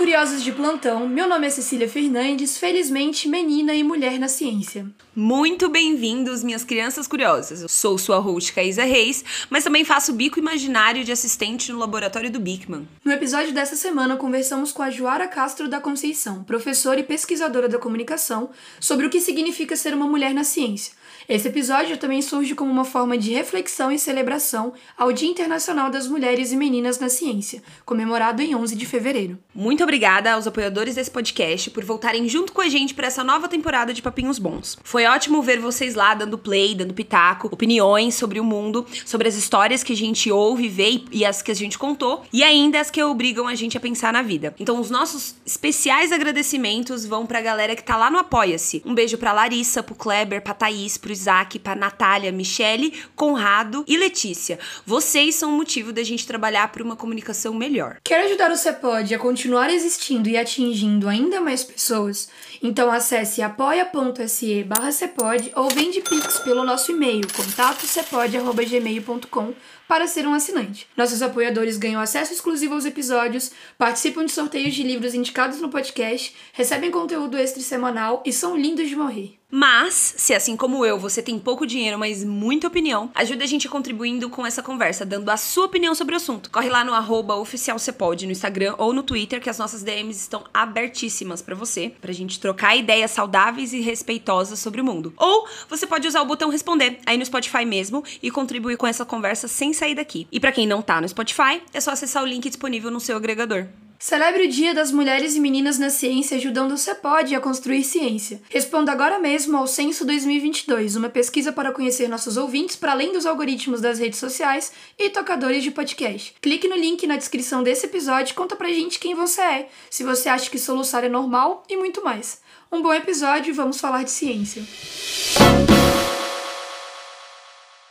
Curiosos 0.00 0.42
de 0.42 0.50
plantão. 0.50 1.06
Meu 1.06 1.28
nome 1.28 1.46
é 1.46 1.50
Cecília 1.50 1.86
Fernandes, 1.86 2.56
felizmente 2.56 3.28
menina 3.28 3.74
e 3.74 3.84
mulher 3.84 4.18
na 4.18 4.28
ciência. 4.28 4.86
Muito 5.14 5.68
bem-vindos, 5.68 6.42
minhas 6.42 6.64
crianças 6.64 7.06
curiosas. 7.06 7.60
Eu 7.60 7.68
sou 7.68 7.98
sua 7.98 8.16
host 8.16 8.54
Caísa 8.54 8.82
Reis, 8.82 9.22
mas 9.50 9.62
também 9.62 9.84
faço 9.84 10.14
bico 10.14 10.38
imaginário 10.38 11.04
de 11.04 11.12
assistente 11.12 11.70
no 11.70 11.78
laboratório 11.78 12.30
do 12.30 12.40
Bigman. 12.40 12.88
No 13.04 13.12
episódio 13.12 13.52
dessa 13.52 13.76
semana, 13.76 14.16
conversamos 14.16 14.72
com 14.72 14.82
a 14.82 14.88
Joara 14.88 15.28
Castro 15.28 15.68
da 15.68 15.82
Conceição, 15.82 16.44
professora 16.44 16.98
e 16.98 17.04
pesquisadora 17.04 17.68
da 17.68 17.78
comunicação, 17.78 18.48
sobre 18.80 19.04
o 19.04 19.10
que 19.10 19.20
significa 19.20 19.76
ser 19.76 19.92
uma 19.92 20.06
mulher 20.06 20.32
na 20.32 20.44
ciência. 20.44 20.94
Esse 21.30 21.46
episódio 21.46 21.96
também 21.96 22.20
surge 22.20 22.56
como 22.56 22.72
uma 22.72 22.84
forma 22.84 23.16
de 23.16 23.30
reflexão 23.30 23.92
e 23.92 24.00
celebração 24.00 24.72
ao 24.98 25.12
Dia 25.12 25.30
Internacional 25.30 25.88
das 25.88 26.08
Mulheres 26.08 26.50
e 26.50 26.56
Meninas 26.56 26.98
na 26.98 27.08
Ciência, 27.08 27.62
comemorado 27.86 28.42
em 28.42 28.52
11 28.52 28.74
de 28.74 28.84
fevereiro. 28.84 29.38
Muito 29.54 29.84
obrigada 29.84 30.32
aos 30.32 30.48
apoiadores 30.48 30.96
desse 30.96 31.08
podcast 31.08 31.70
por 31.70 31.84
voltarem 31.84 32.28
junto 32.28 32.52
com 32.52 32.60
a 32.60 32.68
gente 32.68 32.94
para 32.94 33.06
essa 33.06 33.22
nova 33.22 33.46
temporada 33.46 33.94
de 33.94 34.02
Papinhos 34.02 34.40
Bons. 34.40 34.76
Foi 34.82 35.06
ótimo 35.06 35.40
ver 35.40 35.60
vocês 35.60 35.94
lá 35.94 36.14
dando 36.14 36.36
play, 36.36 36.74
dando 36.74 36.94
pitaco, 36.94 37.48
opiniões 37.52 38.16
sobre 38.16 38.40
o 38.40 38.44
mundo, 38.44 38.84
sobre 39.06 39.28
as 39.28 39.36
histórias 39.36 39.84
que 39.84 39.92
a 39.92 39.96
gente 39.96 40.32
ouve, 40.32 40.68
vê 40.68 41.04
e 41.12 41.24
as 41.24 41.42
que 41.42 41.52
a 41.52 41.54
gente 41.54 41.78
contou, 41.78 42.24
e 42.32 42.42
ainda 42.42 42.80
as 42.80 42.90
que 42.90 43.00
obrigam 43.04 43.46
a 43.46 43.54
gente 43.54 43.76
a 43.76 43.80
pensar 43.80 44.12
na 44.12 44.22
vida. 44.22 44.52
Então, 44.58 44.80
os 44.80 44.90
nossos 44.90 45.36
especiais 45.46 46.10
agradecimentos 46.10 47.06
vão 47.06 47.24
pra 47.24 47.40
galera 47.40 47.76
que 47.76 47.84
tá 47.84 47.96
lá 47.96 48.10
no 48.10 48.18
Apoia-se. 48.18 48.82
Um 48.84 48.96
beijo 48.96 49.16
pra 49.16 49.32
Larissa, 49.32 49.80
pro 49.80 49.94
Kleber, 49.94 50.42
pra 50.42 50.54
Thaís, 50.54 50.98
pro 50.98 51.19
Isaac, 51.20 51.58
pra 51.58 51.74
Natália, 51.74 52.32
Michele, 52.32 52.92
Conrado 53.14 53.84
e 53.86 53.96
Letícia. 53.96 54.58
Vocês 54.86 55.34
são 55.34 55.52
o 55.52 55.56
motivo 55.56 55.92
da 55.92 56.02
gente 56.02 56.26
trabalhar 56.26 56.72
por 56.72 56.82
uma 56.82 56.96
comunicação 56.96 57.52
melhor. 57.54 57.98
Quer 58.02 58.24
ajudar 58.24 58.50
o 58.50 58.56
Cepod 58.56 59.14
a 59.14 59.18
continuar 59.18 59.70
existindo 59.70 60.28
e 60.28 60.36
atingindo 60.36 61.08
ainda 61.08 61.40
mais 61.40 61.62
pessoas? 61.62 62.28
Então 62.62 62.90
acesse 62.90 63.40
apoia.se 63.40 64.64
barra 64.64 64.92
Cepod 64.92 65.50
ou 65.56 65.70
vende 65.70 66.02
Pix 66.02 66.40
pelo 66.40 66.62
nosso 66.62 66.92
e-mail 66.92 67.26
contatocepod.gmail.com 67.34 69.54
para 69.88 70.06
ser 70.06 70.26
um 70.26 70.34
assinante. 70.34 70.86
Nossos 70.96 71.20
apoiadores 71.20 71.76
ganham 71.76 72.00
acesso 72.00 72.32
exclusivo 72.32 72.74
aos 72.74 72.84
episódios, 72.84 73.50
participam 73.76 74.24
de 74.24 74.30
sorteios 74.30 74.72
de 74.72 74.84
livros 74.84 75.14
indicados 75.14 75.60
no 75.60 75.68
podcast, 75.68 76.32
recebem 76.52 76.92
conteúdo 76.92 77.36
extra 77.36 77.60
semanal 77.60 78.22
e 78.24 78.32
são 78.32 78.56
lindos 78.56 78.88
de 78.88 78.94
morrer. 78.94 79.34
Mas, 79.52 80.14
se 80.16 80.32
assim 80.32 80.56
como 80.56 80.86
eu, 80.86 80.96
você 80.96 81.20
tem 81.20 81.36
pouco 81.36 81.66
dinheiro, 81.66 81.98
mas 81.98 82.22
muita 82.22 82.68
opinião, 82.68 83.10
ajuda 83.12 83.42
a 83.42 83.48
gente 83.48 83.68
contribuindo 83.68 84.30
com 84.30 84.46
essa 84.46 84.62
conversa, 84.62 85.04
dando 85.04 85.28
a 85.28 85.36
sua 85.36 85.66
opinião 85.66 85.92
sobre 85.92 86.14
o 86.14 86.18
assunto. 86.18 86.52
Corre 86.52 86.68
lá 86.68 86.84
no 86.84 86.94
arroba 86.94 87.34
oficialcepod 87.34 88.26
no 88.26 88.30
Instagram 88.30 88.76
ou 88.78 88.92
no 88.92 89.02
Twitter, 89.02 89.40
que 89.40 89.50
as 89.50 89.58
nossas 89.58 89.82
DMs 89.82 90.20
estão 90.20 90.44
abertíssimas 90.54 91.42
para 91.42 91.56
você, 91.56 91.92
pra 92.00 92.12
gente 92.12 92.38
trocar 92.38 92.49
ideias 92.76 93.10
saudáveis 93.10 93.72
e 93.72 93.80
respeitosas 93.80 94.58
sobre 94.58 94.80
o 94.80 94.84
mundo. 94.84 95.12
Ou 95.16 95.46
você 95.68 95.86
pode 95.86 96.06
usar 96.06 96.22
o 96.22 96.26
botão 96.26 96.50
responder 96.50 96.98
aí 97.06 97.16
no 97.16 97.24
Spotify 97.24 97.64
mesmo 97.64 98.04
e 98.22 98.30
contribuir 98.30 98.76
com 98.76 98.86
essa 98.86 99.04
conversa 99.04 99.48
sem 99.48 99.72
sair 99.72 99.94
daqui. 99.94 100.26
E 100.30 100.40
para 100.40 100.52
quem 100.52 100.66
não 100.66 100.82
tá 100.82 101.00
no 101.00 101.08
Spotify, 101.08 101.62
é 101.72 101.80
só 101.80 101.90
acessar 101.90 102.22
o 102.22 102.26
link 102.26 102.48
disponível 102.48 102.90
no 102.90 103.00
seu 103.00 103.16
agregador. 103.16 103.66
Celebre 104.02 104.44
o 104.44 104.48
Dia 104.48 104.72
das 104.72 104.90
Mulheres 104.90 105.36
e 105.36 105.40
Meninas 105.40 105.78
na 105.78 105.90
Ciência 105.90 106.38
ajudando 106.38 106.72
o 106.72 106.78
CEPOD 106.78 107.34
a 107.34 107.40
construir 107.40 107.84
ciência. 107.84 108.40
Responda 108.48 108.90
agora 108.90 109.18
mesmo 109.18 109.58
ao 109.58 109.66
Censo 109.66 110.06
2022, 110.06 110.96
uma 110.96 111.10
pesquisa 111.10 111.52
para 111.52 111.70
conhecer 111.70 112.08
nossos 112.08 112.38
ouvintes 112.38 112.76
para 112.76 112.92
além 112.92 113.12
dos 113.12 113.26
algoritmos 113.26 113.82
das 113.82 113.98
redes 113.98 114.18
sociais 114.18 114.72
e 114.98 115.10
tocadores 115.10 115.62
de 115.62 115.70
podcast. 115.70 116.34
Clique 116.40 116.66
no 116.66 116.76
link 116.76 117.06
na 117.06 117.18
descrição 117.18 117.62
desse 117.62 117.84
episódio 117.84 118.32
e 118.32 118.34
conta 118.34 118.56
pra 118.56 118.70
gente 118.70 118.98
quem 118.98 119.14
você 119.14 119.42
é, 119.42 119.68
se 119.90 120.02
você 120.02 120.30
acha 120.30 120.48
que 120.48 120.58
soluçar 120.58 121.04
é 121.04 121.08
normal 121.10 121.62
e 121.68 121.76
muito 121.76 122.02
mais. 122.02 122.39
Um 122.72 122.82
bom 122.82 122.94
episódio 122.94 123.50
e 123.50 123.52
vamos 123.52 123.80
falar 123.80 124.04
de 124.04 124.12
ciência. 124.12 124.62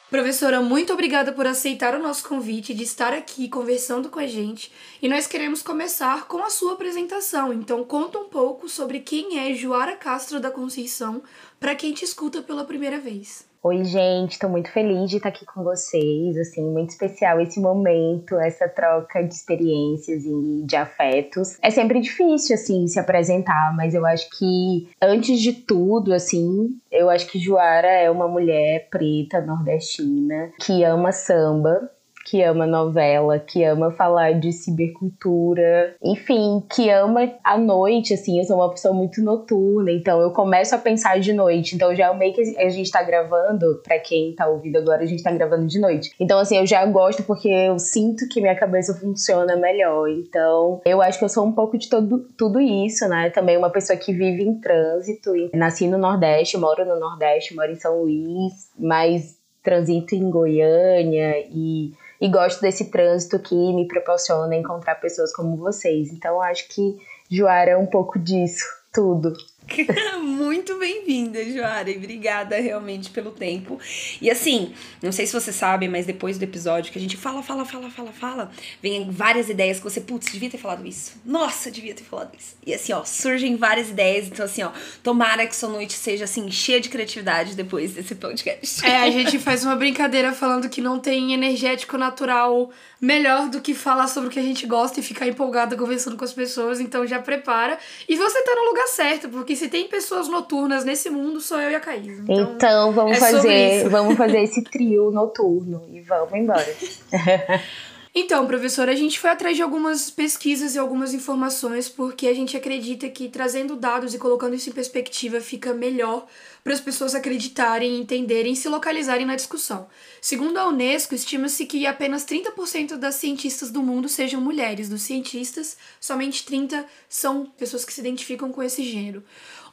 Professora, 0.09 0.61
muito 0.61 0.93
obrigada 0.93 1.33
por 1.33 1.45
aceitar 1.45 1.93
o 1.93 2.01
nosso 2.01 2.25
convite 2.25 2.73
de 2.73 2.83
estar 2.83 3.11
aqui 3.11 3.49
conversando 3.49 4.07
com 4.07 4.19
a 4.19 4.25
gente. 4.25 4.71
E 5.01 5.09
nós 5.09 5.27
queremos 5.27 5.61
começar 5.61 6.27
com 6.27 6.45
a 6.45 6.49
sua 6.49 6.73
apresentação. 6.73 7.51
Então, 7.51 7.83
conta 7.83 8.19
um 8.19 8.29
pouco 8.29 8.69
sobre 8.69 9.01
quem 9.01 9.37
é 9.37 9.53
Joara 9.53 9.97
Castro 9.97 10.39
da 10.39 10.49
Conceição 10.49 11.21
para 11.59 11.75
quem 11.75 11.91
te 11.91 12.05
escuta 12.05 12.41
pela 12.41 12.63
primeira 12.63 12.97
vez. 12.97 13.48
Oi, 13.61 13.83
gente, 13.83 14.31
estou 14.31 14.49
muito 14.49 14.71
feliz 14.71 15.09
de 15.09 15.17
estar 15.17 15.27
aqui 15.27 15.45
com 15.45 15.61
vocês. 15.65 16.37
Assim, 16.37 16.63
muito 16.63 16.91
especial 16.91 17.41
esse 17.41 17.59
momento, 17.59 18.39
essa 18.39 18.69
troca 18.69 19.21
de 19.21 19.33
experiências 19.33 20.23
e 20.23 20.63
de 20.65 20.75
afetos. 20.77 21.57
É 21.61 21.69
sempre 21.69 21.99
difícil, 21.99 22.55
assim, 22.55 22.87
se 22.87 22.97
apresentar, 22.97 23.75
mas 23.75 23.93
eu 23.93 24.05
acho 24.05 24.29
que, 24.37 24.87
antes 25.01 25.41
de 25.41 25.51
tudo, 25.51 26.13
assim, 26.13 26.69
eu 26.89 27.09
acho 27.09 27.27
que 27.27 27.37
Joara 27.37 27.89
é 27.89 28.09
uma 28.09 28.29
mulher 28.29 28.87
preta, 28.89 29.41
nordestina, 29.41 30.53
que 30.61 30.85
ama 30.85 31.11
samba, 31.11 31.91
que 32.29 32.43
ama 32.43 32.67
novela, 32.67 33.39
que 33.39 33.63
ama 33.63 33.89
falar 33.89 34.33
de 34.33 34.51
cibercultura, 34.53 35.95
enfim, 36.03 36.63
que 36.71 36.87
ama 36.87 37.33
a 37.43 37.57
noite, 37.57 38.13
assim, 38.13 38.37
eu 38.37 38.43
sou 38.43 38.57
uma 38.57 38.69
pessoa 38.69 38.93
muito 38.93 39.19
noturna, 39.23 39.91
então 39.91 40.21
eu 40.21 40.31
começo 40.31 40.75
a 40.75 40.77
pensar 40.77 41.19
de 41.19 41.33
noite, 41.33 41.75
então 41.75 41.95
já 41.95 42.13
meio 42.13 42.31
que 42.31 42.55
a 42.59 42.69
gente 42.69 42.91
tá 42.91 43.01
gravando, 43.01 43.81
para 43.83 43.97
quem 43.97 44.35
tá 44.35 44.47
ouvindo 44.47 44.77
agora, 44.77 45.01
a 45.01 45.07
gente 45.07 45.23
tá 45.23 45.31
gravando 45.31 45.65
de 45.65 45.79
noite. 45.79 46.11
Então, 46.19 46.37
assim, 46.37 46.57
eu 46.57 46.67
já 46.67 46.85
gosto 46.85 47.23
porque 47.23 47.49
eu 47.49 47.79
sinto 47.79 48.27
que 48.29 48.39
minha 48.39 48.55
cabeça 48.55 48.93
funciona 48.93 49.55
melhor, 49.55 50.07
então 50.07 50.81
eu 50.85 51.01
acho 51.01 51.17
que 51.17 51.25
eu 51.25 51.29
sou 51.29 51.47
um 51.47 51.51
pouco 51.51 51.79
de 51.79 51.89
todo, 51.89 52.27
tudo 52.37 52.61
isso, 52.61 53.07
né? 53.07 53.31
Também 53.31 53.57
uma 53.57 53.71
pessoa 53.71 53.97
que 53.97 54.13
vive 54.13 54.43
em 54.43 54.59
trânsito, 54.59 55.31
nasci 55.51 55.87
no 55.87 55.97
Nordeste, 55.97 56.57
moro 56.57 56.85
no 56.85 56.99
Nordeste, 56.99 57.55
moro 57.55 57.71
em 57.71 57.75
São 57.75 58.03
Luís, 58.03 58.69
mas 58.77 59.39
transito 59.63 60.15
em 60.15 60.29
Goiânia 60.29 61.39
e 61.51 61.91
e 62.19 62.27
gosto 62.27 62.61
desse 62.61 62.91
trânsito 62.91 63.39
que 63.39 63.55
me 63.55 63.87
proporciona 63.87 64.55
encontrar 64.55 64.95
pessoas 64.95 65.33
como 65.33 65.55
vocês. 65.55 66.11
Então 66.11 66.41
acho 66.41 66.67
que 66.69 66.97
Joara 67.29 67.71
é 67.71 67.77
um 67.77 67.85
pouco 67.85 68.19
disso, 68.19 68.65
tudo. 68.91 69.33
Muito 70.21 70.77
bem-vinda, 70.77 71.43
Joara, 71.45 71.89
e 71.89 71.97
obrigada 71.97 72.59
realmente 72.59 73.09
pelo 73.09 73.31
tempo. 73.31 73.79
E 74.21 74.29
assim, 74.29 74.73
não 75.01 75.11
sei 75.11 75.25
se 75.25 75.33
você 75.33 75.51
sabe, 75.51 75.87
mas 75.87 76.05
depois 76.05 76.37
do 76.37 76.43
episódio 76.43 76.91
que 76.91 76.97
a 76.97 77.01
gente 77.01 77.17
fala, 77.17 77.41
fala, 77.43 77.65
fala, 77.65 77.89
fala, 77.89 78.11
fala, 78.11 78.51
vem 78.81 79.09
várias 79.09 79.49
ideias 79.49 79.77
que 79.77 79.83
você, 79.83 80.01
putz, 80.01 80.31
devia 80.31 80.49
ter 80.49 80.57
falado 80.57 80.85
isso. 80.85 81.13
Nossa, 81.25 81.71
devia 81.71 81.93
ter 81.93 82.03
falado 82.03 82.31
isso. 82.37 82.55
E 82.65 82.73
assim, 82.73 82.93
ó, 82.93 83.03
surgem 83.03 83.55
várias 83.55 83.89
ideias. 83.89 84.27
Então, 84.27 84.45
assim, 84.45 84.63
ó, 84.63 84.71
tomara 85.03 85.45
que 85.45 85.55
sua 85.55 85.69
noite 85.69 85.93
seja 85.93 86.25
assim, 86.25 86.49
cheia 86.51 86.79
de 86.79 86.89
criatividade 86.89 87.55
depois 87.55 87.93
desse 87.93 88.15
podcast. 88.15 88.85
É, 88.85 89.03
a 89.03 89.11
gente 89.11 89.39
faz 89.39 89.63
uma 89.63 89.75
brincadeira 89.75 90.33
falando 90.33 90.69
que 90.69 90.81
não 90.81 90.99
tem 90.99 91.33
energético 91.33 91.97
natural 91.97 92.71
melhor 93.01 93.49
do 93.49 93.61
que 93.61 93.73
falar 93.73 94.07
sobre 94.07 94.29
o 94.29 94.31
que 94.31 94.39
a 94.39 94.43
gente 94.43 94.65
gosta 94.65 94.99
e 94.99 95.03
ficar 95.03 95.27
empolgada 95.27 95.75
conversando 95.75 96.17
com 96.17 96.25
as 96.25 96.33
pessoas. 96.33 96.79
Então 96.79 97.05
já 97.05 97.19
prepara. 97.19 97.77
E 98.07 98.15
você 98.15 98.41
tá 98.43 98.55
no 98.55 98.65
lugar 98.65 98.87
certo, 98.87 99.29
porque 99.29 99.55
se 99.55 99.69
tem 99.69 99.87
pessoas 99.87 100.27
noturnas 100.27 100.83
nesse 100.83 101.09
mundo, 101.09 101.39
sou 101.39 101.59
eu 101.59 101.71
e 101.71 101.75
a 101.75 101.79
Caísa. 101.79 102.23
Então, 102.23 102.53
então 102.55 102.91
vamos 102.91 103.17
é 103.17 103.19
fazer, 103.19 103.89
vamos 103.89 104.15
fazer 104.15 104.41
esse 104.41 104.63
trio 104.63 105.11
noturno 105.11 105.83
e 105.91 106.01
vamos 106.01 106.33
embora. 106.33 106.75
Então, 108.21 108.45
professora, 108.45 108.91
a 108.91 108.95
gente 108.95 109.17
foi 109.17 109.29
atrás 109.29 109.55
de 109.55 109.63
algumas 109.63 110.11
pesquisas 110.11 110.75
e 110.75 110.77
algumas 110.77 111.13
informações 111.13 111.87
porque 111.87 112.27
a 112.27 112.33
gente 112.33 112.57
acredita 112.57 113.07
que 113.07 113.29
trazendo 113.29 113.77
dados 113.77 114.13
e 114.13 114.17
colocando 114.17 114.53
isso 114.55 114.69
em 114.69 114.73
perspectiva 114.73 115.39
fica 115.39 115.73
melhor 115.73 116.27
para 116.61 116.73
as 116.73 116.81
pessoas 116.81 117.15
acreditarem, 117.15 117.97
entenderem 117.97 118.51
e 118.51 118.55
se 118.57 118.67
localizarem 118.67 119.25
na 119.25 119.37
discussão. 119.37 119.87
Segundo 120.19 120.57
a 120.57 120.67
Unesco, 120.67 121.15
estima-se 121.15 121.65
que 121.65 121.87
apenas 121.87 122.25
30% 122.25 122.97
das 122.97 123.15
cientistas 123.15 123.71
do 123.71 123.81
mundo 123.81 124.09
sejam 124.09 124.41
mulheres. 124.41 124.89
Dos 124.89 125.03
cientistas, 125.03 125.77
somente 125.97 126.43
30 126.43 126.85
são 127.07 127.45
pessoas 127.45 127.85
que 127.85 127.93
se 127.93 128.01
identificam 128.01 128.51
com 128.51 128.61
esse 128.61 128.83
gênero. 128.83 129.23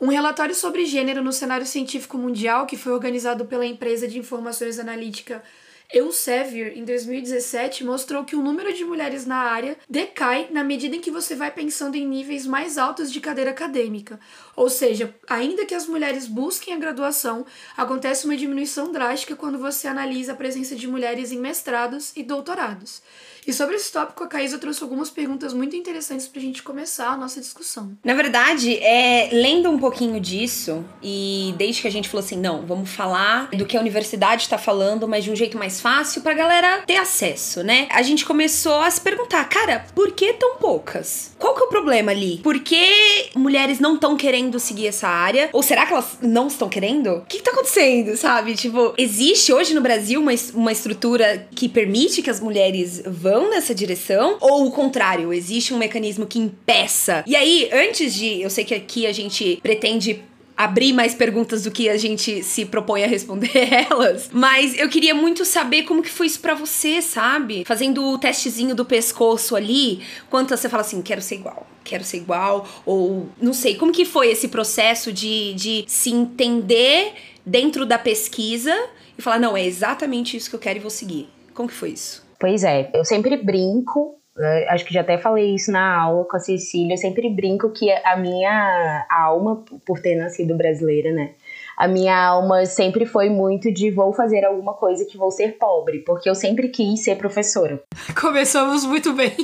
Um 0.00 0.06
relatório 0.06 0.54
sobre 0.54 0.86
gênero 0.86 1.20
no 1.20 1.32
cenário 1.32 1.66
científico 1.66 2.16
mundial, 2.16 2.64
que 2.64 2.76
foi 2.76 2.92
organizado 2.92 3.44
pela 3.46 3.66
empresa 3.66 4.06
de 4.06 4.20
informações 4.20 4.78
analítica 4.78 5.42
Elsevier, 5.92 6.76
em 6.76 6.84
2017, 6.84 7.84
mostrou 7.84 8.24
que 8.24 8.34
o 8.34 8.42
número 8.42 8.72
de 8.72 8.84
mulheres 8.84 9.24
na 9.24 9.36
área 9.36 9.76
decai 9.88 10.48
na 10.50 10.64
medida 10.64 10.96
em 10.96 11.00
que 11.00 11.10
você 11.10 11.34
vai 11.34 11.50
pensando 11.50 11.94
em 11.94 12.06
níveis 12.06 12.46
mais 12.46 12.76
altos 12.76 13.12
de 13.12 13.20
cadeira 13.20 13.50
acadêmica. 13.50 14.18
Ou 14.54 14.68
seja, 14.68 15.14
ainda 15.28 15.64
que 15.64 15.74
as 15.74 15.86
mulheres 15.86 16.26
busquem 16.26 16.74
a 16.74 16.78
graduação, 16.78 17.46
acontece 17.76 18.24
uma 18.24 18.36
diminuição 18.36 18.90
drástica 18.90 19.36
quando 19.36 19.58
você 19.58 19.86
analisa 19.86 20.32
a 20.32 20.36
presença 20.36 20.74
de 20.74 20.88
mulheres 20.88 21.30
em 21.30 21.38
mestrados 21.38 22.12
e 22.16 22.22
doutorados. 22.22 23.02
E 23.46 23.52
sobre 23.52 23.76
esse 23.76 23.92
tópico, 23.92 24.24
a 24.24 24.26
Caísa 24.26 24.58
trouxe 24.58 24.82
algumas 24.82 25.08
perguntas 25.08 25.54
muito 25.54 25.76
interessantes 25.76 26.26
pra 26.26 26.40
gente 26.40 26.64
começar 26.64 27.10
a 27.10 27.16
nossa 27.16 27.40
discussão. 27.40 27.96
Na 28.04 28.12
verdade, 28.12 28.76
é, 28.78 29.28
lendo 29.32 29.70
um 29.70 29.78
pouquinho 29.78 30.18
disso, 30.18 30.84
e 31.00 31.54
desde 31.56 31.82
que 31.82 31.86
a 31.86 31.90
gente 31.90 32.08
falou 32.08 32.24
assim, 32.24 32.36
não, 32.36 32.66
vamos 32.66 32.90
falar 32.90 33.48
do 33.50 33.64
que 33.64 33.76
a 33.76 33.80
universidade 33.80 34.42
está 34.42 34.58
falando, 34.58 35.06
mas 35.06 35.22
de 35.22 35.30
um 35.30 35.36
jeito 35.36 35.56
mais 35.56 35.80
fácil 35.80 36.22
pra 36.22 36.34
galera 36.34 36.82
ter 36.84 36.96
acesso, 36.96 37.62
né? 37.62 37.86
A 37.90 38.02
gente 38.02 38.24
começou 38.24 38.80
a 38.80 38.90
se 38.90 39.00
perguntar, 39.00 39.44
cara, 39.48 39.86
por 39.94 40.10
que 40.10 40.32
tão 40.32 40.56
poucas? 40.56 41.30
Qual 41.38 41.54
que 41.54 41.62
é 41.62 41.66
o 41.66 41.68
problema 41.68 42.10
ali? 42.10 42.40
Por 42.42 42.58
que 42.58 43.30
mulheres 43.36 43.78
não 43.78 43.94
estão 43.94 44.16
querendo 44.16 44.58
seguir 44.58 44.88
essa 44.88 45.06
área? 45.06 45.50
Ou 45.52 45.62
será 45.62 45.86
que 45.86 45.92
elas 45.92 46.18
não 46.20 46.48
estão 46.48 46.68
querendo? 46.68 47.18
O 47.18 47.20
que, 47.22 47.36
que 47.36 47.44
tá 47.44 47.52
acontecendo, 47.52 48.16
sabe? 48.16 48.56
Tipo, 48.56 48.92
existe 48.98 49.52
hoje 49.52 49.72
no 49.72 49.80
Brasil 49.80 50.20
uma, 50.20 50.32
uma 50.52 50.72
estrutura 50.72 51.46
que 51.54 51.68
permite 51.68 52.22
que 52.22 52.30
as 52.30 52.40
mulheres 52.40 53.02
vão 53.06 53.35
vão 53.36 53.50
nessa 53.50 53.74
direção 53.74 54.38
ou 54.40 54.66
o 54.66 54.70
contrário, 54.70 55.32
existe 55.32 55.74
um 55.74 55.78
mecanismo 55.78 56.26
que 56.26 56.38
impeça. 56.38 57.22
E 57.26 57.36
aí, 57.36 57.68
antes 57.70 58.14
de, 58.14 58.40
eu 58.40 58.48
sei 58.48 58.64
que 58.64 58.74
aqui 58.74 59.06
a 59.06 59.12
gente 59.12 59.58
pretende 59.62 60.24
abrir 60.56 60.94
mais 60.94 61.14
perguntas 61.14 61.64
do 61.64 61.70
que 61.70 61.86
a 61.90 61.98
gente 61.98 62.42
se 62.42 62.64
propõe 62.64 63.04
a 63.04 63.06
responder 63.06 63.50
elas, 63.90 64.30
mas 64.32 64.74
eu 64.78 64.88
queria 64.88 65.14
muito 65.14 65.44
saber 65.44 65.82
como 65.82 66.02
que 66.02 66.08
foi 66.08 66.26
isso 66.26 66.40
para 66.40 66.54
você, 66.54 67.02
sabe? 67.02 67.62
Fazendo 67.66 68.02
o 68.02 68.16
testezinho 68.16 68.74
do 68.74 68.82
pescoço 68.82 69.54
ali, 69.54 70.00
quanto 70.30 70.56
você 70.56 70.66
fala 70.66 70.80
assim, 70.80 71.02
quero 71.02 71.20
ser 71.20 71.34
igual, 71.34 71.66
quero 71.84 72.04
ser 72.04 72.16
igual, 72.16 72.66
ou 72.86 73.28
não 73.38 73.52
sei, 73.52 73.74
como 73.74 73.92
que 73.92 74.06
foi 74.06 74.30
esse 74.30 74.48
processo 74.48 75.12
de, 75.12 75.52
de 75.52 75.84
se 75.86 76.08
entender 76.10 77.12
dentro 77.44 77.84
da 77.84 77.98
pesquisa 77.98 78.74
e 79.18 79.20
falar, 79.20 79.38
não, 79.38 79.54
é 79.54 79.64
exatamente 79.64 80.38
isso 80.38 80.48
que 80.48 80.56
eu 80.56 80.60
quero 80.60 80.78
e 80.78 80.80
vou 80.80 80.90
seguir. 80.90 81.28
Como 81.52 81.68
que 81.68 81.74
foi 81.74 81.90
isso? 81.90 82.25
Pois 82.38 82.64
é, 82.64 82.90
eu 82.94 83.04
sempre 83.04 83.36
brinco, 83.36 84.16
né, 84.36 84.66
acho 84.68 84.84
que 84.84 84.92
já 84.92 85.00
até 85.00 85.16
falei 85.16 85.54
isso 85.54 85.72
na 85.72 86.02
aula 86.02 86.24
com 86.24 86.36
a 86.36 86.40
Cecília, 86.40 86.94
eu 86.94 86.98
sempre 86.98 87.30
brinco 87.30 87.70
que 87.70 87.90
a 87.90 88.16
minha 88.16 89.06
alma, 89.10 89.64
por 89.86 90.00
ter 90.00 90.14
nascido 90.16 90.54
brasileira, 90.54 91.12
né? 91.12 91.32
A 91.76 91.86
minha 91.86 92.16
alma 92.16 92.64
sempre 92.64 93.04
foi 93.04 93.28
muito 93.28 93.72
de 93.72 93.90
vou 93.90 94.12
fazer 94.12 94.44
alguma 94.44 94.74
coisa 94.74 95.04
que 95.04 95.18
vou 95.18 95.30
ser 95.30 95.58
pobre, 95.58 95.98
porque 96.00 96.28
eu 96.28 96.34
sempre 96.34 96.68
quis 96.68 97.04
ser 97.04 97.16
professora. 97.16 97.82
Começamos 98.18 98.84
muito 98.86 99.12
bem. 99.12 99.36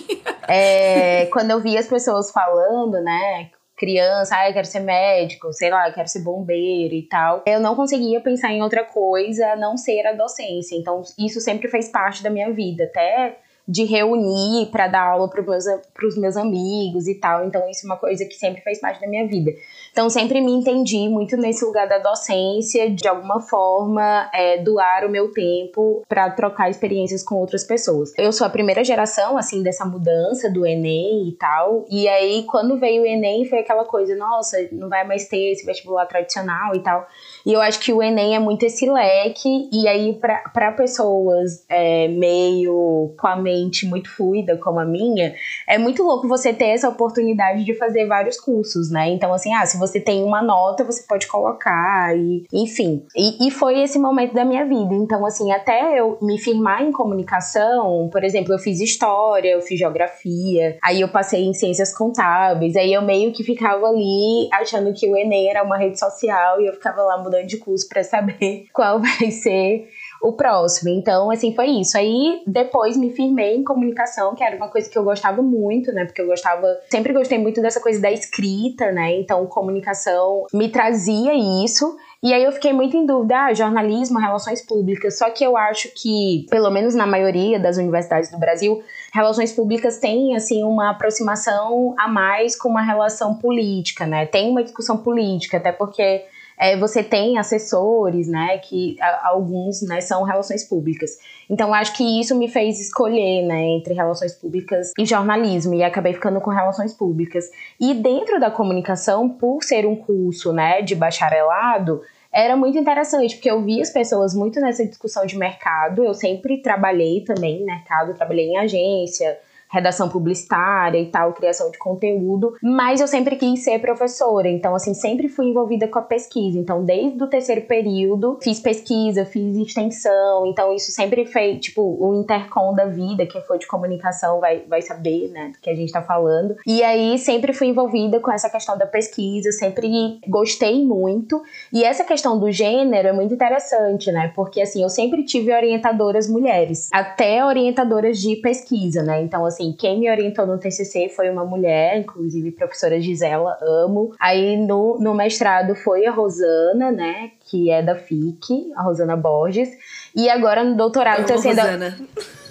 é, 0.48 1.26
quando 1.26 1.50
eu 1.50 1.60
vi 1.60 1.76
as 1.76 1.86
pessoas 1.86 2.30
falando, 2.30 3.02
né, 3.02 3.50
criança, 3.82 4.36
ah, 4.36 4.48
eu 4.48 4.52
quero 4.52 4.66
ser 4.66 4.78
médico, 4.78 5.52
sei 5.52 5.68
lá, 5.68 5.88
eu 5.88 5.92
quero 5.92 6.06
ser 6.06 6.22
bombeiro 6.22 6.94
e 6.94 7.02
tal. 7.02 7.42
Eu 7.44 7.58
não 7.58 7.74
conseguia 7.74 8.20
pensar 8.20 8.52
em 8.52 8.62
outra 8.62 8.84
coisa 8.84 9.44
a 9.48 9.56
não 9.56 9.76
ser 9.76 10.06
a 10.06 10.12
docência. 10.12 10.76
Então, 10.76 11.02
isso 11.18 11.40
sempre 11.40 11.66
fez 11.66 11.88
parte 11.88 12.22
da 12.22 12.30
minha 12.30 12.52
vida, 12.52 12.84
até 12.84 13.38
de 13.66 13.84
reunir 13.84 14.66
para 14.70 14.86
dar 14.86 15.02
aula 15.02 15.28
para 15.28 15.40
os 15.40 15.46
meus, 15.46 16.16
meus 16.16 16.36
amigos 16.36 17.08
e 17.08 17.16
tal. 17.16 17.44
Então, 17.44 17.68
isso 17.68 17.84
é 17.84 17.90
uma 17.90 17.96
coisa 17.96 18.24
que 18.24 18.34
sempre 18.34 18.62
fez 18.62 18.80
parte 18.80 19.00
da 19.00 19.08
minha 19.08 19.26
vida. 19.26 19.50
Então, 19.92 20.08
sempre 20.08 20.40
me 20.40 20.50
entendi 20.50 21.06
muito 21.06 21.36
nesse 21.36 21.62
lugar 21.66 21.86
da 21.86 21.98
docência, 21.98 22.90
de 22.90 23.06
alguma 23.06 23.40
forma, 23.40 24.30
é, 24.32 24.56
doar 24.56 25.04
o 25.04 25.10
meu 25.10 25.30
tempo 25.32 26.02
para 26.08 26.30
trocar 26.30 26.70
experiências 26.70 27.22
com 27.22 27.34
outras 27.34 27.62
pessoas. 27.62 28.10
Eu 28.16 28.32
sou 28.32 28.46
a 28.46 28.50
primeira 28.50 28.82
geração, 28.82 29.36
assim, 29.36 29.62
dessa 29.62 29.84
mudança 29.84 30.50
do 30.50 30.64
Enem 30.64 31.28
e 31.28 31.32
tal. 31.32 31.84
E 31.90 32.08
aí, 32.08 32.44
quando 32.44 32.78
veio 32.78 33.02
o 33.02 33.06
Enem, 33.06 33.44
foi 33.44 33.58
aquela 33.58 33.84
coisa, 33.84 34.16
nossa, 34.16 34.56
não 34.72 34.88
vai 34.88 35.06
mais 35.06 35.28
ter 35.28 35.52
esse 35.52 35.66
vestibular 35.66 36.06
tradicional 36.06 36.74
e 36.74 36.80
tal. 36.80 37.06
E 37.44 37.52
eu 37.52 37.60
acho 37.60 37.80
que 37.80 37.92
o 37.92 38.02
Enem 38.02 38.34
é 38.34 38.38
muito 38.38 38.64
esse 38.64 38.88
leque, 38.88 39.68
e 39.72 39.88
aí, 39.88 40.18
para 40.52 40.72
pessoas 40.72 41.64
é, 41.68 42.08
meio 42.08 43.14
com 43.18 43.26
a 43.26 43.36
mente 43.36 43.86
muito 43.86 44.10
fluida, 44.14 44.56
como 44.56 44.78
a 44.78 44.84
minha, 44.84 45.34
é 45.68 45.78
muito 45.78 46.02
louco 46.02 46.28
você 46.28 46.52
ter 46.52 46.66
essa 46.66 46.88
oportunidade 46.88 47.64
de 47.64 47.74
fazer 47.74 48.06
vários 48.06 48.38
cursos, 48.38 48.90
né? 48.90 49.08
Então, 49.10 49.32
assim, 49.32 49.52
ah, 49.52 49.66
se 49.66 49.78
você 49.78 50.00
tem 50.00 50.22
uma 50.22 50.42
nota, 50.42 50.84
você 50.84 51.02
pode 51.08 51.26
colocar, 51.26 52.16
e 52.16 52.44
enfim. 52.52 53.04
E, 53.16 53.46
e 53.46 53.50
foi 53.50 53.80
esse 53.82 53.98
momento 53.98 54.34
da 54.34 54.44
minha 54.44 54.64
vida. 54.64 54.94
Então, 54.94 55.26
assim, 55.26 55.52
até 55.52 55.98
eu 55.98 56.18
me 56.22 56.38
firmar 56.38 56.82
em 56.82 56.92
comunicação, 56.92 58.08
por 58.10 58.22
exemplo, 58.22 58.52
eu 58.52 58.58
fiz 58.58 58.80
história, 58.80 59.48
eu 59.48 59.60
fiz 59.60 59.78
geografia, 59.78 60.76
aí 60.82 61.00
eu 61.00 61.08
passei 61.08 61.44
em 61.44 61.54
ciências 61.54 61.96
contábeis, 61.96 62.76
aí 62.76 62.92
eu 62.92 63.02
meio 63.02 63.32
que 63.32 63.42
ficava 63.42 63.86
ali 63.86 64.48
achando 64.52 64.92
que 64.92 65.10
o 65.10 65.16
Enem 65.16 65.48
era 65.48 65.62
uma 65.62 65.76
rede 65.76 65.98
social 65.98 66.60
e 66.60 66.66
eu 66.66 66.74
ficava 66.74 67.02
lá 67.02 67.18
mudando 67.18 67.31
de 67.40 67.56
curso 67.56 67.88
para 67.88 68.04
saber 68.04 68.66
qual 68.74 69.00
vai 69.00 69.30
ser 69.30 69.88
o 70.22 70.32
próximo. 70.32 70.90
Então, 70.90 71.30
assim, 71.30 71.54
foi 71.54 71.66
isso. 71.66 71.98
Aí 71.98 72.42
depois 72.46 72.96
me 72.96 73.10
firmei 73.10 73.56
em 73.56 73.64
comunicação, 73.64 74.34
que 74.34 74.44
era 74.44 74.56
uma 74.56 74.68
coisa 74.68 74.88
que 74.88 74.96
eu 74.96 75.02
gostava 75.02 75.42
muito, 75.42 75.92
né? 75.92 76.04
Porque 76.04 76.22
eu 76.22 76.26
gostava, 76.26 76.66
sempre 76.90 77.12
gostei 77.12 77.38
muito 77.38 77.60
dessa 77.60 77.80
coisa 77.80 78.00
da 78.00 78.10
escrita, 78.10 78.92
né? 78.92 79.18
Então, 79.18 79.44
comunicação 79.46 80.46
me 80.52 80.68
trazia 80.68 81.34
isso. 81.64 81.96
E 82.22 82.32
aí 82.32 82.44
eu 82.44 82.52
fiquei 82.52 82.72
muito 82.72 82.96
em 82.96 83.04
dúvida, 83.04 83.46
ah, 83.46 83.52
jornalismo, 83.52 84.20
relações 84.20 84.64
públicas. 84.64 85.18
Só 85.18 85.28
que 85.30 85.42
eu 85.42 85.56
acho 85.56 85.88
que, 85.92 86.46
pelo 86.48 86.70
menos 86.70 86.94
na 86.94 87.04
maioria 87.04 87.58
das 87.58 87.76
universidades 87.76 88.30
do 88.30 88.38
Brasil, 88.38 88.80
relações 89.12 89.52
públicas 89.52 89.98
têm 89.98 90.36
assim 90.36 90.62
uma 90.62 90.90
aproximação 90.90 91.96
a 91.98 92.06
mais 92.06 92.54
com 92.54 92.68
uma 92.68 92.82
relação 92.82 93.34
política, 93.34 94.06
né? 94.06 94.24
Tem 94.24 94.48
uma 94.48 94.62
discussão 94.62 94.98
política, 94.98 95.56
até 95.56 95.72
porque 95.72 96.24
é, 96.62 96.76
você 96.76 97.02
tem 97.02 97.38
assessores, 97.38 98.28
né, 98.28 98.56
que 98.58 98.96
a, 99.00 99.30
alguns, 99.30 99.82
né, 99.82 100.00
são 100.00 100.22
relações 100.22 100.62
públicas. 100.62 101.18
Então, 101.50 101.74
acho 101.74 101.92
que 101.96 102.20
isso 102.20 102.38
me 102.38 102.46
fez 102.46 102.80
escolher, 102.80 103.44
né, 103.44 103.64
entre 103.70 103.94
relações 103.94 104.32
públicas 104.32 104.92
e 104.96 105.04
jornalismo, 105.04 105.74
e 105.74 105.82
acabei 105.82 106.12
ficando 106.12 106.40
com 106.40 106.50
relações 106.50 106.94
públicas. 106.94 107.46
E 107.80 107.92
dentro 107.94 108.38
da 108.38 108.48
comunicação, 108.48 109.28
por 109.28 109.64
ser 109.64 109.84
um 109.84 109.96
curso, 109.96 110.52
né, 110.52 110.82
de 110.82 110.94
bacharelado, 110.94 112.00
era 112.32 112.56
muito 112.56 112.78
interessante, 112.78 113.34
porque 113.34 113.50
eu 113.50 113.60
vi 113.60 113.82
as 113.82 113.90
pessoas 113.90 114.32
muito 114.32 114.60
nessa 114.60 114.86
discussão 114.86 115.26
de 115.26 115.36
mercado. 115.36 116.04
Eu 116.04 116.14
sempre 116.14 116.62
trabalhei 116.62 117.22
também 117.24 117.60
em 117.60 117.64
mercado, 117.64 118.14
trabalhei 118.14 118.46
em 118.46 118.58
agência, 118.58 119.36
redação 119.72 120.08
publicitária 120.08 120.98
e 120.98 121.06
tal, 121.06 121.32
criação 121.32 121.70
de 121.70 121.78
conteúdo, 121.78 122.54
mas 122.62 123.00
eu 123.00 123.08
sempre 123.08 123.36
quis 123.36 123.64
ser 123.64 123.78
professora, 123.80 124.48
então 124.48 124.74
assim, 124.74 124.92
sempre 124.92 125.28
fui 125.28 125.46
envolvida 125.46 125.88
com 125.88 125.98
a 125.98 126.02
pesquisa. 126.02 126.58
Então, 126.58 126.84
desde 126.84 127.22
o 127.22 127.26
terceiro 127.26 127.62
período, 127.62 128.38
fiz 128.42 128.60
pesquisa, 128.60 129.24
fiz 129.24 129.56
extensão, 129.56 130.46
então 130.46 130.72
isso 130.74 130.92
sempre 130.92 131.24
foi, 131.24 131.56
tipo, 131.56 131.82
o 131.82 132.20
intercom 132.20 132.74
da 132.74 132.84
vida, 132.84 133.26
quem 133.26 133.40
for 133.42 133.58
de 133.58 133.66
comunicação 133.66 134.40
vai, 134.40 134.62
vai 134.68 134.82
saber, 134.82 135.28
né, 135.28 135.52
do 135.52 135.58
que 135.58 135.70
a 135.70 135.74
gente 135.74 135.92
tá 135.92 136.02
falando. 136.02 136.54
E 136.66 136.82
aí, 136.82 137.18
sempre 137.18 137.52
fui 137.54 137.68
envolvida 137.68 138.20
com 138.20 138.30
essa 138.30 138.50
questão 138.50 138.76
da 138.76 138.86
pesquisa, 138.86 139.50
sempre 139.52 140.20
gostei 140.28 140.84
muito. 140.84 141.42
E 141.72 141.82
essa 141.82 142.04
questão 142.04 142.38
do 142.38 142.50
gênero 142.50 143.08
é 143.08 143.12
muito 143.12 143.32
interessante, 143.32 144.12
né, 144.12 144.32
porque 144.34 144.60
assim, 144.60 144.82
eu 144.82 144.90
sempre 144.90 145.24
tive 145.24 145.52
orientadoras 145.54 146.28
mulheres, 146.28 146.88
até 146.92 147.44
orientadoras 147.44 148.18
de 148.18 148.36
pesquisa, 148.36 149.02
né, 149.02 149.22
então 149.22 149.46
assim, 149.46 149.61
assim, 149.62 149.72
quem 149.72 150.00
me 150.00 150.10
orientou 150.10 150.46
no 150.46 150.58
TCC 150.58 151.08
foi 151.08 151.30
uma 151.30 151.44
mulher, 151.44 151.98
inclusive 151.98 152.50
professora 152.50 153.00
Gisela, 153.00 153.56
amo. 153.62 154.12
Aí 154.18 154.56
no, 154.56 154.98
no 154.98 155.14
mestrado 155.14 155.74
foi 155.74 156.06
a 156.06 156.10
Rosana, 156.10 156.90
né, 156.90 157.30
que 157.48 157.70
é 157.70 157.82
da 157.82 157.94
FIC, 157.94 158.72
a 158.76 158.82
Rosana 158.82 159.16
Borges. 159.16 159.70
E 160.14 160.28
agora 160.28 160.64
no 160.64 160.76
doutorado 160.76 161.20
está 161.20 161.38
sendo. 161.38 161.60
Rosana. 161.60 161.98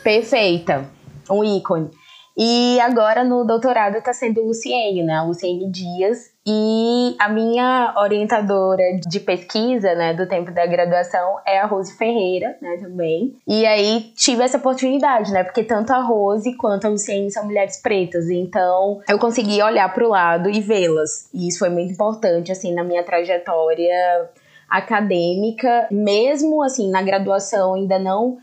Perfeita, 0.03 0.89
um 1.29 1.43
ícone. 1.43 1.89
E 2.37 2.79
agora 2.79 3.23
no 3.23 3.45
doutorado 3.45 3.97
está 3.97 4.13
sendo 4.13 4.41
Luciene, 4.41 5.03
né? 5.03 5.15
A 5.15 5.23
Luciene 5.23 5.69
Dias. 5.69 6.30
E 6.45 7.15
a 7.19 7.29
minha 7.29 7.93
orientadora 7.97 8.83
de 9.07 9.19
pesquisa, 9.19 9.93
né, 9.93 10.13
do 10.13 10.27
tempo 10.27 10.51
da 10.51 10.65
graduação 10.65 11.37
é 11.45 11.59
a 11.59 11.67
Rose 11.67 11.95
Ferreira, 11.95 12.57
né, 12.59 12.77
também. 12.81 13.35
E 13.47 13.63
aí 13.65 14.11
tive 14.15 14.43
essa 14.43 14.57
oportunidade, 14.57 15.31
né, 15.31 15.43
porque 15.43 15.63
tanto 15.63 15.93
a 15.93 16.01
Rose 16.01 16.55
quanto 16.57 16.87
a 16.87 16.89
Luciene 16.89 17.29
são 17.29 17.45
mulheres 17.45 17.77
pretas, 17.77 18.27
então 18.29 19.01
eu 19.07 19.19
consegui 19.19 19.61
olhar 19.61 19.93
para 19.93 20.03
o 20.03 20.09
lado 20.09 20.49
e 20.49 20.59
vê-las. 20.59 21.29
E 21.31 21.47
isso 21.47 21.59
foi 21.59 21.69
muito 21.69 21.93
importante, 21.93 22.51
assim, 22.51 22.73
na 22.73 22.83
minha 22.83 23.03
trajetória 23.03 24.29
acadêmica, 24.67 25.87
mesmo 25.91 26.63
assim 26.63 26.89
na 26.89 27.01
graduação 27.01 27.75
ainda 27.75 27.99
não 27.99 28.37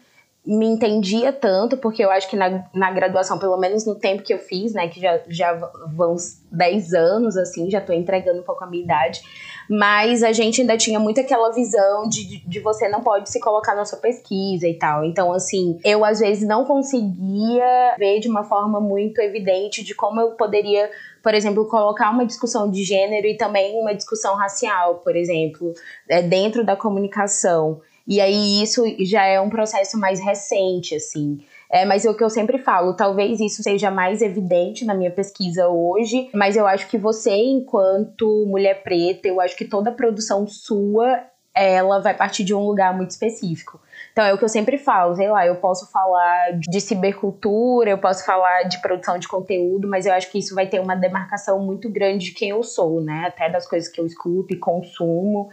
me 0.49 0.65
entendia 0.65 1.31
tanto, 1.31 1.77
porque 1.77 2.03
eu 2.03 2.11
acho 2.11 2.27
que 2.31 2.35
na, 2.35 2.65
na 2.73 2.91
graduação, 2.91 3.39
pelo 3.39 3.59
menos 3.59 3.85
no 3.85 3.95
tempo 3.95 4.23
que 4.23 4.33
eu 4.33 4.39
fiz, 4.39 4.73
né, 4.73 4.89
que 4.89 4.99
já, 4.99 5.21
já 5.29 5.53
vão 5.95 6.15
uns 6.15 6.43
10 6.51 6.95
anos, 6.95 7.37
assim, 7.37 7.71
já 7.71 7.83
tô 7.83 7.93
entregando 7.93 8.41
um 8.41 8.43
pouco 8.43 8.65
a 8.65 8.67
minha 8.67 8.83
idade, 8.83 9.21
mas 9.69 10.23
a 10.23 10.33
gente 10.33 10.63
ainda 10.63 10.75
tinha 10.79 10.99
muito 10.99 11.21
aquela 11.21 11.53
visão 11.53 12.09
de, 12.09 12.39
de 12.49 12.61
você 12.61 12.89
não 12.89 13.03
pode 13.03 13.31
se 13.31 13.39
colocar 13.39 13.75
na 13.75 13.85
sua 13.85 13.99
pesquisa 13.99 14.67
e 14.67 14.73
tal. 14.73 15.05
Então, 15.05 15.35
assim, 15.35 15.79
eu 15.85 16.03
às 16.03 16.21
vezes 16.21 16.49
não 16.49 16.65
conseguia 16.65 17.95
ver 17.99 18.19
de 18.19 18.29
uma 18.29 18.43
forma 18.43 18.81
muito 18.81 19.21
evidente 19.21 19.85
de 19.85 19.95
como 19.95 20.19
eu 20.19 20.31
poderia 20.31 20.89
por 21.23 21.35
exemplo, 21.35 21.67
colocar 21.67 22.11
uma 22.11 22.25
discussão 22.25 22.71
de 22.71 22.85
gênero 22.85 23.27
e 23.27 23.37
também 23.37 23.79
uma 23.79 23.95
discussão 23.95 24.35
racial, 24.37 25.01
por 25.05 25.15
exemplo, 25.15 25.75
é, 26.09 26.23
dentro 26.23 26.65
da 26.65 26.75
comunicação. 26.75 27.83
E 28.09 28.23
aí 28.23 28.63
isso 28.63 28.83
já 29.01 29.27
é 29.27 29.39
um 29.39 29.51
processo 29.51 29.99
mais 29.99 30.19
recente, 30.19 30.95
assim. 30.95 31.39
É, 31.71 31.85
mas 31.85 32.07
é 32.07 32.11
o 32.11 32.15
que 32.15 32.25
eu 32.25 32.31
sempre 32.31 32.57
falo, 32.57 32.95
talvez 32.95 33.39
isso 33.39 33.63
seja 33.63 33.91
mais 33.91 34.23
evidente 34.23 34.87
na 34.87 34.95
minha 34.95 35.11
pesquisa 35.11 35.69
hoje, 35.69 36.31
mas 36.33 36.57
eu 36.57 36.67
acho 36.67 36.89
que 36.89 36.97
você, 36.97 37.35
enquanto 37.35 38.47
mulher 38.47 38.83
preta, 38.83 39.29
eu 39.29 39.39
acho 39.39 39.55
que 39.55 39.67
toda 39.67 39.93
produção 39.93 40.47
sua, 40.47 41.23
ela 41.55 42.01
vai 42.01 42.15
partir 42.15 42.45
de 42.45 42.55
um 42.55 42.65
lugar 42.65 42.97
muito 42.97 43.11
específico. 43.11 43.79
Então 44.13 44.25
é 44.25 44.33
o 44.33 44.39
que 44.39 44.45
eu 44.45 44.49
sempre 44.49 44.79
falo, 44.79 45.15
sei 45.15 45.29
lá, 45.31 45.47
eu 45.47 45.57
posso 45.57 45.91
falar 45.91 46.59
de 46.59 46.81
cibercultura, 46.81 47.91
eu 47.91 47.99
posso 47.99 48.25
falar 48.25 48.63
de 48.63 48.81
produção 48.81 49.19
de 49.19 49.29
conteúdo, 49.29 49.87
mas 49.87 50.07
eu 50.07 50.13
acho 50.13 50.31
que 50.31 50.39
isso 50.39 50.55
vai 50.55 50.67
ter 50.67 50.81
uma 50.81 50.97
demarcação 50.97 51.61
muito 51.61 51.91
grande 51.91 52.27
de 52.27 52.33
quem 52.33 52.51
eu 52.51 52.63
sou, 52.63 53.01
né? 53.01 53.25
Até 53.27 53.51
das 53.51 53.67
coisas 53.69 53.89
que 53.89 54.01
eu 54.01 54.07
escuto 54.07 54.53
e 54.53 54.57
consumo. 54.57 55.51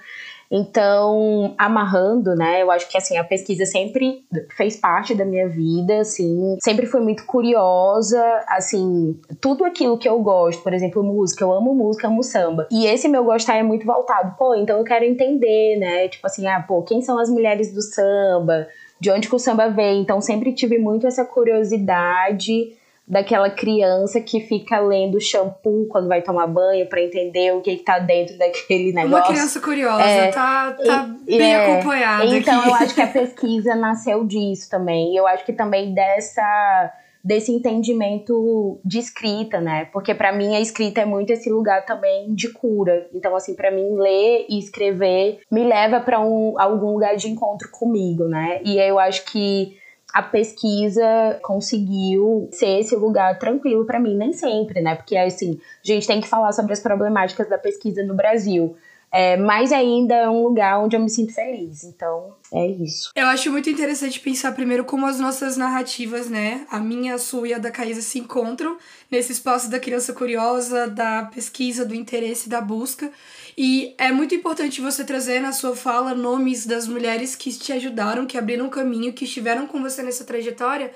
Então, 0.51 1.53
amarrando, 1.57 2.35
né? 2.35 2.61
Eu 2.61 2.71
acho 2.71 2.89
que 2.89 2.97
assim, 2.97 3.17
a 3.17 3.23
pesquisa 3.23 3.65
sempre 3.65 4.23
fez 4.55 4.75
parte 4.75 5.15
da 5.15 5.25
minha 5.25 5.47
vida, 5.49 5.99
assim, 5.99 6.57
sempre 6.61 6.85
foi 6.85 7.01
muito 7.01 7.25
curiosa, 7.25 8.23
assim, 8.47 9.19
tudo 9.41 9.65
aquilo 9.65 9.97
que 9.97 10.07
eu 10.07 10.19
gosto, 10.19 10.61
por 10.61 10.73
exemplo, 10.73 11.03
música, 11.03 11.43
eu 11.43 11.51
amo 11.51 11.73
música, 11.73 12.07
amo 12.07 12.23
samba. 12.23 12.67
E 12.71 12.85
esse 12.85 13.07
meu 13.07 13.23
gostar 13.23 13.55
é 13.55 13.63
muito 13.63 13.85
voltado, 13.85 14.35
pô, 14.37 14.55
então 14.55 14.77
eu 14.77 14.83
quero 14.83 15.05
entender, 15.05 15.77
né? 15.77 16.07
Tipo 16.07 16.27
assim, 16.27 16.47
ah, 16.47 16.61
pô, 16.61 16.83
quem 16.83 17.01
são 17.01 17.17
as 17.17 17.29
mulheres 17.29 17.73
do 17.73 17.81
samba? 17.81 18.67
De 18.99 19.11
onde 19.11 19.27
que 19.27 19.35
o 19.35 19.39
samba 19.39 19.69
vem? 19.69 20.01
Então, 20.01 20.21
sempre 20.21 20.53
tive 20.53 20.77
muito 20.77 21.05
essa 21.05 21.25
curiosidade 21.25 22.73
daquela 23.07 23.49
criança 23.49 24.19
que 24.19 24.41
fica 24.41 24.79
lendo 24.79 25.21
shampoo 25.21 25.85
quando 25.87 26.07
vai 26.07 26.21
tomar 26.21 26.47
banho 26.47 26.87
para 26.87 27.01
entender 27.01 27.53
o 27.53 27.61
que, 27.61 27.75
que 27.75 27.83
tá 27.83 27.99
dentro 27.99 28.37
daquele 28.37 28.91
negócio. 28.91 29.17
Uma 29.17 29.27
criança 29.27 29.59
curiosa, 29.59 30.03
é, 30.03 30.31
tá, 30.31 30.71
tá 30.71 31.15
e, 31.27 31.37
bem 31.37 31.53
é, 31.53 31.65
acompanhada. 31.65 32.25
Então 32.25 32.59
aqui. 32.59 32.69
eu 32.69 32.73
acho 32.75 32.95
que 32.95 33.01
a 33.01 33.07
pesquisa 33.07 33.75
nasceu 33.75 34.25
disso 34.25 34.69
também. 34.69 35.15
Eu 35.15 35.27
acho 35.27 35.45
que 35.45 35.53
também 35.53 35.93
dessa 35.93 36.93
desse 37.23 37.51
entendimento 37.51 38.79
de 38.85 38.99
escrita, 38.99 39.59
né? 39.59 39.85
Porque 39.85 40.13
para 40.13 40.31
mim 40.31 40.55
a 40.55 40.61
escrita 40.61 41.01
é 41.01 41.05
muito 41.05 41.31
esse 41.31 41.49
lugar 41.49 41.83
também 41.83 42.33
de 42.35 42.53
cura. 42.53 43.07
Então 43.13 43.35
assim, 43.35 43.55
para 43.55 43.71
mim 43.71 43.95
ler 43.97 44.45
e 44.47 44.59
escrever 44.59 45.39
me 45.51 45.63
leva 45.63 45.99
para 45.99 46.19
um 46.19 46.53
algum 46.59 46.93
lugar 46.93 47.15
de 47.15 47.27
encontro 47.27 47.69
comigo, 47.71 48.25
né? 48.25 48.61
E 48.63 48.77
eu 48.77 48.99
acho 48.99 49.25
que 49.25 49.75
a 50.15 50.23
pesquisa 50.23 51.03
conseguiu 51.43 52.47
ser 52.49 52.79
esse 52.79 52.95
lugar 52.95 53.37
tranquilo 53.37 53.85
para 53.85 53.99
mim, 53.99 54.15
nem 54.15 54.31
sempre, 54.31 54.79
né? 54.79 54.95
Porque 54.95 55.17
assim, 55.17 55.59
a 55.83 55.87
gente 55.87 56.07
tem 56.07 56.21
que 56.21 56.27
falar 56.29 56.53
sobre 56.53 56.71
as 56.71 56.79
problemáticas 56.79 57.49
da 57.49 57.57
pesquisa 57.57 58.01
no 58.01 58.15
Brasil. 58.15 58.77
É, 59.17 59.37
mas 59.37 59.71
ainda 59.71 60.13
é 60.13 60.29
um 60.29 60.43
lugar 60.43 60.77
onde 60.77 60.93
eu 60.93 60.99
me 60.99 61.09
sinto 61.09 61.33
feliz. 61.33 61.85
Então, 61.85 62.35
é 62.51 62.67
isso. 62.67 63.11
Eu 63.15 63.27
acho 63.27 63.49
muito 63.49 63.69
interessante 63.69 64.19
pensar 64.19 64.51
primeiro 64.51 64.83
como 64.83 65.05
as 65.05 65.21
nossas 65.21 65.55
narrativas, 65.55 66.29
né? 66.29 66.67
A 66.69 66.81
minha, 66.81 67.15
a 67.15 67.17
sua 67.17 67.47
e 67.47 67.53
a 67.53 67.57
da 67.57 67.71
Caísa 67.71 68.01
se 68.01 68.19
encontram 68.19 68.77
nesse 69.09 69.31
espaço 69.31 69.71
da 69.71 69.79
criança 69.79 70.11
curiosa, 70.11 70.87
da 70.87 71.23
pesquisa, 71.33 71.85
do 71.85 71.95
interesse, 71.95 72.49
da 72.49 72.59
busca. 72.59 73.09
E 73.57 73.95
é 73.97 74.11
muito 74.11 74.35
importante 74.35 74.81
você 74.81 75.05
trazer 75.05 75.39
na 75.39 75.53
sua 75.53 75.77
fala 75.77 76.13
nomes 76.13 76.65
das 76.65 76.85
mulheres 76.85 77.37
que 77.37 77.53
te 77.53 77.71
ajudaram, 77.71 78.25
que 78.25 78.37
abriram 78.37 78.67
caminho, 78.67 79.13
que 79.13 79.23
estiveram 79.23 79.65
com 79.65 79.81
você 79.81 80.03
nessa 80.03 80.25
trajetória, 80.25 80.91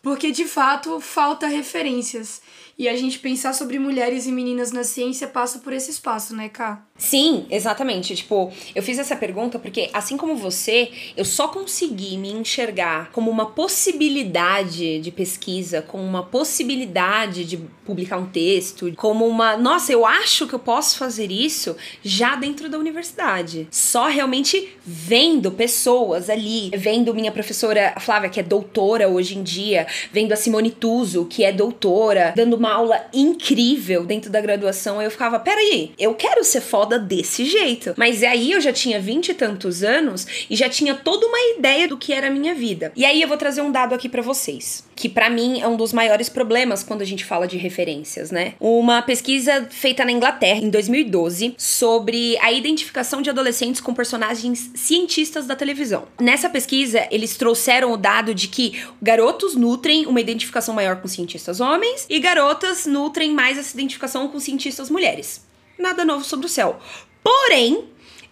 porque 0.00 0.30
de 0.30 0.44
fato 0.44 1.00
falta 1.00 1.48
referências. 1.48 2.40
E 2.78 2.88
a 2.88 2.96
gente 2.96 3.18
pensar 3.18 3.54
sobre 3.54 3.78
mulheres 3.78 4.26
e 4.26 4.32
meninas 4.32 4.70
na 4.70 4.84
ciência 4.84 5.26
passa 5.26 5.58
por 5.60 5.72
esse 5.72 5.90
espaço, 5.90 6.36
né, 6.36 6.48
Ká? 6.50 6.84
Sim, 6.98 7.44
exatamente. 7.50 8.14
Tipo, 8.16 8.50
eu 8.74 8.82
fiz 8.82 8.98
essa 8.98 9.14
pergunta 9.14 9.58
porque, 9.58 9.90
assim 9.92 10.16
como 10.16 10.34
você, 10.34 10.90
eu 11.16 11.24
só 11.24 11.48
consegui 11.48 12.16
me 12.16 12.32
enxergar 12.32 13.10
como 13.12 13.30
uma 13.30 13.46
possibilidade 13.46 14.98
de 15.00 15.10
pesquisa, 15.10 15.82
como 15.82 16.02
uma 16.02 16.22
possibilidade 16.22 17.44
de 17.44 17.58
publicar 17.84 18.16
um 18.16 18.26
texto, 18.26 18.92
como 18.96 19.26
uma. 19.26 19.56
Nossa, 19.56 19.92
eu 19.92 20.06
acho 20.06 20.46
que 20.46 20.54
eu 20.54 20.58
posso 20.58 20.96
fazer 20.98 21.30
isso 21.30 21.76
já 22.02 22.34
dentro 22.34 22.68
da 22.68 22.78
universidade. 22.78 23.68
Só 23.70 24.06
realmente 24.06 24.76
vendo 24.84 25.50
pessoas 25.50 26.30
ali, 26.30 26.70
vendo 26.74 27.14
minha 27.14 27.30
professora 27.30 27.94
Flávia, 28.00 28.30
que 28.30 28.40
é 28.40 28.42
doutora 28.42 29.08
hoje 29.08 29.36
em 29.38 29.42
dia, 29.42 29.86
vendo 30.12 30.32
a 30.32 30.36
Simone 30.36 30.70
Tuso, 30.70 31.26
que 31.26 31.44
é 31.44 31.52
doutora, 31.52 32.32
dando 32.34 32.56
uma 32.56 32.72
aula 32.72 33.04
incrível 33.12 34.04
dentro 34.04 34.30
da 34.30 34.40
graduação. 34.40 35.00
Eu 35.00 35.10
ficava, 35.10 35.38
peraí, 35.38 35.92
eu 35.98 36.14
quero 36.14 36.42
ser 36.42 36.60
foda 36.60 36.85
foda 36.86 36.98
desse 36.98 37.44
jeito. 37.44 37.94
Mas 37.96 38.22
aí 38.22 38.52
eu 38.52 38.60
já 38.60 38.72
tinha 38.72 39.00
vinte 39.00 39.30
e 39.30 39.34
tantos 39.34 39.82
anos 39.82 40.26
e 40.48 40.54
já 40.54 40.68
tinha 40.68 40.94
toda 40.94 41.26
uma 41.26 41.38
ideia 41.58 41.88
do 41.88 41.98
que 41.98 42.12
era 42.12 42.28
a 42.28 42.30
minha 42.30 42.54
vida. 42.54 42.92
E 42.94 43.04
aí 43.04 43.20
eu 43.20 43.28
vou 43.28 43.36
trazer 43.36 43.60
um 43.60 43.72
dado 43.72 43.94
aqui 43.94 44.08
para 44.08 44.22
vocês, 44.22 44.84
que 44.94 45.08
para 45.08 45.28
mim 45.28 45.60
é 45.60 45.66
um 45.66 45.76
dos 45.76 45.92
maiores 45.92 46.28
problemas 46.28 46.84
quando 46.84 47.02
a 47.02 47.04
gente 47.04 47.24
fala 47.24 47.46
de 47.46 47.56
referências, 47.56 48.30
né? 48.30 48.54
Uma 48.60 49.02
pesquisa 49.02 49.66
feita 49.68 50.04
na 50.04 50.12
Inglaterra 50.12 50.60
em 50.60 50.70
2012 50.70 51.54
sobre 51.58 52.38
a 52.38 52.52
identificação 52.52 53.20
de 53.20 53.30
adolescentes 53.30 53.80
com 53.80 53.92
personagens 53.92 54.70
cientistas 54.74 55.46
da 55.46 55.56
televisão. 55.56 56.04
Nessa 56.20 56.48
pesquisa, 56.48 57.06
eles 57.10 57.36
trouxeram 57.36 57.92
o 57.92 57.96
dado 57.96 58.32
de 58.32 58.46
que 58.46 58.80
garotos 59.02 59.56
nutrem 59.56 60.06
uma 60.06 60.20
identificação 60.20 60.74
maior 60.74 60.96
com 60.96 61.08
cientistas 61.08 61.60
homens 61.60 62.06
e 62.08 62.20
garotas 62.20 62.86
nutrem 62.86 63.32
mais 63.32 63.58
essa 63.58 63.74
identificação 63.74 64.28
com 64.28 64.38
cientistas 64.38 64.88
mulheres 64.88 65.44
nada 65.78 66.04
novo 66.04 66.24
sobre 66.24 66.46
o 66.46 66.48
céu. 66.48 66.78
Porém, 67.22 67.88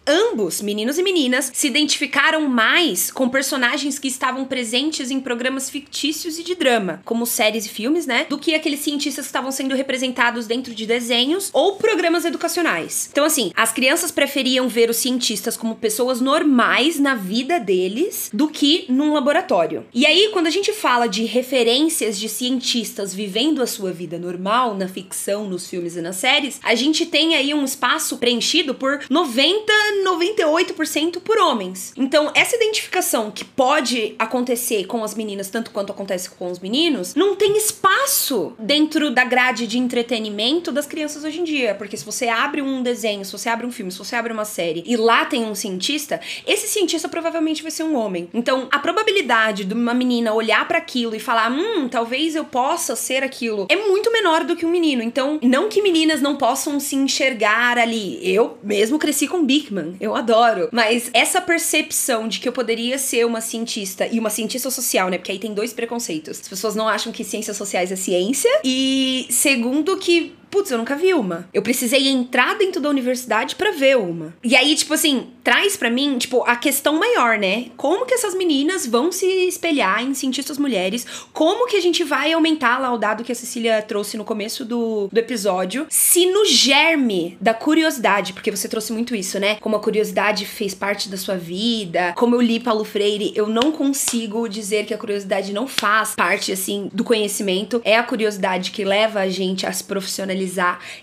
Ambos, 0.07 0.61
meninos 0.61 0.99
e 0.99 1.03
meninas, 1.03 1.51
se 1.55 1.67
identificaram 1.67 2.43
mais 2.47 3.11
com 3.11 3.27
personagens 3.27 3.99
que 3.99 4.07
estavam 4.09 4.45
presentes 4.45 5.11
em 5.11 5.19
programas 5.19 5.71
fictícios 5.71 6.39
e 6.39 6.43
de 6.43 6.55
drama, 6.55 7.01
como 7.07 7.25
séries 7.25 7.65
e 7.65 7.71
filmes, 7.71 8.07
né? 8.07 8.27
Do 8.29 8.39
que 8.39 8.55
aqueles 8.55 8.81
cientistas 8.81 9.25
que 9.25 9.31
estavam 9.31 9.51
sendo 9.51 9.75
representados 9.75 10.47
dentro 10.47 10.75
de 10.75 10.85
desenhos 10.85 11.49
ou 11.55 11.77
programas 11.77 12.27
educacionais. 12.27 13.09
Então, 13.11 13.25
assim, 13.25 13.51
as 13.57 13.73
crianças 13.73 14.11
preferiam 14.11 14.69
ver 14.69 14.91
os 14.91 14.99
cientistas 14.99 15.57
como 15.57 15.77
pessoas 15.77 16.21
normais 16.21 17.01
na 17.01 17.15
vida 17.15 17.59
deles 17.59 18.29
do 18.33 18.49
que 18.49 18.85
num 18.91 19.15
laboratório. 19.15 19.87
E 19.95 20.05
aí, 20.05 20.29
quando 20.35 20.49
a 20.49 20.51
gente 20.51 20.73
fala 20.73 21.07
de 21.07 21.25
referências 21.25 22.19
de 22.19 22.29
cientistas 22.29 23.15
vivendo 23.15 23.63
a 23.63 23.67
sua 23.67 23.91
vida 23.91 24.19
normal 24.19 24.75
na 24.75 24.87
ficção, 24.87 25.49
nos 25.49 25.67
filmes 25.67 25.97
e 25.97 26.03
nas 26.03 26.17
séries, 26.17 26.61
a 26.63 26.75
gente 26.75 27.07
tem 27.07 27.35
aí 27.35 27.55
um 27.55 27.65
espaço 27.65 28.19
preenchido 28.19 28.75
por 28.75 29.01
90 29.09 29.73
98% 30.05 31.21
por 31.21 31.39
homens. 31.39 31.93
Então, 31.97 32.31
essa 32.35 32.57
identificação 32.57 33.31
que 33.31 33.45
pode 33.45 34.15
acontecer 34.19 34.87
com 34.87 35.05
as 35.05 35.15
meninas 35.15 35.51
tanto 35.51 35.71
quanto 35.71 35.93
acontece 35.93 36.31
com 36.31 36.51
os 36.51 36.59
meninos, 36.59 37.15
não 37.15 37.37
tem 37.37 37.57
espaço 37.57 38.53
dentro 38.59 39.11
da 39.11 39.25
grade 39.25 39.67
de 39.67 39.79
entretenimento 39.79 40.73
das 40.73 40.87
crianças 40.87 41.25
hoje 41.25 41.41
em 41.41 41.45
dia, 41.45 41.75
porque 41.75 41.97
se 41.97 42.05
você 42.05 42.29
abre 42.29 42.63
um 42.63 42.83
desenho, 42.83 43.25
se 43.25 43.33
você 43.33 43.49
abre 43.49 43.67
um 43.67 43.73
filme, 43.73 43.93
se 43.93 43.99
você 43.99 44.17
abre 44.17 44.33
uma 44.33 44.45
série 44.45 44.83
e 44.87 44.97
lá 44.97 45.25
tem 45.25 45.45
um 45.45 45.55
cientista, 45.55 46.21
esse 46.47 46.67
cientista 46.67 47.09
provavelmente 47.09 47.63
vai 47.63 47.71
ser 47.71 47.85
um 47.85 47.97
homem. 47.97 48.29
Então, 48.33 48.69
a 48.71 48.79
probabilidade 48.79 49.65
de 49.65 49.75
uma 49.75 49.95
menina 49.95 50.33
olhar 50.33 50.67
para 50.67 50.79
aquilo 50.79 51.15
e 51.15 51.21
falar, 51.21 51.51
hum, 51.51 51.89
talvez 51.89 52.35
eu 52.35 52.45
possa 52.45 52.97
ser 52.97 53.23
aquilo, 53.23 53.67
é 53.69 53.77
muito 53.77 54.13
menor 54.13 54.45
do 54.45 54.57
que 54.57 54.67
um 54.67 54.71
menino. 54.71 55.03
Então, 55.03 55.39
não 55.43 55.69
que 55.69 55.83
meninas 55.83 56.21
não 56.21 56.37
possam 56.37 56.81
se 56.81 56.97
enxergar 56.97 57.79
ali. 57.79 58.19
Eu 58.23 58.59
mesmo 58.63 58.99
cresci 58.99 59.29
com 59.29 59.45
Bigman 59.45 59.84
eu 60.01 60.15
adoro. 60.15 60.69
Mas 60.73 61.11
essa 61.13 61.41
percepção 61.41 62.29
de 62.29 62.41
que 62.41 62.49
eu 62.49 62.53
poderia 62.53 62.99
ser 62.99 63.25
uma 63.27 63.41
cientista 63.41 64.07
e 64.07 64.19
uma 64.19 64.31
cientista 64.31 64.71
social, 64.71 65.09
né? 65.09 65.19
Porque 65.19 65.33
aí 65.33 65.39
tem 65.39 65.55
dois 65.55 65.73
preconceitos. 65.73 66.41
As 66.41 66.49
pessoas 66.49 66.75
não 66.75 66.89
acham 66.89 67.13
que 67.13 67.25
ciências 67.25 67.57
sociais 67.57 67.91
é 67.93 67.97
ciência. 67.97 68.51
E 68.65 69.27
segundo, 69.31 69.97
que 69.97 70.35
putz, 70.55 70.71
eu 70.71 70.79
nunca 70.79 70.95
vi 70.95 71.13
uma. 71.13 71.49
Eu 71.53 71.63
precisei 71.63 72.07
entrar 72.07 72.57
dentro 72.57 72.81
da 72.81 72.89
universidade 72.89 73.57
para 73.57 73.73
ver 73.73 73.97
uma. 73.97 74.33
E 74.45 74.55
aí, 74.55 74.77
tipo 74.77 74.95
assim, 74.95 75.27
traz 75.43 75.77
para 75.77 75.91
mim, 75.91 76.17
tipo, 76.17 76.45
a 76.45 76.55
questão 76.55 76.97
maior, 76.97 77.37
né? 77.37 77.67
Como 77.77 78.07
que 78.07 78.15
essas 78.15 78.37
meninas 78.37 78.87
vão 78.87 79.11
se 79.11 79.27
espelhar 79.27 80.01
em 80.01 80.15
cientistas 80.15 80.57
mulheres? 80.57 81.05
Como 81.33 81.67
que 81.67 81.77
a 81.77 81.81
gente 81.81 82.05
vai 82.05 82.33
aumentar 82.33 82.79
lá 82.79 82.95
o 82.95 82.97
dado 82.97 83.25
que 83.25 83.33
a 83.33 83.35
Cecília 83.35 83.83
trouxe 83.83 84.17
no 84.17 84.25
começo 84.25 84.65
do, 84.65 85.09
do 85.11 85.19
episódio? 85.19 85.89
Se 85.91 86.25
no 86.27 86.45
germe 86.45 87.37
da 87.41 87.53
curiosidade, 87.53 88.33
porque 88.33 88.53
você 88.53 88.69
trouxe 88.69 88.93
muito 88.93 89.13
isso, 89.13 89.41
né? 89.41 89.57
Como 89.57 89.75
a 89.75 89.81
curiosidade 89.81 90.47
fez 90.47 90.73
parte 90.73 91.09
da 91.09 91.17
sua 91.17 91.37
vida, 91.37 92.13
como 92.17 92.37
eu 92.37 92.41
li 92.41 92.61
Paulo 92.61 92.85
Freire, 92.85 93.33
eu 93.35 93.49
não 93.49 93.73
consigo 93.73 94.49
dizer 94.49 94.87
que 94.87 94.95
a 94.95 94.99
curiosidade 94.99 95.53
não 95.53 95.67
faz 95.67 96.15
parte, 96.15 96.53
assim, 96.53 96.89
do 96.93 97.03
conhecimento. 97.03 97.83
É 97.85 97.97
a 97.97 98.05
curiosidade 98.05 98.71
que 98.71 98.85
leva 98.85 99.19
a 99.19 99.29
gente 99.29 99.67
a 99.67 99.73
se 99.73 99.83
profissionalizar 99.83 100.44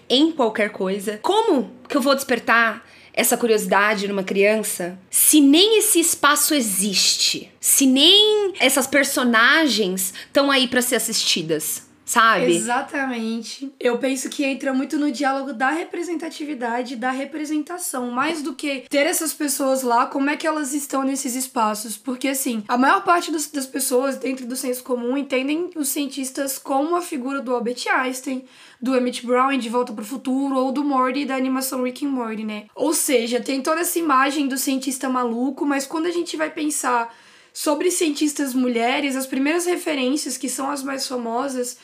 em 0.09 0.31
qualquer 0.31 0.69
coisa. 0.69 1.19
Como 1.21 1.71
que 1.87 1.97
eu 1.97 2.01
vou 2.01 2.15
despertar 2.15 2.85
essa 3.13 3.35
curiosidade 3.35 4.07
numa 4.07 4.23
criança 4.23 4.97
se 5.09 5.41
nem 5.41 5.77
esse 5.77 5.99
espaço 5.99 6.53
existe? 6.53 7.51
Se 7.59 7.85
nem 7.85 8.53
essas 8.59 8.87
personagens 8.87 10.13
estão 10.27 10.49
aí 10.49 10.67
para 10.67 10.81
ser 10.81 10.95
assistidas? 10.95 11.90
Sabe? 12.11 12.53
Exatamente. 12.53 13.71
Eu 13.79 13.97
penso 13.97 14.27
que 14.27 14.43
entra 14.43 14.73
muito 14.73 14.99
no 14.99 15.09
diálogo 15.09 15.53
da 15.53 15.69
representatividade, 15.69 16.97
da 16.97 17.09
representação, 17.09 18.11
mais 18.11 18.41
do 18.41 18.53
que 18.53 18.83
ter 18.89 19.07
essas 19.07 19.33
pessoas 19.33 19.81
lá, 19.81 20.05
como 20.05 20.29
é 20.29 20.35
que 20.35 20.45
elas 20.45 20.73
estão 20.73 21.03
nesses 21.03 21.35
espaços. 21.35 21.95
Porque, 21.95 22.27
assim, 22.27 22.65
a 22.67 22.77
maior 22.77 23.05
parte 23.05 23.31
dos, 23.31 23.47
das 23.47 23.65
pessoas 23.65 24.17
dentro 24.17 24.45
do 24.45 24.57
senso 24.57 24.83
comum 24.83 25.15
entendem 25.15 25.69
os 25.73 25.87
cientistas 25.87 26.57
como 26.57 26.97
a 26.97 27.01
figura 27.01 27.41
do 27.41 27.55
Albert 27.55 27.87
Einstein, 27.89 28.43
do 28.81 28.93
Emmett 28.93 29.25
Brown 29.25 29.57
De 29.57 29.69
Volta 29.69 29.93
para 29.93 30.03
o 30.03 30.05
Futuro 30.05 30.57
ou 30.57 30.73
do 30.73 30.83
Morty 30.83 31.23
da 31.23 31.37
animação 31.37 31.83
Rick 31.83 32.05
and 32.05 32.09
Morty, 32.09 32.43
né? 32.43 32.65
Ou 32.75 32.93
seja, 32.93 33.39
tem 33.39 33.61
toda 33.61 33.79
essa 33.79 33.97
imagem 33.97 34.49
do 34.49 34.57
cientista 34.57 35.07
maluco, 35.07 35.65
mas 35.65 35.87
quando 35.87 36.07
a 36.07 36.11
gente 36.11 36.35
vai 36.35 36.49
pensar 36.49 37.15
sobre 37.53 37.89
cientistas 37.89 38.53
mulheres, 38.53 39.15
as 39.15 39.25
primeiras 39.25 39.65
referências, 39.65 40.35
que 40.35 40.49
são 40.49 40.69
as 40.69 40.83
mais 40.83 41.07
famosas, 41.07 41.77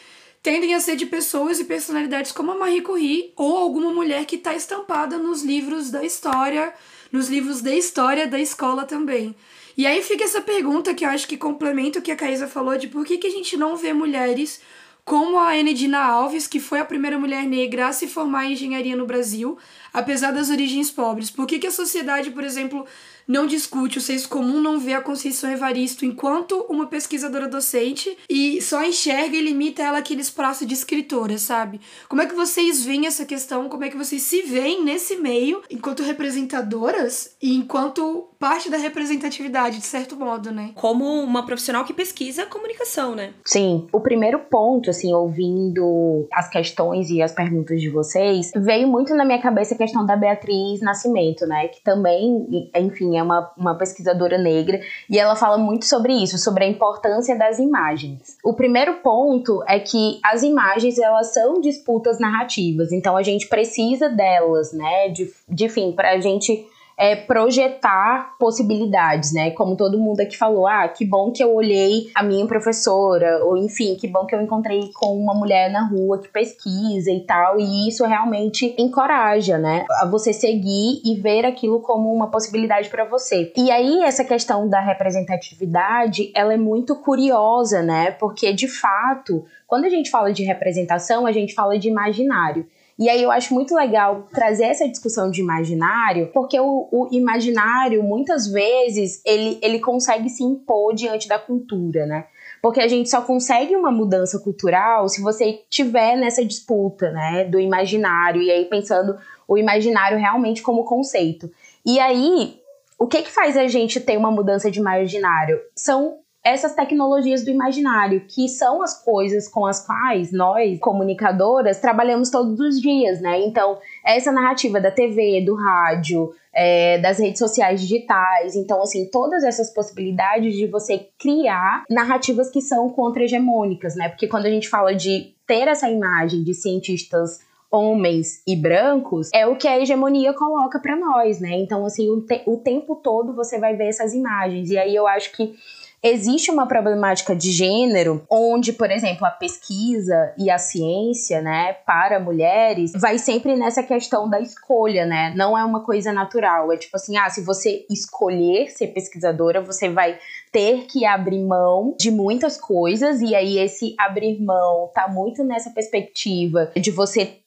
tendem 0.47 0.73
a 0.73 0.79
ser 0.79 0.95
de 0.95 1.05
pessoas 1.05 1.59
e 1.59 1.65
personalidades 1.65 2.31
como 2.31 2.53
a 2.53 2.55
Marie 2.55 2.79
Curie 2.79 3.33
ou 3.35 3.57
alguma 3.57 3.91
mulher 3.91 4.23
que 4.23 4.37
está 4.37 4.55
estampada 4.55 5.17
nos 5.17 5.43
livros 5.43 5.91
da 5.91 6.05
história, 6.05 6.73
nos 7.11 7.27
livros 7.27 7.59
de 7.59 7.75
história 7.77 8.25
da 8.25 8.39
escola 8.39 8.85
também. 8.85 9.35
E 9.75 9.85
aí 9.85 10.01
fica 10.01 10.23
essa 10.23 10.39
pergunta 10.39 10.93
que 10.93 11.03
eu 11.03 11.09
acho 11.09 11.27
que 11.27 11.35
complementa 11.35 11.99
o 11.99 12.01
que 12.01 12.13
a 12.13 12.15
Caísa 12.15 12.47
falou 12.47 12.77
de 12.77 12.87
por 12.87 13.05
que, 13.05 13.17
que 13.17 13.27
a 13.27 13.29
gente 13.29 13.57
não 13.57 13.75
vê 13.75 13.91
mulheres 13.91 14.61
como 15.03 15.37
a 15.37 15.57
Enedina 15.57 15.99
Alves, 15.99 16.47
que 16.47 16.61
foi 16.61 16.79
a 16.79 16.85
primeira 16.85 17.19
mulher 17.19 17.43
negra 17.43 17.89
a 17.89 17.91
se 17.91 18.07
formar 18.07 18.45
em 18.45 18.53
engenharia 18.53 18.95
no 18.95 19.05
Brasil, 19.05 19.57
apesar 19.91 20.31
das 20.31 20.49
origens 20.49 20.89
pobres. 20.89 21.29
Por 21.29 21.45
que, 21.45 21.59
que 21.59 21.67
a 21.67 21.71
sociedade, 21.71 22.31
por 22.31 22.45
exemplo, 22.45 22.85
não 23.27 23.45
discute 23.45 23.97
o 23.97 24.01
senso 24.01 24.29
comum, 24.29 24.61
não 24.61 24.79
vê 24.79 24.93
a 24.93 25.01
Conceição 25.01 25.51
Evaristo 25.51 26.05
enquanto 26.05 26.65
uma 26.69 26.87
pesquisadora 26.87 27.47
docente 27.47 28.17
e 28.29 28.61
só 28.61 28.83
enxerga 28.83 29.35
e 29.35 29.41
limita 29.41 29.83
ela 29.83 29.97
aquele 29.97 30.21
espaço 30.21 30.65
de 30.65 30.73
escritora, 30.73 31.37
sabe? 31.37 31.81
Como 32.07 32.21
é 32.21 32.25
que 32.25 32.35
vocês 32.35 32.85
veem 32.85 33.05
essa 33.07 33.25
questão? 33.25 33.67
Como 33.67 33.83
é 33.83 33.89
que 33.89 33.97
vocês 33.97 34.21
se 34.21 34.43
veem 34.43 34.83
nesse 34.83 35.17
meio 35.17 35.61
enquanto 35.69 36.03
representadoras 36.03 37.35
e 37.41 37.55
enquanto 37.55 38.29
parte 38.39 38.69
da 38.69 38.77
representatividade, 38.77 39.79
de 39.79 39.85
certo 39.85 40.15
modo, 40.15 40.51
né? 40.51 40.71
Como 40.75 41.05
uma 41.05 41.45
profissional 41.45 41.83
que 41.83 41.93
pesquisa 41.93 42.45
comunicação, 42.45 43.15
né? 43.15 43.33
Sim. 43.45 43.87
O 43.91 43.99
primeiro 43.99 44.39
ponto, 44.39 44.89
assim, 44.89 45.13
ouvindo 45.13 46.27
as 46.31 46.49
questões 46.49 47.09
e 47.09 47.21
as 47.21 47.31
perguntas 47.31 47.81
de 47.81 47.89
vocês, 47.89 48.51
veio 48.55 48.87
muito 48.87 49.15
na 49.15 49.25
minha 49.25 49.41
cabeça 49.41 49.73
a 49.73 49.77
questão 49.77 50.05
da 50.05 50.15
Beatriz 50.15 50.81
Nascimento, 50.81 51.45
né? 51.47 51.67
Que 51.67 51.83
também, 51.83 52.71
enfim, 52.75 53.16
é 53.17 53.23
uma, 53.23 53.51
uma 53.57 53.75
pesquisadora 53.75 54.37
negra, 54.37 54.79
e 55.09 55.17
ela 55.17 55.35
fala 55.35 55.57
muito 55.57 55.85
sobre 55.85 56.13
isso, 56.13 56.37
sobre 56.37 56.65
a 56.65 56.67
importância 56.67 57.37
das 57.37 57.59
imagens. 57.59 58.37
O 58.43 58.53
primeiro 58.53 58.95
ponto 58.95 59.63
é 59.67 59.79
que 59.79 60.19
as 60.23 60.43
imagens, 60.43 60.97
elas 60.97 61.33
são 61.33 61.59
disputas 61.61 62.19
narrativas, 62.19 62.91
então 62.91 63.17
a 63.17 63.23
gente 63.23 63.47
precisa 63.47 64.09
delas, 64.09 64.73
né, 64.73 65.09
de, 65.09 65.31
de 65.47 65.69
fim, 65.69 65.91
para 65.91 66.11
a 66.11 66.19
gente 66.19 66.65
é, 66.97 67.15
projetar 67.15 68.35
possibilidades, 68.39 69.31
né? 69.31 69.51
Como 69.51 69.77
todo 69.77 69.99
mundo 69.99 70.19
aqui 70.19 70.35
falou, 70.35 70.65
ah, 70.65 70.87
que 70.87 71.05
bom 71.05 71.31
que 71.31 71.43
eu 71.43 71.53
olhei 71.53 72.09
a 72.15 72.23
minha 72.23 72.47
professora, 72.47 73.45
ou 73.45 73.55
enfim, 73.55 73.95
que 73.95 74.07
bom 74.07 74.25
que 74.25 74.33
eu 74.33 74.41
encontrei 74.41 74.89
com 74.95 75.15
uma 75.15 75.35
mulher 75.35 75.71
na 75.71 75.87
rua 75.87 76.17
que 76.17 76.27
pesquisa 76.27 77.11
e 77.11 77.19
tal, 77.19 77.59
e 77.59 77.87
isso 77.87 78.03
realmente 78.03 78.73
encoraja, 78.79 79.59
né? 79.59 79.85
A 80.01 80.07
você 80.07 80.33
seguir 80.33 81.01
e 81.05 81.19
ver 81.21 81.45
aquilo 81.45 81.79
como 81.81 82.11
uma 82.11 82.31
possibilidade 82.31 82.89
para 82.89 83.05
você. 83.05 83.53
E 83.55 83.69
aí, 83.69 84.01
essa 84.01 84.23
questão 84.23 84.67
da 84.67 84.79
representatividade, 84.79 86.31
ela 86.35 86.53
é 86.53 86.57
muito 86.57 86.95
curiosa, 86.95 87.83
né? 87.83 88.09
Porque 88.11 88.51
de 88.51 88.67
fato, 88.67 89.45
quando 89.67 89.85
a 89.85 89.89
gente 89.89 90.09
fala 90.09 90.33
de 90.33 90.43
representação, 90.43 91.27
a 91.27 91.31
gente 91.31 91.53
fala 91.53 91.77
de 91.77 91.87
imaginário. 91.87 92.65
E 92.99 93.09
aí 93.09 93.21
eu 93.21 93.29
acho 93.29 93.53
muito 93.53 93.75
legal 93.75 94.27
trazer 94.33 94.65
essa 94.65 94.87
discussão 94.87 95.29
de 95.29 95.39
imaginário, 95.39 96.31
porque 96.33 96.59
o, 96.59 96.87
o 96.91 97.07
imaginário, 97.11 98.01
muitas 98.01 98.47
vezes, 98.47 99.21
ele, 99.23 99.59
ele 99.61 99.79
consegue 99.79 100.29
se 100.29 100.43
impor 100.43 100.95
diante 100.95 101.27
da 101.27 101.37
cultura, 101.37 102.07
né? 102.07 102.25
Porque 102.59 102.81
a 102.81 102.87
gente 102.87 103.09
só 103.09 103.21
consegue 103.21 103.75
uma 103.75 103.91
mudança 103.91 104.39
cultural 104.39 105.07
se 105.07 105.21
você 105.21 105.61
tiver 105.69 106.15
nessa 106.15 106.43
disputa, 106.43 107.11
né, 107.11 107.43
do 107.45 107.59
imaginário, 107.59 108.41
e 108.41 108.49
aí 108.49 108.65
pensando 108.65 109.15
o 109.47 109.57
imaginário 109.57 110.17
realmente 110.17 110.63
como 110.63 110.83
conceito. 110.83 111.51
E 111.85 111.99
aí, 111.99 112.59
o 112.97 113.05
que 113.05 113.21
que 113.21 113.31
faz 113.31 113.55
a 113.55 113.67
gente 113.67 113.99
ter 113.99 114.17
uma 114.17 114.31
mudança 114.31 114.71
de 114.71 114.79
imaginário? 114.79 115.59
São 115.75 116.17
essas 116.47 116.73
tecnologias 116.73 117.43
do 117.43 117.51
imaginário, 117.51 118.23
que 118.25 118.47
são 118.47 118.81
as 118.81 119.03
coisas 119.03 119.49
com 119.49 119.65
as 119.65 119.85
quais 119.85 120.31
nós, 120.31 120.79
comunicadoras, 120.79 121.81
trabalhamos 121.81 122.29
todos 122.29 122.57
os 122.57 122.79
dias, 122.79 123.19
né? 123.19 123.41
Então, 123.41 123.77
essa 124.05 124.31
narrativa 124.31 124.79
da 124.79 124.89
TV, 124.89 125.41
do 125.41 125.55
rádio, 125.55 126.33
é, 126.53 126.99
das 126.99 127.19
redes 127.19 127.37
sociais 127.37 127.81
digitais. 127.81 128.55
Então, 128.55 128.81
assim, 128.81 129.09
todas 129.11 129.43
essas 129.43 129.73
possibilidades 129.73 130.55
de 130.55 130.65
você 130.67 131.09
criar 131.19 131.83
narrativas 131.89 132.49
que 132.49 132.61
são 132.61 132.89
contra-hegemônicas, 132.89 133.97
né? 133.97 134.07
Porque 134.07 134.27
quando 134.27 134.45
a 134.45 134.49
gente 134.49 134.69
fala 134.69 134.95
de 134.95 135.33
ter 135.45 135.67
essa 135.67 135.89
imagem 135.89 136.43
de 136.43 136.53
cientistas 136.53 137.45
homens 137.69 138.41
e 138.47 138.55
brancos 138.55 139.29
é 139.33 139.45
o 139.45 139.57
que 139.57 139.67
a 139.67 139.77
hegemonia 139.77 140.33
coloca 140.33 140.79
para 140.79 140.95
nós, 140.95 141.41
né? 141.41 141.57
Então, 141.57 141.85
assim, 141.85 142.09
o, 142.09 142.21
te 142.21 142.41
o 142.45 142.55
tempo 142.55 142.95
todo 142.95 143.33
você 143.33 143.59
vai 143.59 143.75
ver 143.75 143.89
essas 143.89 144.13
imagens. 144.13 144.69
E 144.69 144.77
aí 144.77 144.95
eu 144.95 145.05
acho 145.05 145.33
que 145.33 145.53
Existe 146.01 146.51
uma 146.51 146.67
problemática 146.67 147.35
de 147.35 147.51
gênero 147.51 148.23
onde, 148.29 148.71
por 148.71 148.91
exemplo, 148.91 149.25
a 149.25 149.31
pesquisa 149.31 150.31
e 150.37 150.49
a 150.49 150.57
ciência, 150.57 151.41
né, 151.41 151.73
para 151.85 152.19
mulheres, 152.19 152.91
vai 152.95 153.17
sempre 153.17 153.55
nessa 153.55 153.81
questão 153.81 154.29
da 154.29 154.39
escolha, 154.39 155.05
né? 155.07 155.33
Não 155.35 155.57
é 155.57 155.63
uma 155.65 155.83
coisa 155.83 156.13
natural. 156.13 156.71
É 156.71 156.77
tipo 156.77 156.95
assim, 156.95 157.17
ah, 157.17 157.29
se 157.29 157.41
você 157.41 157.85
escolher 157.89 158.69
ser 158.69 158.87
pesquisadora, 158.87 159.59
você 159.59 159.89
vai 159.89 160.19
ter 160.51 160.85
que 160.85 161.03
abrir 161.03 161.43
mão 161.43 161.95
de 161.99 162.11
muitas 162.11 162.59
coisas 162.59 163.19
e 163.19 163.33
aí 163.33 163.57
esse 163.57 163.95
abrir 163.97 164.39
mão 164.39 164.91
tá 164.93 165.07
muito 165.07 165.43
nessa 165.43 165.71
perspectiva 165.71 166.71
de 166.75 166.91
você 166.91 167.39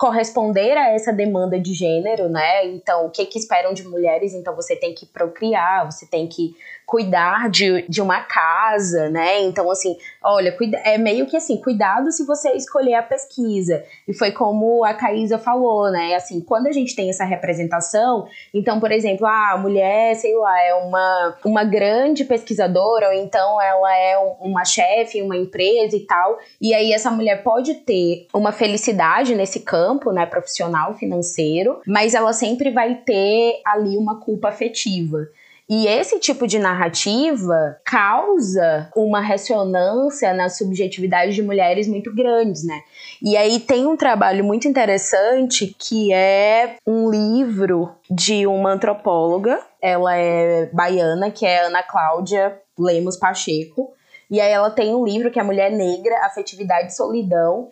corresponder 0.00 0.78
a 0.78 0.92
essa 0.92 1.12
demanda 1.12 1.60
de 1.60 1.74
gênero, 1.74 2.26
né? 2.26 2.66
Então, 2.68 3.04
o 3.04 3.10
que 3.10 3.26
que 3.26 3.38
esperam 3.38 3.74
de 3.74 3.86
mulheres? 3.86 4.32
Então, 4.32 4.56
você 4.56 4.74
tem 4.74 4.94
que 4.94 5.04
procriar, 5.04 5.84
você 5.84 6.06
tem 6.06 6.26
que 6.26 6.56
cuidar 6.90 7.48
de, 7.48 7.82
de 7.88 8.02
uma 8.02 8.20
casa, 8.22 9.08
né? 9.08 9.40
Então, 9.42 9.70
assim, 9.70 9.96
olha, 10.20 10.50
cuida, 10.50 10.76
é 10.78 10.98
meio 10.98 11.24
que 11.24 11.36
assim, 11.36 11.56
cuidado 11.56 12.10
se 12.10 12.26
você 12.26 12.50
escolher 12.50 12.94
a 12.94 13.02
pesquisa. 13.02 13.84
E 14.08 14.12
foi 14.12 14.32
como 14.32 14.84
a 14.84 14.92
Caísa 14.92 15.38
falou, 15.38 15.88
né? 15.92 16.16
Assim, 16.16 16.40
quando 16.40 16.66
a 16.66 16.72
gente 16.72 16.96
tem 16.96 17.08
essa 17.08 17.24
representação, 17.24 18.26
então, 18.52 18.80
por 18.80 18.90
exemplo, 18.90 19.24
ah, 19.24 19.52
a 19.52 19.56
mulher, 19.56 20.16
sei 20.16 20.34
lá, 20.34 20.60
é 20.60 20.74
uma, 20.74 21.36
uma 21.44 21.62
grande 21.62 22.24
pesquisadora, 22.24 23.06
ou 23.06 23.14
então 23.14 23.62
ela 23.62 23.96
é 23.96 24.18
uma 24.40 24.64
chefe 24.64 25.22
uma 25.22 25.36
empresa 25.36 25.96
e 25.96 26.00
tal, 26.00 26.38
e 26.60 26.74
aí 26.74 26.92
essa 26.92 27.10
mulher 27.10 27.44
pode 27.44 27.74
ter 27.74 28.26
uma 28.34 28.50
felicidade 28.50 29.36
nesse 29.36 29.60
campo, 29.60 30.10
né, 30.10 30.26
profissional, 30.26 30.94
financeiro, 30.94 31.80
mas 31.86 32.14
ela 32.14 32.32
sempre 32.32 32.70
vai 32.70 32.96
ter 32.96 33.60
ali 33.64 33.96
uma 33.96 34.18
culpa 34.18 34.48
afetiva. 34.48 35.28
E 35.70 35.86
esse 35.86 36.18
tipo 36.18 36.48
de 36.48 36.58
narrativa 36.58 37.78
causa 37.84 38.90
uma 38.96 39.20
ressonância 39.20 40.34
na 40.34 40.48
subjetividade 40.48 41.32
de 41.32 41.42
mulheres 41.42 41.86
muito 41.86 42.12
grandes, 42.12 42.66
né? 42.66 42.82
E 43.22 43.36
aí 43.36 43.60
tem 43.60 43.86
um 43.86 43.96
trabalho 43.96 44.42
muito 44.42 44.66
interessante 44.66 45.72
que 45.78 46.12
é 46.12 46.74
um 46.84 47.08
livro 47.08 47.94
de 48.10 48.48
uma 48.48 48.72
antropóloga, 48.72 49.60
ela 49.80 50.16
é 50.16 50.66
baiana, 50.72 51.30
que 51.30 51.46
é 51.46 51.64
Ana 51.66 51.84
Cláudia 51.84 52.60
Lemos 52.76 53.16
Pacheco. 53.16 53.94
E 54.28 54.40
aí 54.40 54.50
ela 54.50 54.70
tem 54.70 54.92
um 54.92 55.04
livro 55.04 55.30
que 55.30 55.38
é 55.38 55.42
Mulher 55.44 55.70
Negra, 55.70 56.26
Afetividade 56.26 56.88
e 56.88 56.96
Solidão. 56.96 57.70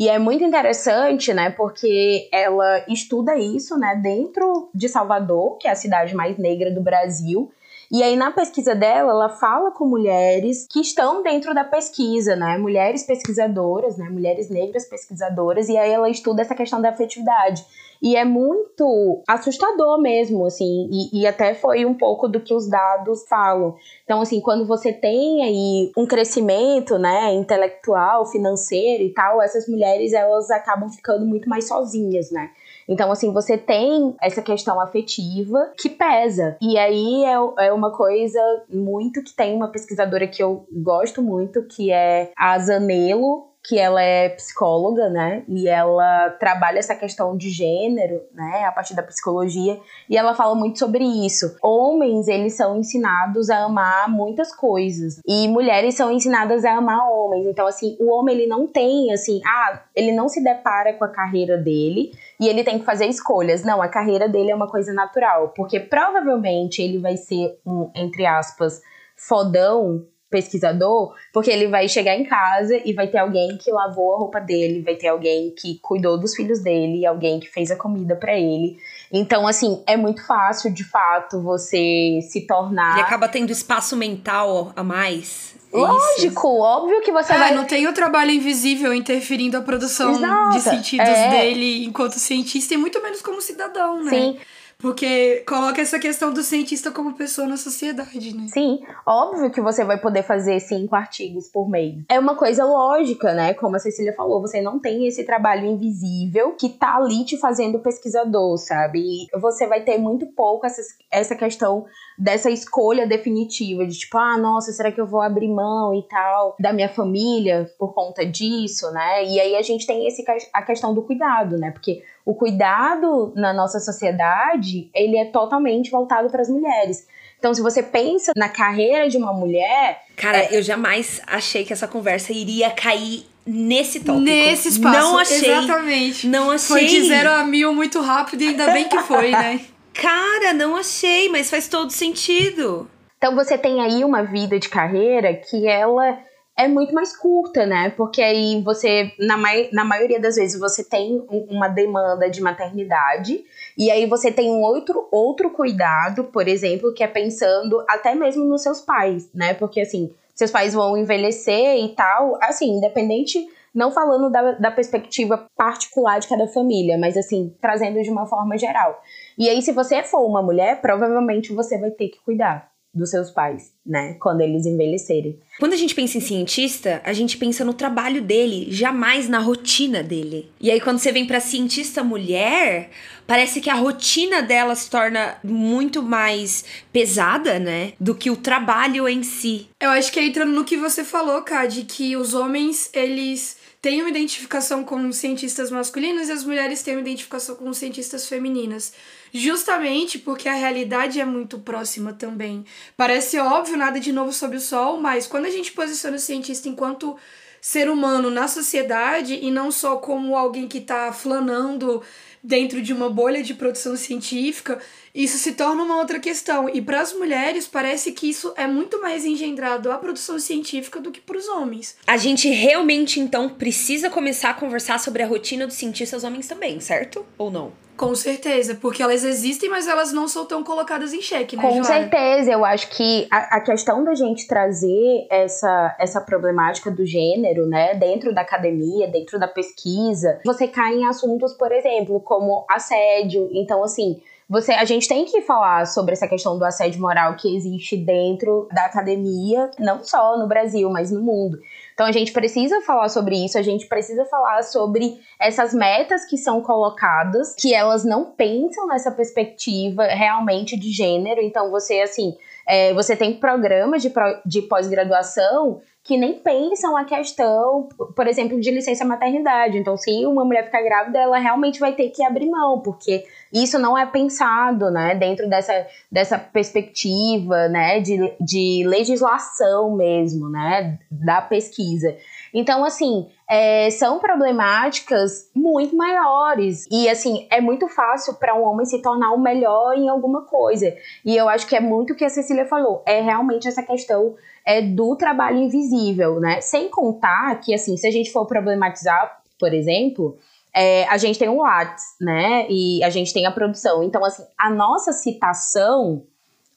E 0.00 0.08
é 0.08 0.18
muito 0.18 0.42
interessante, 0.42 1.34
né, 1.34 1.50
porque 1.50 2.26
ela 2.32 2.82
estuda 2.88 3.36
isso, 3.36 3.76
né, 3.76 4.00
dentro 4.02 4.70
de 4.74 4.88
Salvador, 4.88 5.58
que 5.58 5.68
é 5.68 5.72
a 5.72 5.76
cidade 5.76 6.14
mais 6.14 6.38
negra 6.38 6.70
do 6.70 6.80
Brasil, 6.80 7.52
e 7.92 8.04
aí, 8.04 8.14
na 8.14 8.30
pesquisa 8.30 8.72
dela, 8.72 9.10
ela 9.10 9.28
fala 9.28 9.72
com 9.72 9.84
mulheres 9.84 10.64
que 10.70 10.80
estão 10.80 11.24
dentro 11.24 11.52
da 11.52 11.64
pesquisa, 11.64 12.36
né? 12.36 12.56
Mulheres 12.56 13.02
pesquisadoras, 13.02 13.98
né? 13.98 14.08
Mulheres 14.08 14.48
negras 14.48 14.84
pesquisadoras, 14.84 15.68
e 15.68 15.76
aí 15.76 15.90
ela 15.90 16.08
estuda 16.08 16.42
essa 16.42 16.54
questão 16.54 16.80
da 16.80 16.90
afetividade. 16.90 17.66
E 18.02 18.16
é 18.16 18.24
muito 18.24 19.22
assustador 19.28 20.00
mesmo, 20.00 20.46
assim, 20.46 20.88
e, 20.90 21.20
e, 21.20 21.26
até 21.26 21.52
foi 21.54 21.84
um 21.84 21.94
pouco 21.94 22.28
do 22.28 22.40
que 22.40 22.54
os 22.54 22.68
dados 22.68 23.26
falam. 23.28 23.76
Então, 24.04 24.22
assim, 24.22 24.40
quando 24.40 24.66
você 24.66 24.90
tem 24.92 25.44
aí 25.44 25.92
um 25.96 26.06
crescimento, 26.06 26.98
né, 26.98 27.34
intelectual, 27.34 28.24
financeiro 28.24 29.02
e 29.02 29.12
tal, 29.12 29.42
essas 29.42 29.68
mulheres, 29.68 30.14
elas 30.14 30.50
acabam 30.50 30.88
ficando 30.88 31.26
muito 31.26 31.48
mais 31.48 31.68
sozinhas, 31.68 32.30
né? 32.30 32.50
Então, 32.88 33.12
assim, 33.12 33.32
você 33.32 33.56
tem 33.56 34.16
essa 34.20 34.42
questão 34.42 34.80
afetiva 34.80 35.72
que 35.78 35.88
pesa. 35.88 36.56
E 36.60 36.76
aí 36.78 37.24
é, 37.24 37.66
é 37.66 37.72
uma 37.72 37.92
coisa 37.92 38.40
muito 38.68 39.22
que 39.22 39.32
tem 39.32 39.54
uma 39.54 39.68
pesquisadora 39.68 40.26
que 40.26 40.42
eu 40.42 40.66
gosto 40.72 41.22
muito, 41.22 41.62
que 41.64 41.92
é 41.92 42.32
a 42.36 42.58
Zanello, 42.58 43.49
que 43.62 43.78
ela 43.78 44.02
é 44.02 44.30
psicóloga, 44.30 45.10
né? 45.10 45.44
E 45.46 45.68
ela 45.68 46.30
trabalha 46.40 46.78
essa 46.78 46.94
questão 46.94 47.36
de 47.36 47.50
gênero, 47.50 48.22
né? 48.32 48.64
A 48.64 48.72
partir 48.72 48.94
da 48.94 49.02
psicologia. 49.02 49.78
E 50.08 50.16
ela 50.16 50.34
fala 50.34 50.54
muito 50.54 50.78
sobre 50.78 51.04
isso. 51.04 51.54
Homens, 51.62 52.26
eles 52.26 52.54
são 52.54 52.78
ensinados 52.78 53.50
a 53.50 53.64
amar 53.64 54.08
muitas 54.08 54.54
coisas. 54.54 55.20
E 55.26 55.46
mulheres 55.46 55.94
são 55.94 56.10
ensinadas 56.10 56.64
a 56.64 56.76
amar 56.76 57.06
homens. 57.10 57.46
Então, 57.46 57.66
assim, 57.66 57.96
o 58.00 58.10
homem, 58.10 58.34
ele 58.34 58.46
não 58.46 58.66
tem, 58.66 59.12
assim... 59.12 59.40
Ah, 59.46 59.82
ele 59.94 60.12
não 60.12 60.28
se 60.28 60.42
depara 60.42 60.94
com 60.94 61.04
a 61.04 61.08
carreira 61.08 61.58
dele 61.58 62.12
e 62.40 62.48
ele 62.48 62.64
tem 62.64 62.78
que 62.78 62.84
fazer 62.86 63.06
escolhas. 63.06 63.62
Não, 63.62 63.82
a 63.82 63.88
carreira 63.88 64.26
dele 64.26 64.50
é 64.50 64.54
uma 64.54 64.70
coisa 64.70 64.92
natural. 64.94 65.52
Porque 65.54 65.78
provavelmente 65.78 66.80
ele 66.80 66.98
vai 66.98 67.18
ser 67.18 67.58
um, 67.66 67.90
entre 67.94 68.24
aspas, 68.24 68.80
fodão 69.14 70.06
pesquisador, 70.30 71.12
porque 71.32 71.50
ele 71.50 71.66
vai 71.66 71.88
chegar 71.88 72.16
em 72.16 72.24
casa 72.24 72.80
e 72.84 72.92
vai 72.92 73.08
ter 73.08 73.18
alguém 73.18 73.58
que 73.58 73.70
lavou 73.70 74.14
a 74.14 74.18
roupa 74.18 74.40
dele, 74.40 74.80
vai 74.80 74.94
ter 74.94 75.08
alguém 75.08 75.52
que 75.58 75.78
cuidou 75.82 76.18
dos 76.18 76.34
filhos 76.34 76.60
dele, 76.60 77.04
alguém 77.04 77.40
que 77.40 77.48
fez 77.48 77.70
a 77.70 77.76
comida 77.76 78.14
para 78.14 78.38
ele. 78.38 78.78
Então, 79.12 79.46
assim, 79.46 79.82
é 79.86 79.96
muito 79.96 80.24
fácil, 80.24 80.72
de 80.72 80.84
fato, 80.84 81.42
você 81.42 82.20
se 82.22 82.46
tornar. 82.46 82.98
E 82.98 83.00
acaba 83.00 83.28
tendo 83.28 83.50
espaço 83.50 83.96
mental 83.96 84.72
a 84.76 84.84
mais. 84.84 85.56
É 85.72 85.76
Lógico, 85.76 86.48
Isso. 86.48 86.60
óbvio 86.60 87.00
que 87.00 87.12
você 87.12 87.32
é, 87.32 87.38
vai. 87.38 87.54
não 87.54 87.64
tem 87.64 87.86
o 87.86 87.92
trabalho 87.92 88.30
invisível 88.30 88.92
interferindo 88.92 89.56
a 89.56 89.62
produção 89.62 90.12
Exato. 90.12 90.50
de 90.50 90.60
sentidos 90.60 91.08
é. 91.08 91.30
dele 91.30 91.84
enquanto 91.84 92.14
cientista 92.14 92.74
e 92.74 92.76
muito 92.76 93.00
menos 93.02 93.22
como 93.22 93.40
cidadão, 93.40 94.02
né? 94.02 94.10
Sim. 94.10 94.38
Porque 94.80 95.44
coloca 95.46 95.80
essa 95.80 95.98
questão 95.98 96.32
do 96.32 96.42
cientista 96.42 96.90
como 96.90 97.14
pessoa 97.14 97.46
na 97.46 97.56
sociedade, 97.56 98.34
né? 98.34 98.46
Sim, 98.48 98.80
óbvio 99.06 99.50
que 99.50 99.60
você 99.60 99.84
vai 99.84 99.98
poder 100.00 100.22
fazer 100.22 100.58
cinco 100.60 100.94
artigos 100.94 101.48
por 101.48 101.68
mês. 101.68 102.02
É 102.08 102.18
uma 102.18 102.34
coisa 102.34 102.64
lógica, 102.64 103.34
né? 103.34 103.52
Como 103.54 103.76
a 103.76 103.78
Cecília 103.78 104.14
falou, 104.14 104.40
você 104.40 104.60
não 104.60 104.78
tem 104.78 105.06
esse 105.06 105.24
trabalho 105.24 105.66
invisível 105.66 106.52
que 106.52 106.70
tá 106.70 106.96
ali 106.96 107.24
te 107.24 107.36
fazendo 107.36 107.78
pesquisador, 107.78 108.56
sabe? 108.56 109.00
E 109.00 109.38
você 109.38 109.66
vai 109.66 109.82
ter 109.82 109.98
muito 109.98 110.26
pouco 110.26 110.66
essa, 110.66 110.80
essa 111.10 111.36
questão 111.36 111.84
dessa 112.18 112.50
escolha 112.50 113.06
definitiva 113.06 113.86
de 113.86 113.98
tipo, 113.98 114.16
ah, 114.18 114.36
nossa, 114.36 114.72
será 114.72 114.90
que 114.92 115.00
eu 115.00 115.06
vou 115.06 115.20
abrir 115.20 115.48
mão 115.48 115.94
e 115.94 116.02
tal 116.08 116.54
da 116.58 116.72
minha 116.72 116.88
família 116.88 117.70
por 117.78 117.94
conta 117.94 118.24
disso, 118.24 118.90
né? 118.92 119.24
E 119.24 119.40
aí 119.40 119.56
a 119.56 119.62
gente 119.62 119.86
tem 119.86 120.06
esse, 120.06 120.24
a 120.52 120.62
questão 120.62 120.94
do 120.94 121.02
cuidado, 121.02 121.58
né? 121.58 121.70
Porque 121.70 122.02
o 122.24 122.34
cuidado 122.34 123.32
na 123.34 123.52
nossa 123.52 123.80
sociedade, 123.80 124.90
ele 124.94 125.16
é 125.16 125.24
totalmente 125.26 125.90
voltado 125.90 126.30
para 126.30 126.42
as 126.42 126.48
mulheres. 126.48 127.06
Então, 127.38 127.54
se 127.54 127.62
você 127.62 127.82
pensa 127.82 128.32
na 128.36 128.48
carreira 128.48 129.08
de 129.08 129.16
uma 129.16 129.32
mulher. 129.32 130.02
Cara, 130.14 130.38
é... 130.38 130.48
eu 130.58 130.62
jamais 130.62 131.22
achei 131.26 131.64
que 131.64 131.72
essa 131.72 131.88
conversa 131.88 132.32
iria 132.32 132.70
cair 132.70 133.24
nesse 133.46 134.00
tópico. 134.00 134.24
Nesse 134.24 134.68
espaço. 134.68 134.98
Não 134.98 135.18
achei. 135.18 135.50
Exatamente. 135.50 136.26
Não 136.28 136.50
achei. 136.50 136.68
Foi 136.68 136.84
de 136.84 137.08
zero 137.08 137.30
a 137.30 137.44
mil 137.44 137.74
muito 137.74 138.00
rápido 138.00 138.42
e 138.42 138.48
ainda 138.48 138.70
bem 138.70 138.88
que 138.88 138.98
foi, 138.98 139.30
né? 139.30 139.60
Cara, 139.94 140.52
não 140.52 140.76
achei, 140.76 141.28
mas 141.30 141.50
faz 141.50 141.66
todo 141.66 141.90
sentido. 141.90 142.88
Então 143.16 143.34
você 143.34 143.58
tem 143.58 143.80
aí 143.80 144.04
uma 144.04 144.22
vida 144.22 144.58
de 144.58 144.68
carreira 144.68 145.34
que 145.34 145.66
ela 145.66 146.18
é 146.60 146.68
muito 146.68 146.94
mais 146.94 147.16
curta, 147.16 147.64
né? 147.64 147.90
Porque 147.96 148.20
aí 148.20 148.62
você, 148.62 149.12
na, 149.18 149.36
mai 149.36 149.70
na 149.72 149.84
maioria 149.84 150.20
das 150.20 150.36
vezes, 150.36 150.60
você 150.60 150.84
tem 150.84 151.24
uma 151.28 151.68
demanda 151.68 152.28
de 152.28 152.40
maternidade, 152.42 153.42
e 153.76 153.90
aí 153.90 154.06
você 154.06 154.30
tem 154.30 154.50
um 154.50 154.60
outro, 154.60 155.08
outro 155.10 155.50
cuidado, 155.50 156.24
por 156.24 156.46
exemplo, 156.46 156.92
que 156.92 157.02
é 157.02 157.06
pensando 157.06 157.82
até 157.88 158.14
mesmo 158.14 158.44
nos 158.44 158.62
seus 158.62 158.80
pais, 158.82 159.30
né? 159.34 159.54
Porque 159.54 159.80
assim, 159.80 160.12
seus 160.34 160.50
pais 160.50 160.74
vão 160.74 160.96
envelhecer 160.96 161.76
e 161.82 161.94
tal, 161.94 162.38
assim, 162.42 162.76
independente. 162.76 163.38
Não 163.72 163.92
falando 163.92 164.28
da, 164.30 164.52
da 164.52 164.70
perspectiva 164.70 165.46
particular 165.56 166.18
de 166.18 166.26
cada 166.26 166.48
família, 166.48 166.98
mas 166.98 167.16
assim, 167.16 167.54
trazendo 167.60 168.02
de 168.02 168.10
uma 168.10 168.26
forma 168.26 168.58
geral. 168.58 169.00
E 169.38 169.48
aí, 169.48 169.62
se 169.62 169.70
você 169.70 170.02
for 170.02 170.26
uma 170.26 170.42
mulher, 170.42 170.80
provavelmente 170.80 171.54
você 171.54 171.78
vai 171.78 171.92
ter 171.92 172.08
que 172.08 172.18
cuidar 172.24 172.70
dos 172.92 173.10
seus 173.10 173.30
pais, 173.30 173.72
né? 173.86 174.14
Quando 174.20 174.40
eles 174.40 174.66
envelhecerem. 174.66 175.38
Quando 175.58 175.74
a 175.74 175.76
gente 175.76 175.94
pensa 175.94 176.18
em 176.18 176.20
cientista, 176.20 177.00
a 177.04 177.12
gente 177.12 177.36
pensa 177.36 177.64
no 177.64 177.72
trabalho 177.72 178.20
dele, 178.20 178.66
jamais 178.68 179.28
na 179.28 179.38
rotina 179.38 180.02
dele. 180.02 180.50
E 180.60 180.70
aí 180.70 180.80
quando 180.80 180.98
você 180.98 181.12
vem 181.12 181.24
para 181.24 181.38
cientista 181.38 182.02
mulher, 182.02 182.90
parece 183.26 183.60
que 183.60 183.70
a 183.70 183.74
rotina 183.74 184.42
dela 184.42 184.74
se 184.74 184.90
torna 184.90 185.38
muito 185.44 186.02
mais 186.02 186.64
pesada, 186.92 187.60
né, 187.60 187.92
do 188.00 188.14
que 188.14 188.30
o 188.30 188.36
trabalho 188.36 189.08
em 189.08 189.22
si. 189.22 189.68
Eu 189.80 189.90
acho 189.90 190.10
que 190.10 190.20
entra 190.20 190.44
no 190.44 190.64
que 190.64 190.76
você 190.76 191.04
falou, 191.04 191.42
Ká, 191.42 191.66
de 191.66 191.84
que 191.84 192.16
os 192.16 192.34
homens, 192.34 192.90
eles 192.92 193.56
têm 193.80 194.00
uma 194.02 194.10
identificação 194.10 194.82
com 194.84 195.10
cientistas 195.12 195.70
masculinos 195.70 196.28
e 196.28 196.32
as 196.32 196.44
mulheres 196.44 196.82
têm 196.82 196.94
uma 196.94 197.00
identificação 197.02 197.54
com 197.54 197.72
cientistas 197.72 198.28
femininas. 198.28 198.92
Justamente 199.32 200.18
porque 200.18 200.48
a 200.48 200.54
realidade 200.54 201.20
é 201.20 201.24
muito 201.24 201.58
próxima 201.58 202.12
também. 202.12 202.64
Parece 202.96 203.38
óbvio, 203.38 203.76
nada 203.76 204.00
de 204.00 204.12
novo 204.12 204.32
sob 204.32 204.56
o 204.56 204.60
sol, 204.60 205.00
mas 205.00 205.26
quando 205.26 205.46
a 205.46 205.50
gente 205.50 205.72
posiciona 205.72 206.16
o 206.16 206.20
cientista 206.20 206.68
enquanto 206.68 207.16
ser 207.60 207.90
humano 207.90 208.30
na 208.30 208.48
sociedade 208.48 209.38
e 209.40 209.50
não 209.50 209.70
só 209.70 209.96
como 209.96 210.36
alguém 210.36 210.66
que 210.66 210.78
está 210.78 211.12
flanando 211.12 212.02
dentro 212.42 212.80
de 212.80 212.92
uma 212.92 213.10
bolha 213.10 213.42
de 213.42 213.52
produção 213.52 213.96
científica, 213.96 214.80
isso 215.14 215.38
se 215.38 215.52
torna 215.52 215.82
uma 215.82 215.98
outra 215.98 216.18
questão. 216.18 216.68
E 216.68 216.80
para 216.80 217.00
as 217.00 217.12
mulheres, 217.12 217.66
parece 217.66 218.12
que 218.12 218.28
isso 218.28 218.52
é 218.56 218.66
muito 218.66 219.00
mais 219.00 219.24
engendrado 219.24 219.90
à 219.90 219.98
produção 219.98 220.38
científica 220.38 221.00
do 221.00 221.10
que 221.10 221.20
para 221.20 221.36
os 221.36 221.48
homens. 221.48 221.96
A 222.06 222.16
gente 222.16 222.48
realmente, 222.48 223.20
então, 223.20 223.48
precisa 223.48 224.08
começar 224.08 224.50
a 224.50 224.54
conversar 224.54 224.98
sobre 224.98 225.22
a 225.22 225.26
rotina 225.26 225.66
dos 225.66 225.76
cientistas 225.76 226.24
homens 226.24 226.46
também, 226.46 226.80
certo? 226.80 227.24
Ou 227.36 227.50
não? 227.50 227.72
Com 228.00 228.14
certeza, 228.14 228.78
porque 228.80 229.02
elas 229.02 229.22
existem, 229.24 229.68
mas 229.68 229.86
elas 229.86 230.10
não 230.10 230.26
são 230.26 230.46
tão 230.46 230.64
colocadas 230.64 231.12
em 231.12 231.20
xeque, 231.20 231.54
né, 231.54 231.62
Com 231.62 231.68
Joana? 231.68 231.84
certeza, 231.84 232.50
eu 232.50 232.64
acho 232.64 232.88
que 232.88 233.28
a, 233.30 233.58
a, 233.58 233.60
questão 233.60 234.02
da 234.02 234.14
gente 234.14 234.46
trazer 234.46 235.26
essa, 235.28 235.94
essa 236.00 236.18
problemática 236.18 236.90
do 236.90 237.04
gênero, 237.04 237.66
né, 237.66 237.94
dentro 237.94 238.34
da 238.34 238.40
academia, 238.40 239.06
dentro 239.06 239.38
da 239.38 239.46
pesquisa, 239.46 240.40
você 240.46 240.66
cai 240.66 240.94
em 240.94 241.06
assuntos, 241.06 241.52
por 241.52 241.70
exemplo, 241.72 242.18
como 242.20 242.64
assédio. 242.70 243.50
Então, 243.52 243.84
assim, 243.84 244.22
você, 244.50 244.72
a 244.72 244.84
gente 244.84 245.06
tem 245.06 245.24
que 245.26 245.42
falar 245.42 245.86
sobre 245.86 246.12
essa 246.12 246.26
questão 246.26 246.58
do 246.58 246.64
assédio 246.64 247.00
moral 247.00 247.36
que 247.36 247.54
existe 247.54 247.96
dentro 247.96 248.66
da 248.74 248.86
academia, 248.86 249.70
não 249.78 250.02
só 250.02 250.36
no 250.36 250.48
Brasil, 250.48 250.90
mas 250.90 251.12
no 251.12 251.22
mundo. 251.22 251.56
Então 251.94 252.04
a 252.04 252.10
gente 252.10 252.32
precisa 252.32 252.80
falar 252.80 253.08
sobre 253.08 253.36
isso, 253.36 253.56
a 253.56 253.62
gente 253.62 253.86
precisa 253.86 254.24
falar 254.24 254.64
sobre 254.64 255.20
essas 255.38 255.72
metas 255.72 256.24
que 256.24 256.36
são 256.36 256.60
colocadas, 256.62 257.54
que 257.54 257.72
elas 257.72 258.04
não 258.04 258.24
pensam 258.24 258.88
nessa 258.88 259.12
perspectiva 259.12 260.02
realmente 260.06 260.76
de 260.76 260.90
gênero. 260.90 261.40
Então 261.40 261.70
você, 261.70 262.00
assim, 262.00 262.36
é, 262.66 262.92
você 262.92 263.14
tem 263.14 263.38
programas 263.38 264.02
de, 264.02 264.12
de 264.44 264.62
pós-graduação 264.62 265.80
que 266.02 266.16
nem 266.16 266.34
pensam 266.34 266.96
a 266.96 267.04
questão, 267.04 267.88
por 268.16 268.26
exemplo, 268.26 268.58
de 268.58 268.70
licença 268.70 269.04
maternidade. 269.04 269.78
Então, 269.78 269.96
se 269.96 270.24
uma 270.26 270.44
mulher 270.44 270.64
ficar 270.64 270.82
grávida, 270.82 271.18
ela 271.18 271.38
realmente 271.38 271.78
vai 271.78 271.92
ter 271.92 272.08
que 272.08 272.24
abrir 272.24 272.48
mão, 272.48 272.80
porque 272.80 273.24
isso 273.52 273.78
não 273.78 273.96
é 273.96 274.06
pensado, 274.06 274.90
né, 274.90 275.14
dentro 275.14 275.48
dessa, 275.48 275.86
dessa 276.10 276.38
perspectiva, 276.38 277.68
né, 277.68 278.00
de, 278.00 278.32
de 278.40 278.84
legislação 278.86 279.96
mesmo, 279.96 280.48
né, 280.48 280.98
da 281.10 281.40
pesquisa. 281.40 282.16
Então, 282.52 282.84
assim, 282.84 283.28
é, 283.48 283.90
são 283.90 284.18
problemáticas 284.18 285.48
muito 285.54 285.96
maiores. 285.96 286.86
E, 286.90 287.08
assim, 287.08 287.46
é 287.50 287.60
muito 287.60 287.88
fácil 287.88 288.34
para 288.34 288.56
um 288.56 288.64
homem 288.64 288.84
se 288.84 289.00
tornar 289.00 289.32
o 289.32 289.40
melhor 289.40 289.96
em 289.96 290.08
alguma 290.08 290.42
coisa. 290.42 290.92
E 291.24 291.36
eu 291.36 291.48
acho 291.48 291.66
que 291.66 291.76
é 291.76 291.80
muito 291.80 292.12
o 292.12 292.16
que 292.16 292.24
a 292.24 292.28
Cecília 292.28 292.66
falou. 292.66 293.02
É 293.06 293.20
realmente 293.20 293.68
essa 293.68 293.84
questão 293.84 294.34
é, 294.66 294.82
do 294.82 295.14
trabalho 295.14 295.58
invisível, 295.58 296.40
né? 296.40 296.60
Sem 296.60 296.88
contar 296.88 297.60
que, 297.60 297.72
assim, 297.72 297.96
se 297.96 298.06
a 298.06 298.10
gente 298.10 298.32
for 298.32 298.46
problematizar 298.46 299.40
por 299.60 299.74
exemplo, 299.74 300.38
é, 300.74 301.06
a 301.08 301.16
gente 301.16 301.38
tem 301.38 301.48
o 301.48 301.58
Whats, 301.58 302.04
né? 302.20 302.66
E 302.68 303.02
a 303.02 303.10
gente 303.10 303.32
tem 303.32 303.46
a 303.46 303.50
produção. 303.50 304.02
Então, 304.02 304.24
assim, 304.24 304.44
a 304.58 304.70
nossa 304.70 305.12
citação, 305.12 306.22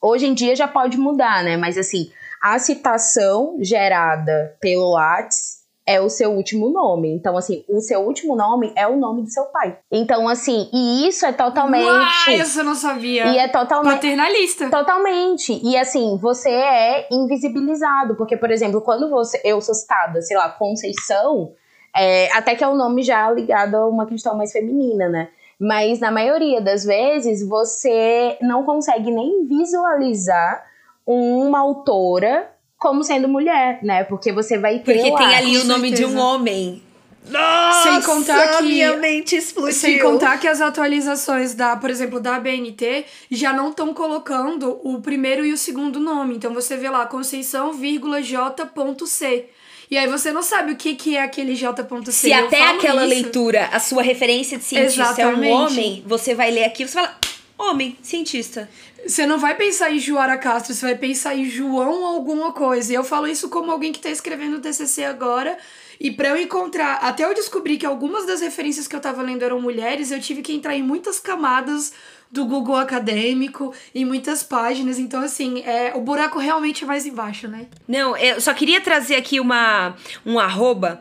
hoje 0.02 0.26
em 0.26 0.34
dia 0.34 0.56
já 0.56 0.68
pode 0.68 0.98
mudar, 0.98 1.44
né? 1.44 1.58
Mas, 1.58 1.78
assim, 1.78 2.12
a 2.42 2.58
citação 2.60 3.58
gerada 3.62 4.56
pelo 4.60 4.94
Whats 4.94 5.64
é 5.86 6.00
o 6.00 6.10
seu 6.10 6.32
último 6.32 6.70
nome. 6.70 7.10
Então, 7.10 7.38
assim, 7.38 7.64
o 7.68 7.80
seu 7.82 8.02
último 8.02 8.36
nome 8.36 8.72
é 8.76 8.88
o 8.88 8.98
nome 8.98 9.24
do 9.24 9.30
seu 9.30 9.46
pai. 9.46 9.78
Então, 9.92 10.28
assim, 10.28 10.70
e 10.74 11.08
isso 11.08 11.26
é 11.26 11.34
totalmente. 11.34 11.86
Uai, 11.86 12.40
isso 12.40 12.60
eu 12.60 12.64
não 12.64 12.76
sabia. 12.76 13.28
E 13.28 13.38
é 13.38 13.48
totalmente. 13.48 13.94
Paternalista. 13.94 14.70
Totalmente. 14.70 15.60
E 15.64 15.78
assim, 15.78 16.18
você 16.18 16.50
é 16.50 17.08
invisibilizado. 17.12 18.16
Porque, 18.16 18.38
por 18.38 18.50
exemplo, 18.50 18.82
quando 18.82 19.10
você, 19.10 19.42
eu 19.44 19.60
sou 19.62 19.76
citada, 19.76 20.22
sei 20.22 20.38
lá, 20.38 20.50
Conceição, 20.50 21.52
é, 21.96 22.32
até 22.34 22.56
que 22.56 22.64
é 22.64 22.68
um 22.68 22.76
nome 22.76 23.04
já 23.04 23.30
ligado 23.32 23.76
a 23.76 23.88
uma 23.88 24.06
questão 24.06 24.36
mais 24.36 24.52
feminina, 24.52 25.08
né? 25.10 25.30
Mas 25.60 26.00
na 26.00 26.12
maioria 26.12 26.60
das 26.60 26.84
vezes 26.84 27.48
você 27.48 28.38
não 28.42 28.64
consegue 28.64 29.12
nem 29.12 29.46
visualizar 29.46 30.64
uma 31.06 31.60
autora 31.60 32.50
como 32.78 33.04
sendo 33.04 33.28
mulher, 33.30 33.80
né? 33.82 34.04
Porque 34.04 34.32
você 34.32 34.58
vai 34.58 34.80
ter. 34.80 34.96
Porque 34.96 35.10
lá, 35.12 35.18
tem 35.18 35.36
ali 35.36 35.58
o 35.58 35.66
nome 35.66 35.92
de 35.92 36.06
um 36.06 36.20
homem. 36.20 36.82
Nossa, 37.30 37.84
sem 37.84 38.02
contar 38.02 38.58
que 38.58 38.64
minha 38.64 38.98
mente 38.98 39.38
explodiu. 39.38 39.72
Sem 39.72 40.00
contar 40.00 40.38
que 40.38 40.48
as 40.48 40.60
atualizações 40.60 41.54
da, 41.54 41.78
por 41.78 41.90
exemplo, 41.90 42.20
da 42.20 42.38
BNT 42.38 43.06
já 43.32 43.54
não 43.54 43.70
estão 43.70 43.94
colocando 43.94 44.82
o 44.84 45.02
primeiro 45.02 45.46
e 45.46 45.54
o 45.54 45.58
segundo 45.58 46.00
nome. 46.00 46.36
Então 46.36 46.54
você 46.54 46.76
vê 46.76 46.90
lá 46.90 47.06
Conceição, 47.06 47.72
J.C. 47.74 49.50
E 49.94 49.98
aí 50.00 50.08
você 50.08 50.32
não 50.32 50.42
sabe 50.42 50.72
o 50.72 50.76
que, 50.76 50.96
que 50.96 51.16
é 51.16 51.22
aquele 51.22 51.54
J.C. 51.54 52.12
Se 52.12 52.32
Eu 52.32 52.46
até 52.46 52.64
aquela 52.64 53.06
isso. 53.06 53.14
leitura, 53.14 53.70
a 53.72 53.80
sua 53.80 54.02
referência 54.02 54.58
de 54.58 54.64
cientista 54.64 55.04
Exatamente. 55.04 55.48
é 55.48 55.54
um 55.54 55.56
homem, 55.56 56.04
você 56.08 56.34
vai 56.34 56.50
ler 56.50 56.64
aquilo 56.64 56.90
e 56.90 56.92
você 56.92 56.96
fala, 57.00 57.16
homem, 57.60 57.96
cientista. 58.02 58.68
Você 59.06 59.26
não 59.26 59.38
vai 59.38 59.56
pensar 59.56 59.92
em 59.92 60.00
Joara 60.00 60.38
Castro, 60.38 60.74
você 60.74 60.86
vai 60.86 60.96
pensar 60.96 61.36
em 61.36 61.46
João 61.46 62.06
alguma 62.06 62.54
coisa. 62.54 62.92
E 62.92 62.96
eu 62.96 63.04
falo 63.04 63.28
isso 63.28 63.50
como 63.50 63.72
alguém 63.72 63.92
que 63.92 64.00
tá 64.00 64.10
escrevendo 64.10 64.58
o 64.58 64.60
TCC 64.62 65.04
agora. 65.04 65.58
E 66.00 66.10
pra 66.12 66.30
eu 66.30 66.38
encontrar, 66.38 66.96
até 66.96 67.24
eu 67.24 67.34
descobrir 67.34 67.78
que 67.78 67.86
algumas 67.86 68.26
das 68.26 68.42
referências 68.42 68.88
que 68.88 68.96
eu 68.96 69.00
tava 69.00 69.22
lendo 69.22 69.44
eram 69.44 69.62
mulheres, 69.62 70.12
eu 70.12 70.20
tive 70.20 70.42
que 70.42 70.54
entrar 70.54 70.76
em 70.76 70.82
muitas 70.82 71.20
camadas 71.20 71.94
do 72.32 72.46
Google 72.46 72.76
acadêmico, 72.76 73.74
em 73.94 74.04
muitas 74.06 74.42
páginas. 74.42 74.98
Então, 74.98 75.22
assim, 75.22 75.62
é, 75.64 75.94
o 75.96 76.02
buraco 76.02 76.40
realmente 76.40 76.84
é 76.84 76.88
mais 76.88 77.06
embaixo, 77.06 77.48
né? 77.48 77.68
Não, 77.88 78.18
eu 78.18 78.42
só 78.42 78.54
queria 78.54 78.82
trazer 78.82 79.16
aqui 79.16 79.40
uma, 79.40 79.96
um 80.26 80.40
arroba 80.40 81.00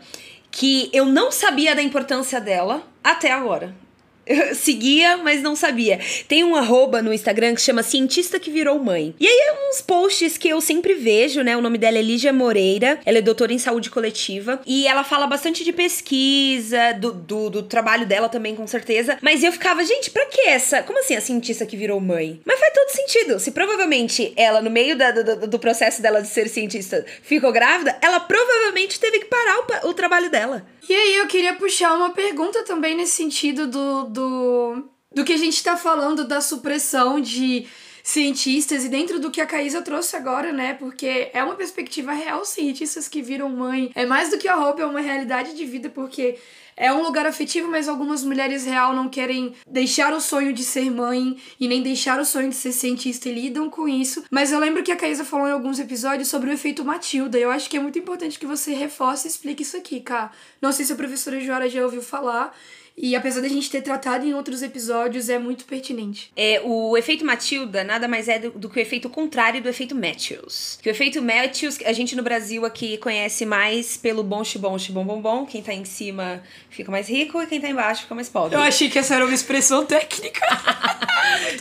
que 0.51 0.91
eu 0.93 1.07
não 1.07 1.31
sabia 1.31 1.75
da 1.75 1.83
importância 1.83 2.41
dela 2.41 2.87
até 3.03 3.33
agora. 3.33 3.75
Eu 4.27 4.55
seguia, 4.55 5.17
mas 5.17 5.43
não 5.43 5.55
sabia. 5.57 5.99
Tem 6.29 6.45
um 6.45 6.57
arroba 6.57 7.03
no 7.03 7.13
Instagram 7.13 7.55
que 7.55 7.61
chama 7.61 7.83
Cientista 7.83 8.39
que 8.39 8.51
Virou 8.51 8.79
Mãe. 8.79 9.15
E 9.19 9.27
aí 9.27 9.49
é 9.49 9.69
uns 9.69 9.81
posts 9.81 10.39
que 10.39 10.49
eu 10.49 10.61
sempre 10.61 10.95
vejo, 10.95 11.43
né? 11.43 11.57
O 11.57 11.61
nome 11.61 11.79
dela 11.79 11.99
é 11.99 12.03
Lígia 12.03 12.33
Moreira. 12.33 13.01
Ela 13.05 13.19
é 13.19 13.23
doutora 13.23 13.53
em 13.53 13.59
saúde 13.59 13.91
coletiva. 13.91 14.61
E 14.67 14.87
ela 14.87 15.05
fala 15.05 15.27
bastante 15.27 15.65
de 15.65 15.73
pesquisa, 15.73 16.93
do, 16.95 17.13
do, 17.13 17.51
do 17.51 17.63
trabalho 17.63 18.07
dela 18.07 18.29
também, 18.29 18.55
com 18.55 18.67
certeza. 18.67 19.19
Mas 19.21 19.43
eu 19.43 19.53
ficava, 19.53 19.85
gente, 19.85 20.11
pra 20.11 20.27
que 20.27 20.43
essa? 20.43 20.83
Como 20.83 21.01
assim 21.01 21.17
a 21.17 21.21
cientista 21.21 21.67
que 21.67 21.77
virou 21.77 22.01
mãe? 22.01 22.41
Mas 22.45 22.59
faz 22.59 22.73
todo 22.73 22.91
sentido. 22.91 23.41
Se 23.41 23.51
provavelmente 23.51 24.33
ela, 24.37 24.61
no 24.61 24.71
meio 24.71 24.97
da, 24.97 25.11
do, 25.11 25.47
do 25.47 25.59
processo 25.59 26.01
dela 26.01 26.23
de 26.23 26.29
ser 26.29 26.49
cientista, 26.49 27.05
ficou 27.23 27.53
grávida, 27.53 27.97
ela 28.01 28.21
provavelmente 28.21 29.01
teve 29.01 29.21
que 29.21 29.27
parar 29.27 29.85
o, 29.85 29.89
o 29.89 29.95
trabalho 29.95 30.31
dela. 30.31 30.65
E 30.89 30.93
aí 30.93 31.17
eu 31.17 31.27
queria 31.27 31.55
puxar 31.55 31.95
uma 31.95 32.11
pergunta 32.11 32.65
também 32.65 32.97
nesse 32.97 33.13
sentido 33.13 33.67
do, 33.67 34.05
do, 34.05 34.89
do 35.15 35.25
que 35.25 35.33
a 35.33 35.37
gente 35.37 35.63
tá 35.63 35.77
falando 35.77 36.27
da 36.27 36.41
supressão 36.41 37.21
de 37.21 37.67
cientistas 38.03 38.85
e 38.85 38.89
dentro 38.89 39.21
do 39.21 39.31
que 39.31 39.41
a 39.41 39.47
Caísa 39.47 39.83
trouxe 39.83 40.17
agora, 40.17 40.53
né? 40.53 40.75
Porque 40.75 41.31
é 41.33 41.43
uma 41.43 41.55
perspectiva 41.55 42.13
real, 42.13 42.45
cientistas 42.45 43.09
que 43.09 43.23
viram 43.23 43.49
mãe. 43.49 43.91
É 43.95 44.05
mais 44.05 44.31
do 44.31 44.39
que 44.39 44.49
a 44.49 44.55
roupa, 44.55 44.83
é 44.83 44.87
uma 44.87 45.01
realidade 45.01 45.55
de 45.55 45.65
vida, 45.65 45.89
porque 45.89 46.39
é 46.77 46.93
um 46.93 47.03
lugar 47.03 47.27
afetivo, 47.27 47.71
mas 47.71 47.89
algumas 47.89 48.25
mulheres 48.25 48.65
real 48.65 48.95
não 48.95 49.09
querem 49.09 49.55
deixar 49.67 50.13
o 50.13 50.21
sonho 50.21 50.53
de 50.53 50.65
ser 50.65 50.91
mãe 50.91 51.37
e 51.61 51.69
nem 51.69 51.83
deixar 51.83 52.19
o 52.19 52.25
sonho 52.25 52.49
de 52.49 52.57
ser 52.57 52.73
cientista 52.73 53.29
e 53.29 53.35
lidam 53.35 53.69
com 53.69 53.89
isso. 53.89 54.25
Mas 54.31 54.53
eu 54.53 54.59
lembro 54.59 54.83
que 54.83 54.91
a 54.91 54.97
Caísa 54.97 55.25
falou 55.25 55.47
em 55.47 55.53
alguns 55.53 55.79
episódios 55.79 56.29
sobre 56.29 56.51
o 56.51 56.53
efeito 56.53 56.85
Matilda. 56.85 57.39
Eu 57.39 57.51
acho 57.51 57.69
que 57.69 57.77
é 57.77 57.81
muito 57.81 57.99
importante 57.99 58.39
que 58.39 58.47
você 58.47 58.73
reforce 58.73 59.27
e 59.27 59.31
explique 59.31 59.63
isso 59.63 59.77
aqui, 59.77 60.01
Cá. 60.01 60.33
Não 60.61 60.73
sei 60.73 60.85
se 60.85 60.93
a 60.93 60.97
professora 60.97 61.41
Joara 61.41 61.69
já 61.69 61.85
ouviu 61.85 62.03
falar. 62.03 62.57
E 62.97 63.17
apesar 63.17 63.41
da 63.41 63.49
gente 63.49 63.71
ter 63.71 63.83
tratado 63.83 64.27
em 64.27 64.35
outros 64.35 64.63
episódios, 64.63 65.29
é 65.29 65.39
muito 65.39 65.65
pertinente. 65.65 66.31
É, 66.37 66.61
o 66.65 66.97
efeito 66.97 67.25
Matilda 67.25 67.83
nada 67.83 68.07
mais 68.07 68.29
é 68.29 68.39
do, 68.39 68.51
do 68.51 68.69
que 68.69 68.79
o 68.79 68.83
efeito 68.83 69.09
contrário 69.09 69.63
do 69.63 69.69
efeito 69.69 69.95
Matthews. 69.95 70.79
Que 70.83 70.89
o 70.89 70.93
efeito 70.93 71.23
Matthews, 71.23 71.79
a 71.85 71.93
gente 71.93 72.15
no 72.15 72.23
Brasil 72.23 72.65
aqui 72.65 72.99
conhece 72.99 73.47
mais 73.47 73.97
pelo 73.97 74.23
bom 74.23 74.45
xibom, 74.45 74.79
xibom, 74.79 75.05
bom, 75.05 75.21
bom. 75.21 75.47
Quem 75.47 75.63
tá 75.63 75.73
em 75.73 75.85
cima 75.85 76.43
fica 76.71 76.91
mais 76.91 77.09
rico 77.09 77.41
e 77.43 77.47
quem 77.47 77.61
tá 77.61 77.69
embaixo 77.69 78.03
fica 78.03 78.15
mais 78.15 78.29
pobre. 78.29 78.57
Eu 78.57 78.63
achei 78.63 78.89
que 78.89 78.99
essa 78.99 79.15
era 79.15 79.25
uma 79.25 79.35
expressão 79.35 79.85
técnica. 79.85 80.41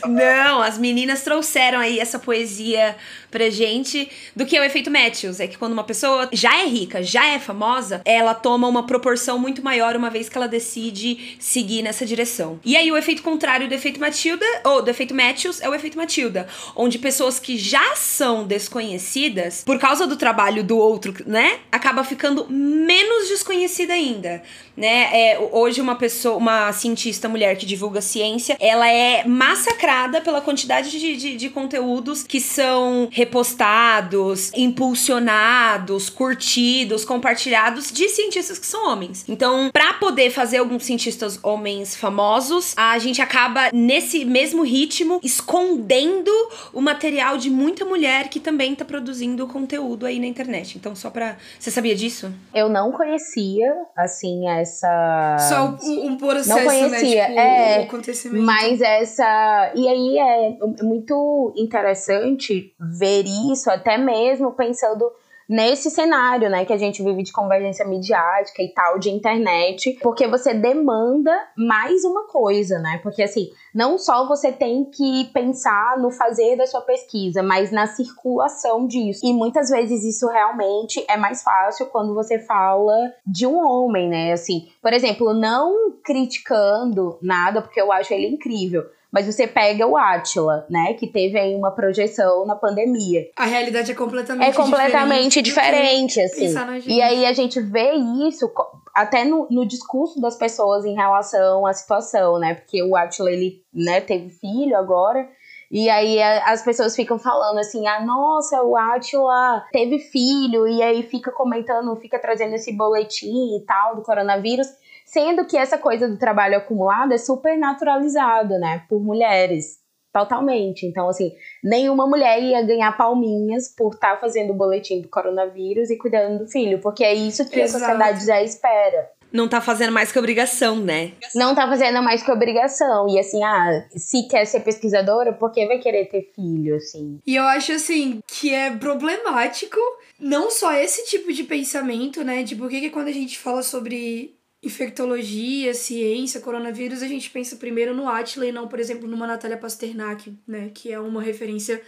Não, 0.08 0.62
as 0.62 0.78
meninas 0.78 1.22
trouxeram 1.22 1.78
aí 1.78 1.98
essa 1.98 2.18
poesia 2.18 2.96
pra 3.30 3.48
gente 3.48 4.08
do 4.36 4.44
que 4.44 4.56
é 4.56 4.60
o 4.60 4.64
efeito 4.64 4.90
Matthews. 4.90 5.40
É 5.40 5.46
que 5.46 5.56
quando 5.58 5.72
uma 5.72 5.84
pessoa 5.84 6.28
já 6.32 6.60
é 6.60 6.66
rica, 6.66 7.02
já 7.02 7.26
é 7.26 7.38
famosa, 7.38 8.02
ela 8.04 8.34
toma 8.34 8.68
uma 8.68 8.86
proporção 8.86 9.38
muito 9.38 9.62
maior 9.62 9.96
uma 9.96 10.10
vez 10.10 10.28
que 10.28 10.36
ela 10.36 10.48
decide 10.48 11.36
seguir 11.40 11.82
nessa 11.82 12.04
direção. 12.04 12.60
E 12.64 12.76
aí 12.76 12.90
o 12.92 12.96
efeito 12.96 13.22
contrário 13.22 13.68
do 13.68 13.74
efeito 13.74 13.98
Matilda, 13.98 14.44
ou 14.64 14.82
do 14.82 14.90
efeito 14.90 15.14
Matthews, 15.14 15.60
é 15.60 15.68
o 15.68 15.74
efeito 15.74 15.96
Matilda, 15.96 16.46
onde 16.76 16.98
pessoas 16.98 17.38
que 17.38 17.56
já 17.56 17.96
são 17.96 18.44
desconhecidas, 18.44 19.62
por 19.64 19.78
causa 19.78 20.06
do 20.06 20.16
trabalho 20.16 20.62
do 20.62 20.76
outro, 20.76 21.14
né, 21.26 21.60
acaba 21.70 22.04
ficando 22.04 22.46
menos 22.50 23.28
desconhecida 23.28 23.94
ainda, 23.94 24.42
né? 24.76 25.08
É, 25.12 25.38
hoje 25.52 25.80
uma 25.80 25.96
pessoa, 25.96 26.36
uma 26.36 26.72
cientista 26.72 27.28
mulher 27.28 27.56
que 27.56 27.66
divulga 27.66 28.00
ciência, 28.00 28.56
ela 28.60 28.88
é 28.88 29.24
massacrada 29.52 30.20
pela 30.20 30.40
quantidade 30.40 30.90
de, 30.90 31.16
de, 31.16 31.36
de 31.36 31.50
conteúdos 31.50 32.22
que 32.22 32.40
são 32.40 33.08
repostados, 33.12 34.50
impulsionados, 34.54 36.08
curtidos, 36.08 37.04
compartilhados 37.04 37.92
de 37.92 38.08
cientistas 38.08 38.58
que 38.58 38.66
são 38.66 38.88
homens. 38.88 39.24
Então, 39.28 39.70
pra 39.70 39.94
poder 39.94 40.30
fazer 40.30 40.56
alguns 40.56 40.84
cientistas 40.84 41.38
homens 41.42 41.94
famosos, 41.94 42.72
a 42.76 42.98
gente 42.98 43.20
acaba 43.20 43.70
nesse 43.72 44.24
mesmo 44.24 44.62
ritmo 44.62 45.20
escondendo 45.22 46.30
o 46.72 46.80
material 46.80 47.36
de 47.36 47.50
muita 47.50 47.84
mulher 47.84 48.28
que 48.28 48.40
também 48.40 48.74
tá 48.74 48.86
produzindo 48.86 49.46
conteúdo 49.46 50.06
aí 50.06 50.18
na 50.18 50.26
internet. 50.26 50.78
Então, 50.78 50.96
só 50.96 51.10
pra. 51.10 51.36
Você 51.58 51.70
sabia 51.70 51.94
disso? 51.94 52.32
Eu 52.54 52.70
não 52.70 52.90
conhecia, 52.90 53.74
assim, 53.96 54.48
essa. 54.48 55.36
Só 55.48 55.76
um 55.82 56.16
processo, 56.16 56.48
Não 56.48 56.64
conhecia, 56.64 57.28
né? 57.28 57.28
Tipo, 57.28 57.40
é, 57.40 57.78
o 57.80 57.82
acontecimento. 57.82 58.44
Mas 58.44 58.80
essa. 58.80 59.41
E 59.74 59.88
aí 59.88 60.18
é 60.18 60.58
muito 60.82 61.52
interessante 61.56 62.74
ver 62.78 63.24
isso, 63.50 63.70
até 63.70 63.96
mesmo 63.98 64.52
pensando 64.52 65.10
nesse 65.48 65.90
cenário, 65.90 66.48
né, 66.48 66.64
que 66.64 66.72
a 66.72 66.78
gente 66.78 67.02
vive 67.02 67.22
de 67.22 67.32
convergência 67.32 67.86
midiática 67.86 68.62
e 68.62 68.72
tal, 68.72 68.98
de 68.98 69.10
internet, 69.10 69.98
porque 70.02 70.26
você 70.26 70.54
demanda 70.54 71.30
mais 71.56 72.04
uma 72.04 72.26
coisa, 72.26 72.78
né? 72.78 73.00
Porque 73.02 73.22
assim, 73.22 73.50
não 73.74 73.98
só 73.98 74.26
você 74.26 74.50
tem 74.50 74.84
que 74.84 75.24
pensar 75.32 75.98
no 75.98 76.10
fazer 76.10 76.56
da 76.56 76.66
sua 76.66 76.80
pesquisa, 76.80 77.42
mas 77.42 77.70
na 77.70 77.86
circulação 77.86 78.86
disso. 78.86 79.20
E 79.24 79.34
muitas 79.34 79.68
vezes 79.68 80.04
isso 80.04 80.26
realmente 80.28 81.04
é 81.06 81.18
mais 81.18 81.42
fácil 81.42 81.86
quando 81.86 82.14
você 82.14 82.38
fala 82.38 83.12
de 83.26 83.46
um 83.46 83.58
homem, 83.58 84.08
né? 84.08 84.32
Assim, 84.32 84.68
por 84.80 84.92
exemplo, 84.92 85.34
não 85.34 85.92
criticando 86.02 87.18
nada, 87.20 87.60
porque 87.60 87.80
eu 87.80 87.92
acho 87.92 88.14
ele 88.14 88.26
incrível. 88.26 88.84
Mas 89.12 89.26
você 89.26 89.46
pega 89.46 89.86
o 89.86 89.94
Átila, 89.94 90.66
né? 90.70 90.94
Que 90.94 91.06
teve 91.06 91.38
aí 91.38 91.54
uma 91.54 91.70
projeção 91.70 92.46
na 92.46 92.56
pandemia. 92.56 93.26
A 93.36 93.44
realidade 93.44 93.92
é 93.92 93.94
completamente 93.94 94.48
É 94.48 94.52
completamente 94.52 95.42
diferente. 95.42 96.14
diferente, 96.14 96.20
assim. 96.22 96.90
E 96.90 97.02
aí 97.02 97.26
a 97.26 97.32
gente 97.34 97.60
vê 97.60 97.92
isso 98.26 98.50
até 98.94 99.24
no, 99.24 99.46
no 99.50 99.66
discurso 99.66 100.18
das 100.18 100.36
pessoas 100.36 100.86
em 100.86 100.94
relação 100.94 101.66
à 101.66 101.72
situação, 101.74 102.38
né? 102.38 102.54
Porque 102.54 102.82
o 102.82 102.96
Átila, 102.96 103.30
ele 103.30 103.62
né, 103.72 104.00
teve 104.00 104.30
filho 104.30 104.76
agora. 104.76 105.28
E 105.70 105.88
aí 105.88 106.22
as 106.22 106.62
pessoas 106.62 106.94
ficam 106.94 107.18
falando 107.18 107.58
assim, 107.58 107.86
ah, 107.86 108.04
nossa, 108.04 108.62
o 108.62 108.76
Átila 108.76 109.64
teve 109.72 109.98
filho, 109.98 110.68
e 110.68 110.82
aí 110.82 111.02
fica 111.02 111.32
comentando, 111.32 111.96
fica 111.96 112.18
trazendo 112.18 112.54
esse 112.54 112.70
boletim 112.76 113.56
e 113.56 113.64
tal 113.66 113.96
do 113.96 114.02
coronavírus, 114.02 114.66
sendo 115.06 115.44
que 115.44 115.56
essa 115.56 115.78
coisa 115.78 116.08
do 116.08 116.18
trabalho 116.18 116.56
acumulado 116.56 117.12
é 117.12 117.18
super 117.18 117.58
naturalizada, 117.58 118.58
né, 118.58 118.84
por 118.88 119.00
mulheres. 119.00 119.82
Totalmente. 120.12 120.84
Então, 120.84 121.08
assim, 121.08 121.32
nenhuma 121.64 122.06
mulher 122.06 122.42
ia 122.42 122.60
ganhar 122.62 122.92
palminhas 122.96 123.74
por 123.74 123.94
estar 123.94 124.20
fazendo 124.20 124.50
o 124.50 124.54
boletim 124.54 125.00
do 125.00 125.08
coronavírus 125.08 125.88
e 125.88 125.96
cuidando 125.96 126.40
do 126.40 126.50
filho, 126.50 126.80
porque 126.80 127.02
é 127.02 127.14
isso 127.14 127.48
que 127.48 127.58
Exato. 127.58 127.84
a 127.84 127.86
sociedade 127.86 128.26
já 128.26 128.42
espera. 128.42 129.10
Não 129.32 129.48
tá 129.48 129.62
fazendo 129.62 129.92
mais 129.92 130.12
que 130.12 130.18
obrigação, 130.18 130.76
né? 130.76 131.12
Não 131.34 131.54
tá 131.54 131.66
fazendo 131.66 132.02
mais 132.02 132.22
que 132.22 132.30
obrigação. 132.30 133.08
E 133.08 133.18
assim, 133.18 133.42
ah, 133.42 133.86
se 133.96 134.28
quer 134.28 134.44
ser 134.44 134.60
pesquisadora, 134.60 135.32
por 135.32 135.50
que 135.50 135.66
vai 135.66 135.78
querer 135.78 136.04
ter 136.10 136.30
filho, 136.34 136.76
assim? 136.76 137.18
E 137.26 137.36
eu 137.36 137.44
acho, 137.44 137.72
assim, 137.72 138.20
que 138.26 138.52
é 138.52 138.70
problemático 138.76 139.78
não 140.20 140.50
só 140.50 140.74
esse 140.74 141.06
tipo 141.06 141.32
de 141.32 141.44
pensamento, 141.44 142.22
né? 142.22 142.42
De 142.42 142.54
por 142.54 142.68
que 142.68 142.90
quando 142.90 143.08
a 143.08 143.12
gente 143.12 143.38
fala 143.38 143.62
sobre 143.62 144.36
infectologia, 144.62 145.74
ciência, 145.74 146.40
coronavírus, 146.40 147.02
a 147.02 147.08
gente 147.08 147.28
pensa 147.30 147.56
primeiro 147.56 147.94
no 147.94 148.08
Atila 148.08 148.46
e 148.46 148.52
não, 148.52 148.68
por 148.68 148.78
exemplo, 148.78 149.08
numa 149.08 149.26
Natália 149.26 149.56
Pasternak, 149.56 150.38
né? 150.46 150.70
Que 150.72 150.92
é 150.92 151.00
uma 151.00 151.20
referência 151.20 151.82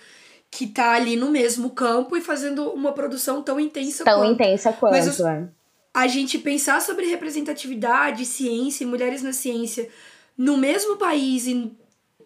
que 0.51 0.67
tá 0.67 0.93
ali 0.93 1.17
no 1.17 1.31
mesmo 1.31 1.71
campo 1.71 2.17
e 2.17 2.21
fazendo 2.21 2.71
uma 2.71 2.93
produção 2.93 3.43
tão 3.43 3.59
intensa 3.59 4.05
tão 4.05 4.21
quanto. 4.21 4.33
intensa 4.33 4.73
quanto, 4.73 4.93
Mas 4.93 5.21
é. 5.21 5.49
A 5.93 6.07
gente 6.09 6.39
pensar 6.39 6.81
sobre 6.81 7.07
representatividade, 7.07 8.27
ciência 8.27 8.85
e 8.85 8.87
mulheres 8.87 9.23
na 9.23 9.33
ciência 9.33 9.89
no 10.37 10.57
mesmo 10.57 10.97
país 10.97 11.47
e 11.47 11.73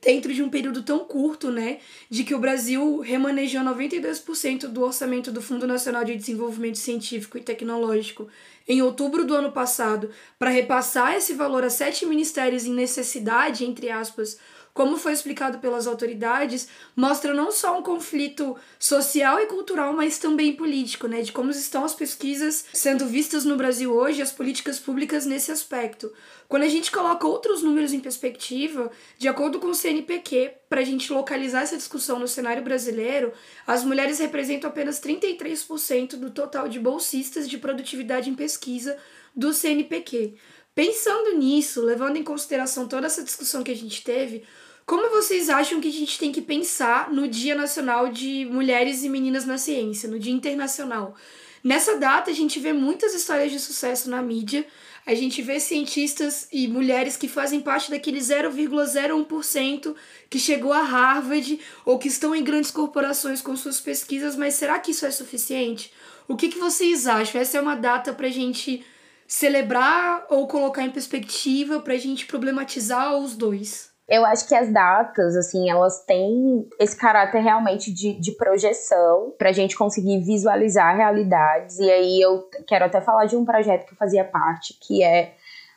dentro 0.02 0.32
de 0.32 0.42
um 0.42 0.48
período 0.48 0.82
tão 0.82 1.00
curto, 1.00 1.50
né, 1.50 1.78
de 2.08 2.24
que 2.24 2.34
o 2.34 2.38
Brasil 2.38 3.00
remanejou 3.00 3.62
92% 3.62 4.68
do 4.68 4.82
orçamento 4.82 5.30
do 5.32 5.42
Fundo 5.42 5.66
Nacional 5.66 6.04
de 6.04 6.16
Desenvolvimento 6.16 6.78
Científico 6.78 7.38
e 7.38 7.42
Tecnológico 7.42 8.28
em 8.68 8.82
outubro 8.82 9.24
do 9.24 9.34
ano 9.34 9.50
passado 9.50 10.10
para 10.38 10.50
repassar 10.50 11.14
esse 11.14 11.32
valor 11.32 11.64
a 11.64 11.70
sete 11.70 12.04
ministérios 12.04 12.66
em 12.66 12.74
necessidade, 12.74 13.64
entre 13.64 13.90
aspas, 13.90 14.38
como 14.78 14.96
foi 14.96 15.12
explicado 15.12 15.58
pelas 15.58 15.88
autoridades, 15.88 16.68
mostra 16.94 17.34
não 17.34 17.50
só 17.50 17.76
um 17.76 17.82
conflito 17.82 18.56
social 18.78 19.40
e 19.40 19.46
cultural, 19.46 19.92
mas 19.92 20.20
também 20.20 20.52
político, 20.52 21.08
né? 21.08 21.20
De 21.20 21.32
como 21.32 21.50
estão 21.50 21.84
as 21.84 21.96
pesquisas 21.96 22.64
sendo 22.72 23.04
vistas 23.04 23.44
no 23.44 23.56
Brasil 23.56 23.92
hoje, 23.92 24.22
as 24.22 24.30
políticas 24.30 24.78
públicas 24.78 25.26
nesse 25.26 25.50
aspecto. 25.50 26.12
Quando 26.46 26.62
a 26.62 26.68
gente 26.68 26.92
coloca 26.92 27.26
outros 27.26 27.60
números 27.60 27.92
em 27.92 27.98
perspectiva, 27.98 28.88
de 29.18 29.26
acordo 29.26 29.58
com 29.58 29.66
o 29.66 29.74
CNPq, 29.74 30.52
para 30.68 30.80
a 30.80 30.84
gente 30.84 31.12
localizar 31.12 31.62
essa 31.62 31.76
discussão 31.76 32.20
no 32.20 32.28
cenário 32.28 32.62
brasileiro, 32.62 33.32
as 33.66 33.82
mulheres 33.82 34.20
representam 34.20 34.70
apenas 34.70 35.00
33% 35.00 36.10
do 36.10 36.30
total 36.30 36.68
de 36.68 36.78
bolsistas 36.78 37.48
de 37.48 37.58
produtividade 37.58 38.30
em 38.30 38.34
pesquisa 38.36 38.96
do 39.34 39.52
CNPq. 39.52 40.36
Pensando 40.72 41.36
nisso, 41.36 41.82
levando 41.82 42.18
em 42.18 42.22
consideração 42.22 42.86
toda 42.86 43.08
essa 43.08 43.24
discussão 43.24 43.64
que 43.64 43.72
a 43.72 43.76
gente 43.76 44.04
teve, 44.04 44.44
como 44.88 45.10
vocês 45.10 45.50
acham 45.50 45.82
que 45.82 45.88
a 45.88 45.92
gente 45.92 46.18
tem 46.18 46.32
que 46.32 46.40
pensar 46.40 47.12
no 47.12 47.28
Dia 47.28 47.54
Nacional 47.54 48.08
de 48.08 48.46
Mulheres 48.46 49.04
e 49.04 49.10
Meninas 49.10 49.44
na 49.44 49.58
Ciência, 49.58 50.08
no 50.08 50.18
Dia 50.18 50.32
Internacional? 50.32 51.14
Nessa 51.62 51.98
data, 51.98 52.30
a 52.30 52.34
gente 52.34 52.58
vê 52.58 52.72
muitas 52.72 53.12
histórias 53.12 53.52
de 53.52 53.60
sucesso 53.60 54.08
na 54.08 54.22
mídia, 54.22 54.66
a 55.04 55.14
gente 55.14 55.42
vê 55.42 55.60
cientistas 55.60 56.48
e 56.50 56.66
mulheres 56.66 57.18
que 57.18 57.28
fazem 57.28 57.60
parte 57.60 57.90
daquele 57.90 58.18
0,01% 58.18 59.94
que 60.30 60.38
chegou 60.38 60.72
a 60.72 60.80
Harvard 60.80 61.60
ou 61.84 61.98
que 61.98 62.08
estão 62.08 62.34
em 62.34 62.42
grandes 62.42 62.70
corporações 62.70 63.42
com 63.42 63.54
suas 63.54 63.78
pesquisas, 63.78 64.36
mas 64.36 64.54
será 64.54 64.78
que 64.78 64.92
isso 64.92 65.04
é 65.04 65.10
suficiente? 65.10 65.92
O 66.26 66.34
que, 66.34 66.48
que 66.48 66.58
vocês 66.58 67.06
acham? 67.06 67.38
Essa 67.38 67.58
é 67.58 67.60
uma 67.60 67.76
data 67.76 68.14
para 68.14 68.28
a 68.28 68.30
gente 68.30 68.82
celebrar 69.26 70.24
ou 70.30 70.48
colocar 70.48 70.82
em 70.82 70.90
perspectiva, 70.90 71.78
para 71.78 71.92
a 71.92 71.98
gente 71.98 72.24
problematizar 72.24 73.18
os 73.18 73.36
dois? 73.36 73.87
Eu 74.08 74.24
acho 74.24 74.48
que 74.48 74.54
as 74.54 74.72
datas, 74.72 75.36
assim, 75.36 75.68
elas 75.68 76.02
têm 76.04 76.66
esse 76.80 76.96
caráter 76.96 77.40
realmente 77.42 77.92
de, 77.92 78.14
de 78.18 78.32
projeção 78.32 79.34
pra 79.36 79.52
gente 79.52 79.76
conseguir 79.76 80.20
visualizar 80.20 80.96
realidades. 80.96 81.78
E 81.78 81.90
aí 81.90 82.20
eu 82.20 82.48
quero 82.66 82.86
até 82.86 83.02
falar 83.02 83.26
de 83.26 83.36
um 83.36 83.44
projeto 83.44 83.86
que 83.86 83.92
eu 83.92 83.98
fazia 83.98 84.24
parte, 84.24 84.78
que 84.80 85.02
é 85.04 85.34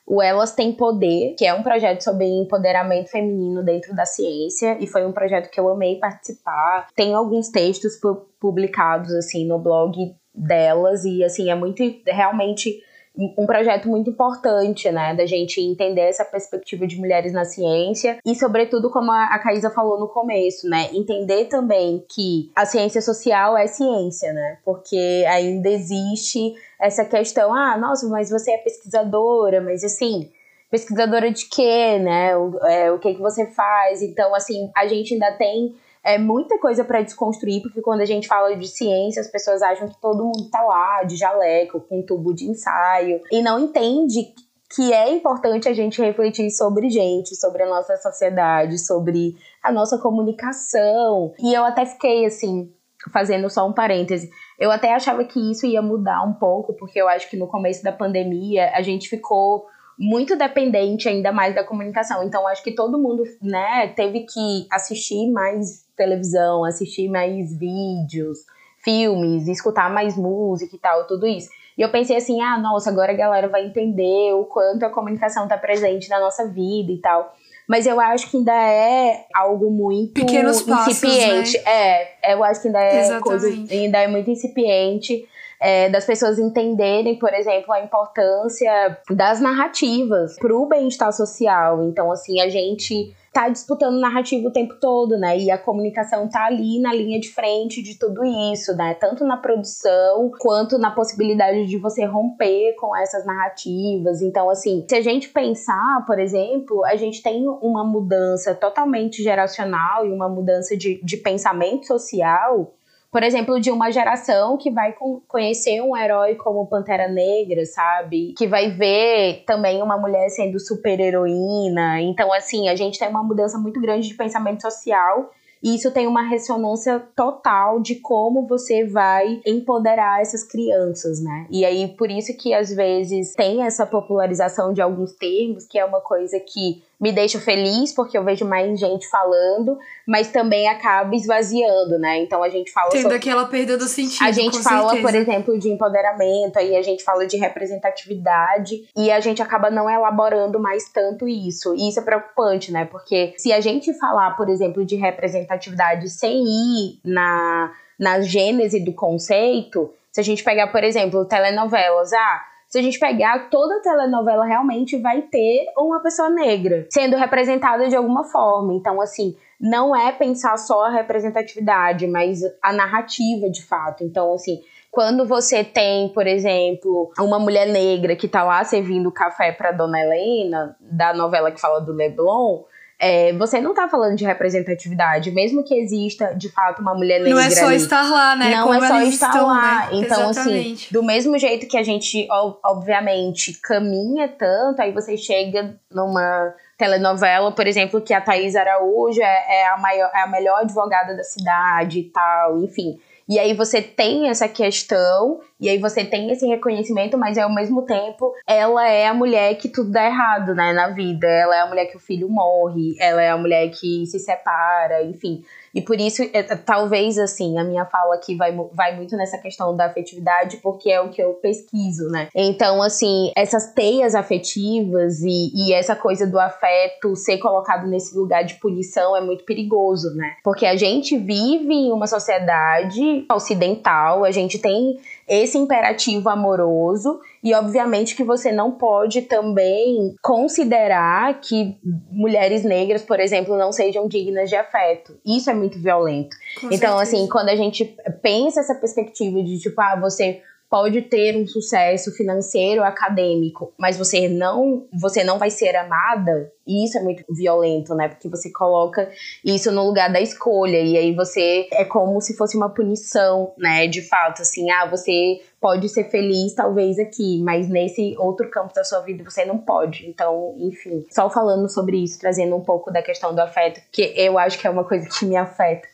o 0.07 0.21
Elas 0.21 0.53
Tem 0.53 0.73
Poder, 0.73 1.35
que 1.37 1.45
é 1.45 1.53
um 1.53 1.61
projeto 1.61 2.01
sobre 2.01 2.25
empoderamento 2.25 3.09
feminino 3.11 3.63
dentro 3.63 3.95
da 3.95 4.05
ciência, 4.05 4.77
e 4.79 4.87
foi 4.87 5.05
um 5.05 5.11
projeto 5.11 5.49
que 5.49 5.59
eu 5.59 5.69
amei 5.69 5.99
participar. 5.99 6.87
Tem 6.95 7.13
alguns 7.13 7.49
textos 7.49 7.99
publicados, 8.39 9.13
assim, 9.13 9.45
no 9.45 9.59
blog 9.59 10.15
delas, 10.33 11.03
e, 11.03 11.23
assim, 11.23 11.49
é 11.51 11.55
muito, 11.55 11.83
realmente 12.05 12.81
um 13.17 13.45
projeto 13.45 13.89
muito 13.89 14.09
importante, 14.09 14.89
né, 14.89 15.13
da 15.13 15.25
gente 15.25 15.59
entender 15.59 16.01
essa 16.01 16.23
perspectiva 16.23 16.87
de 16.87 16.97
mulheres 16.97 17.33
na 17.33 17.43
ciência 17.43 18.17
e, 18.25 18.33
sobretudo, 18.35 18.89
como 18.89 19.11
a 19.11 19.37
Caísa 19.39 19.69
falou 19.69 19.99
no 19.99 20.07
começo, 20.07 20.67
né, 20.69 20.89
entender 20.93 21.45
também 21.45 22.03
que 22.09 22.49
a 22.55 22.65
ciência 22.65 23.01
social 23.01 23.57
é 23.57 23.67
ciência, 23.67 24.31
né, 24.31 24.57
porque 24.63 25.25
ainda 25.27 25.69
existe 25.69 26.53
essa 26.79 27.03
questão, 27.03 27.53
ah, 27.53 27.77
nossa, 27.77 28.07
mas 28.07 28.29
você 28.29 28.51
é 28.51 28.57
pesquisadora, 28.57 29.59
mas 29.59 29.83
assim, 29.83 30.31
pesquisadora 30.69 31.29
de 31.29 31.45
quê, 31.49 31.99
né, 31.99 32.35
o, 32.37 32.57
é, 32.65 32.91
o 32.91 32.97
que 32.97 33.13
que 33.13 33.21
você 33.21 33.45
faz? 33.47 34.01
Então, 34.01 34.33
assim, 34.33 34.71
a 34.75 34.87
gente 34.87 35.13
ainda 35.13 35.33
tem 35.33 35.75
é 36.03 36.17
muita 36.17 36.57
coisa 36.59 36.83
para 36.83 37.01
desconstruir, 37.01 37.61
porque 37.61 37.81
quando 37.81 38.01
a 38.01 38.05
gente 38.05 38.27
fala 38.27 38.55
de 38.55 38.67
ciência, 38.67 39.21
as 39.21 39.27
pessoas 39.27 39.61
acham 39.61 39.87
que 39.87 39.99
todo 40.01 40.23
mundo 40.23 40.49
tá 40.49 40.61
lá 40.63 41.03
de 41.03 41.15
jaleco, 41.15 41.79
com 41.81 42.01
tubo 42.01 42.33
de 42.33 42.45
ensaio, 42.45 43.21
e 43.31 43.41
não 43.41 43.59
entende 43.59 44.33
que 44.73 44.93
é 44.93 45.11
importante 45.11 45.67
a 45.67 45.73
gente 45.73 46.01
refletir 46.01 46.49
sobre 46.49 46.89
gente, 46.89 47.35
sobre 47.35 47.63
a 47.63 47.69
nossa 47.69 47.97
sociedade, 47.97 48.79
sobre 48.79 49.35
a 49.61 49.71
nossa 49.71 49.97
comunicação. 49.97 51.33
E 51.39 51.53
eu 51.53 51.63
até 51.65 51.85
fiquei 51.85 52.25
assim, 52.25 52.73
fazendo 53.11 53.49
só 53.49 53.67
um 53.67 53.73
parêntese, 53.73 54.29
eu 54.57 54.71
até 54.71 54.93
achava 54.93 55.23
que 55.25 55.51
isso 55.51 55.65
ia 55.65 55.81
mudar 55.81 56.23
um 56.23 56.33
pouco, 56.33 56.73
porque 56.73 56.99
eu 56.99 57.09
acho 57.09 57.29
que 57.29 57.37
no 57.37 57.47
começo 57.47 57.83
da 57.83 57.91
pandemia 57.91 58.71
a 58.73 58.81
gente 58.81 59.09
ficou 59.09 59.65
muito 60.01 60.35
dependente 60.35 61.07
ainda 61.07 61.31
mais 61.31 61.53
da 61.53 61.63
comunicação. 61.63 62.23
Então 62.23 62.47
acho 62.47 62.63
que 62.63 62.71
todo 62.71 62.97
mundo, 62.97 63.23
né, 63.39 63.93
teve 63.95 64.21
que 64.21 64.65
assistir 64.71 65.29
mais 65.29 65.85
televisão, 65.95 66.65
assistir 66.65 67.07
mais 67.07 67.55
vídeos, 67.55 68.39
filmes, 68.83 69.47
escutar 69.47 69.93
mais 69.93 70.17
música 70.17 70.75
e 70.75 70.79
tal, 70.79 71.05
tudo 71.05 71.27
isso. 71.27 71.49
E 71.77 71.83
eu 71.83 71.91
pensei 71.91 72.17
assim, 72.17 72.41
ah, 72.41 72.57
nossa, 72.57 72.89
agora 72.89 73.11
a 73.11 73.15
galera 73.15 73.47
vai 73.47 73.63
entender 73.63 74.33
o 74.33 74.45
quanto 74.45 74.83
a 74.83 74.89
comunicação 74.89 75.47
tá 75.47 75.55
presente 75.55 76.09
na 76.09 76.19
nossa 76.19 76.47
vida 76.47 76.91
e 76.91 76.97
tal. 76.97 77.35
Mas 77.67 77.85
eu 77.85 77.99
acho 77.99 78.29
que 78.31 78.37
ainda 78.37 78.51
é 78.51 79.25
algo 79.35 79.69
muito 79.69 80.13
Pequenos 80.13 80.61
incipiente. 80.61 81.59
Passos, 81.59 81.63
né? 81.63 82.07
É, 82.23 82.33
eu 82.33 82.43
acho 82.43 82.59
que 82.59 82.67
ainda 82.69 82.79
é 82.81 83.19
coisa, 83.19 83.47
ainda 83.47 83.99
é 83.99 84.07
muito 84.07 84.31
incipiente. 84.31 85.27
É, 85.61 85.89
das 85.89 86.05
pessoas 86.05 86.39
entenderem, 86.39 87.19
por 87.19 87.31
exemplo, 87.31 87.71
a 87.71 87.83
importância 87.83 88.97
das 89.11 89.39
narrativas 89.39 90.35
para 90.37 90.55
o 90.55 90.65
bem-estar 90.65 91.13
social. 91.13 91.83
Então, 91.83 92.11
assim, 92.11 92.41
a 92.41 92.49
gente 92.49 93.13
tá 93.33 93.47
disputando 93.47 93.97
narrativa 93.97 94.47
o 94.47 94.51
tempo 94.51 94.75
todo, 94.79 95.17
né? 95.17 95.37
E 95.37 95.49
a 95.49 95.57
comunicação 95.57 96.27
tá 96.27 96.45
ali 96.45 96.79
na 96.79 96.93
linha 96.93 97.19
de 97.19 97.29
frente 97.29 97.81
de 97.81 97.97
tudo 97.97 98.25
isso, 98.51 98.75
né? 98.75 98.93
Tanto 98.95 99.25
na 99.25 99.37
produção 99.37 100.29
quanto 100.37 100.77
na 100.77 100.91
possibilidade 100.91 101.65
de 101.65 101.77
você 101.77 102.03
romper 102.05 102.75
com 102.75 102.95
essas 102.95 103.25
narrativas. 103.25 104.21
Então, 104.21 104.49
assim, 104.49 104.85
se 104.87 104.95
a 104.95 105.01
gente 105.01 105.29
pensar, 105.29 106.03
por 106.05 106.19
exemplo, 106.19 106.83
a 106.85 106.95
gente 106.97 107.23
tem 107.23 107.47
uma 107.47 107.85
mudança 107.85 108.53
totalmente 108.53 109.23
geracional 109.23 110.05
e 110.05 110.11
uma 110.11 110.27
mudança 110.27 110.75
de, 110.75 111.01
de 111.01 111.17
pensamento 111.17 111.87
social 111.87 112.73
por 113.11 113.23
exemplo, 113.23 113.59
de 113.59 113.69
uma 113.69 113.91
geração 113.91 114.57
que 114.57 114.71
vai 114.71 114.95
conhecer 115.27 115.81
um 115.81 115.97
herói 115.97 116.35
como 116.35 116.65
Pantera 116.65 117.09
Negra, 117.09 117.65
sabe? 117.65 118.33
Que 118.37 118.47
vai 118.47 118.71
ver 118.71 119.43
também 119.45 119.83
uma 119.83 119.97
mulher 119.97 120.29
sendo 120.29 120.57
super 120.59 120.97
heroína. 120.97 122.01
Então, 122.01 122.31
assim, 122.31 122.69
a 122.69 122.75
gente 122.75 122.97
tem 122.97 123.09
uma 123.09 123.21
mudança 123.21 123.57
muito 123.57 123.81
grande 123.81 124.07
de 124.07 124.13
pensamento 124.13 124.61
social 124.61 125.29
e 125.63 125.75
isso 125.75 125.91
tem 125.91 126.07
uma 126.07 126.23
ressonância 126.23 126.99
total 127.15 127.79
de 127.79 127.95
como 127.95 128.47
você 128.47 128.83
vai 128.83 129.41
empoderar 129.45 130.21
essas 130.21 130.43
crianças, 130.43 131.21
né? 131.21 131.45
E 131.51 131.63
aí, 131.63 131.87
por 131.89 132.09
isso 132.09 132.35
que 132.35 132.53
às 132.53 132.73
vezes 132.73 133.35
tem 133.35 133.63
essa 133.63 133.85
popularização 133.85 134.73
de 134.73 134.81
alguns 134.81 135.11
termos, 135.13 135.67
que 135.67 135.77
é 135.77 135.85
uma 135.85 136.01
coisa 136.01 136.39
que 136.39 136.81
me 137.01 137.11
deixa 137.11 137.39
feliz 137.39 137.91
porque 137.91 138.15
eu 138.15 138.23
vejo 138.23 138.45
mais 138.45 138.79
gente 138.79 139.09
falando, 139.09 139.79
mas 140.07 140.31
também 140.31 140.67
acaba 140.69 141.15
esvaziando, 141.15 141.97
né? 141.97 142.19
Então 142.19 142.43
a 142.43 142.49
gente 142.49 142.71
fala 142.71 142.91
Tendo 142.91 143.01
sobre... 143.01 143.17
aquela 143.17 143.45
perda 143.45 143.75
do 143.75 143.87
sentido. 143.87 144.23
A 144.23 144.31
gente 144.31 144.61
fala, 144.61 144.91
certeza. 144.91 145.07
por 145.07 145.15
exemplo, 145.15 145.57
de 145.57 145.69
empoderamento, 145.69 146.59
aí 146.59 146.75
a 146.75 146.81
gente 146.83 147.03
fala 147.03 147.25
de 147.25 147.37
representatividade 147.37 148.87
e 148.95 149.09
a 149.09 149.19
gente 149.19 149.41
acaba 149.41 149.71
não 149.71 149.89
elaborando 149.89 150.59
mais 150.59 150.89
tanto 150.89 151.27
isso. 151.27 151.73
E 151.73 151.89
isso 151.89 151.99
é 151.99 152.03
preocupante, 152.03 152.71
né? 152.71 152.85
Porque 152.85 153.33
se 153.35 153.51
a 153.51 153.59
gente 153.59 153.91
falar, 153.95 154.37
por 154.37 154.47
exemplo, 154.47 154.85
de 154.85 154.95
representatividade 154.95 156.07
sem 156.07 156.43
ir 156.43 156.99
na, 157.03 157.71
na 157.97 158.21
gênese 158.21 158.79
do 158.79 158.93
conceito, 158.93 159.91
se 160.11 160.19
a 160.19 160.23
gente 160.23 160.43
pegar, 160.43 160.67
por 160.67 160.83
exemplo, 160.83 161.25
telenovelas, 161.25 162.13
ah, 162.13 162.41
se 162.71 162.79
a 162.79 162.81
gente 162.81 162.97
pegar 162.97 163.49
toda 163.49 163.81
telenovela 163.81 164.45
realmente 164.45 164.97
vai 164.97 165.23
ter 165.23 165.65
uma 165.77 165.99
pessoa 166.01 166.29
negra 166.29 166.87
sendo 166.89 167.17
representada 167.17 167.89
de 167.89 167.95
alguma 167.97 168.23
forma. 168.23 168.73
Então, 168.73 169.01
assim, 169.01 169.35
não 169.59 169.93
é 169.93 170.13
pensar 170.13 170.55
só 170.55 170.85
a 170.85 170.89
representatividade, 170.89 172.07
mas 172.07 172.39
a 172.63 172.71
narrativa 172.71 173.49
de 173.49 173.61
fato. 173.61 174.05
Então, 174.05 174.33
assim, 174.33 174.61
quando 174.89 175.27
você 175.27 175.65
tem, 175.65 176.07
por 176.13 176.25
exemplo, 176.25 177.11
uma 177.19 177.37
mulher 177.37 177.67
negra 177.67 178.15
que 178.15 178.27
tá 178.27 178.41
lá 178.41 178.63
servindo 178.63 179.11
café 179.11 179.51
pra 179.51 179.73
Dona 179.73 179.99
Helena, 179.99 180.77
da 180.79 181.13
novela 181.13 181.51
que 181.51 181.59
fala 181.59 181.81
do 181.81 181.91
Leblon, 181.91 182.63
é, 183.03 183.33
você 183.33 183.59
não 183.59 183.73
tá 183.73 183.89
falando 183.89 184.15
de 184.15 184.23
representatividade, 184.23 185.31
mesmo 185.31 185.63
que 185.63 185.73
exista 185.73 186.35
de 186.35 186.49
fato 186.49 186.83
uma 186.83 186.93
mulher 186.93 187.17
negra. 187.19 187.33
Não 187.33 187.39
é 187.41 187.49
só 187.49 187.65
ali. 187.65 187.75
estar 187.77 188.07
lá, 188.11 188.35
né? 188.35 188.51
Não 188.55 188.67
Como 188.67 188.83
é 188.83 188.87
só 188.87 189.01
estar 189.01 189.27
estão, 189.29 189.47
lá. 189.47 189.61
né? 189.61 189.89
Então, 189.93 190.29
assim, 190.29 190.39
Exatamente. 190.41 190.93
do 190.93 191.01
mesmo 191.03 191.37
jeito 191.39 191.67
que 191.67 191.77
a 191.77 191.83
gente, 191.83 192.27
ob- 192.29 192.59
obviamente, 192.63 193.53
caminha 193.59 194.27
tanto, 194.27 194.81
aí 194.83 194.91
você 194.91 195.17
chega 195.17 195.75
numa 195.91 196.53
telenovela, 196.77 197.51
por 197.51 197.65
exemplo, 197.65 198.01
que 198.01 198.13
a 198.13 198.21
Thaís 198.21 198.55
Araújo 198.55 199.21
é, 199.21 199.45
é 199.61 199.67
a, 199.69 199.77
maior, 199.77 200.11
é 200.13 200.21
a 200.21 200.27
melhor 200.27 200.59
advogada 200.61 201.15
da 201.15 201.23
cidade 201.23 201.99
e 201.99 202.03
tal, 202.03 202.59
enfim. 202.61 202.99
E 203.27 203.39
aí 203.39 203.53
você 203.53 203.81
tem 203.81 204.29
essa 204.29 204.47
questão, 204.47 205.39
e 205.59 205.69
aí 205.69 205.77
você 205.77 206.03
tem 206.03 206.31
esse 206.31 206.45
reconhecimento, 206.45 207.17
mas 207.17 207.37
ao 207.37 207.53
mesmo 207.53 207.83
tempo 207.83 208.33
ela 208.47 208.87
é 208.87 209.07
a 209.07 209.13
mulher 209.13 209.55
que 209.55 209.69
tudo 209.69 209.91
dá 209.91 210.05
errado, 210.05 210.53
né, 210.53 210.73
na 210.73 210.89
vida. 210.89 211.27
Ela 211.27 211.55
é 211.55 211.59
a 211.61 211.67
mulher 211.67 211.85
que 211.85 211.97
o 211.97 211.99
filho 211.99 212.29
morre, 212.29 212.95
ela 212.99 213.21
é 213.21 213.29
a 213.29 213.37
mulher 213.37 213.69
que 213.69 214.05
se 214.05 214.19
separa, 214.19 215.03
enfim. 215.03 215.43
E 215.73 215.81
por 215.81 215.99
isso, 215.99 216.21
é, 216.33 216.43
talvez, 216.43 217.17
assim, 217.17 217.57
a 217.57 217.63
minha 217.63 217.85
fala 217.85 218.15
aqui 218.15 218.35
vai, 218.35 218.51
vai 218.73 218.95
muito 218.95 219.15
nessa 219.15 219.37
questão 219.37 219.75
da 219.75 219.85
afetividade, 219.85 220.57
porque 220.57 220.89
é 220.89 221.01
o 221.01 221.09
que 221.09 221.21
eu 221.21 221.33
pesquiso, 221.35 222.09
né? 222.09 222.27
Então, 222.35 222.81
assim, 222.81 223.31
essas 223.35 223.73
teias 223.73 224.15
afetivas 224.15 225.21
e, 225.21 225.51
e 225.53 225.73
essa 225.73 225.95
coisa 225.95 226.27
do 226.27 226.39
afeto 226.39 227.15
ser 227.15 227.37
colocado 227.37 227.87
nesse 227.87 228.17
lugar 228.17 228.43
de 228.43 228.55
punição 228.55 229.15
é 229.15 229.21
muito 229.21 229.43
perigoso, 229.43 230.13
né? 230.15 230.35
Porque 230.43 230.65
a 230.65 230.75
gente 230.75 231.17
vive 231.17 231.73
em 231.73 231.91
uma 231.91 232.07
sociedade 232.07 233.25
ocidental, 233.31 234.23
a 234.23 234.31
gente 234.31 234.59
tem 234.59 234.99
esse 235.27 235.57
imperativo 235.57 236.29
amoroso 236.29 237.19
e 237.43 237.53
obviamente 237.55 238.15
que 238.15 238.23
você 238.23 238.51
não 238.51 238.71
pode 238.71 239.23
também 239.23 240.15
considerar 240.21 241.39
que 241.41 241.77
mulheres 242.11 242.63
negras, 242.63 243.01
por 243.01 243.19
exemplo, 243.19 243.57
não 243.57 243.71
sejam 243.71 244.07
dignas 244.07 244.49
de 244.49 244.55
afeto. 244.55 245.17
Isso 245.25 245.49
é 245.49 245.53
muito 245.53 245.79
violento. 245.79 246.35
Com 246.59 246.67
então, 246.67 246.97
certeza. 246.97 247.01
assim, 247.01 247.27
quando 247.27 247.49
a 247.49 247.55
gente 247.55 247.95
pensa 248.21 248.59
essa 248.59 248.75
perspectiva 248.75 249.41
de 249.41 249.59
tipo, 249.59 249.79
ah, 249.81 249.99
você 249.99 250.41
pode 250.71 251.01
ter 251.01 251.35
um 251.35 251.45
sucesso 251.45 252.13
financeiro, 252.13 252.81
acadêmico, 252.81 253.73
mas 253.77 253.97
você 253.97 254.29
não, 254.29 254.87
você 254.93 255.21
não 255.21 255.37
vai 255.37 255.49
ser 255.49 255.75
amada, 255.75 256.49
e 256.65 256.85
isso 256.85 256.97
é 256.97 257.01
muito 257.03 257.25
violento, 257.29 257.93
né? 257.93 258.07
Porque 258.07 258.29
você 258.29 258.49
coloca 258.49 259.11
isso 259.43 259.69
no 259.69 259.85
lugar 259.85 260.09
da 260.09 260.21
escolha 260.21 260.79
e 260.79 260.97
aí 260.97 261.13
você 261.13 261.67
é 261.73 261.83
como 261.83 262.21
se 262.21 262.37
fosse 262.37 262.55
uma 262.55 262.69
punição, 262.69 263.51
né? 263.57 263.85
De 263.85 264.01
fato, 264.01 264.43
assim, 264.43 264.71
ah, 264.71 264.85
você 264.85 265.41
pode 265.59 265.89
ser 265.89 266.05
feliz 266.05 266.55
talvez 266.55 266.97
aqui, 266.97 267.41
mas 267.43 267.67
nesse 267.67 268.15
outro 268.17 268.49
campo 268.49 268.73
da 268.73 268.85
sua 268.85 269.01
vida 269.01 269.29
você 269.29 269.43
não 269.43 269.57
pode. 269.57 270.07
Então, 270.07 270.55
enfim, 270.57 271.05
só 271.11 271.29
falando 271.29 271.67
sobre 271.67 272.01
isso, 272.01 272.17
trazendo 272.17 272.55
um 272.55 272.61
pouco 272.61 272.89
da 272.89 273.01
questão 273.01 273.35
do 273.35 273.41
afeto, 273.41 273.81
que 273.91 274.13
eu 274.15 274.39
acho 274.39 274.57
que 274.57 274.65
é 274.65 274.69
uma 274.69 274.85
coisa 274.85 275.05
que 275.09 275.25
me 275.25 275.35
afeta 275.35 275.91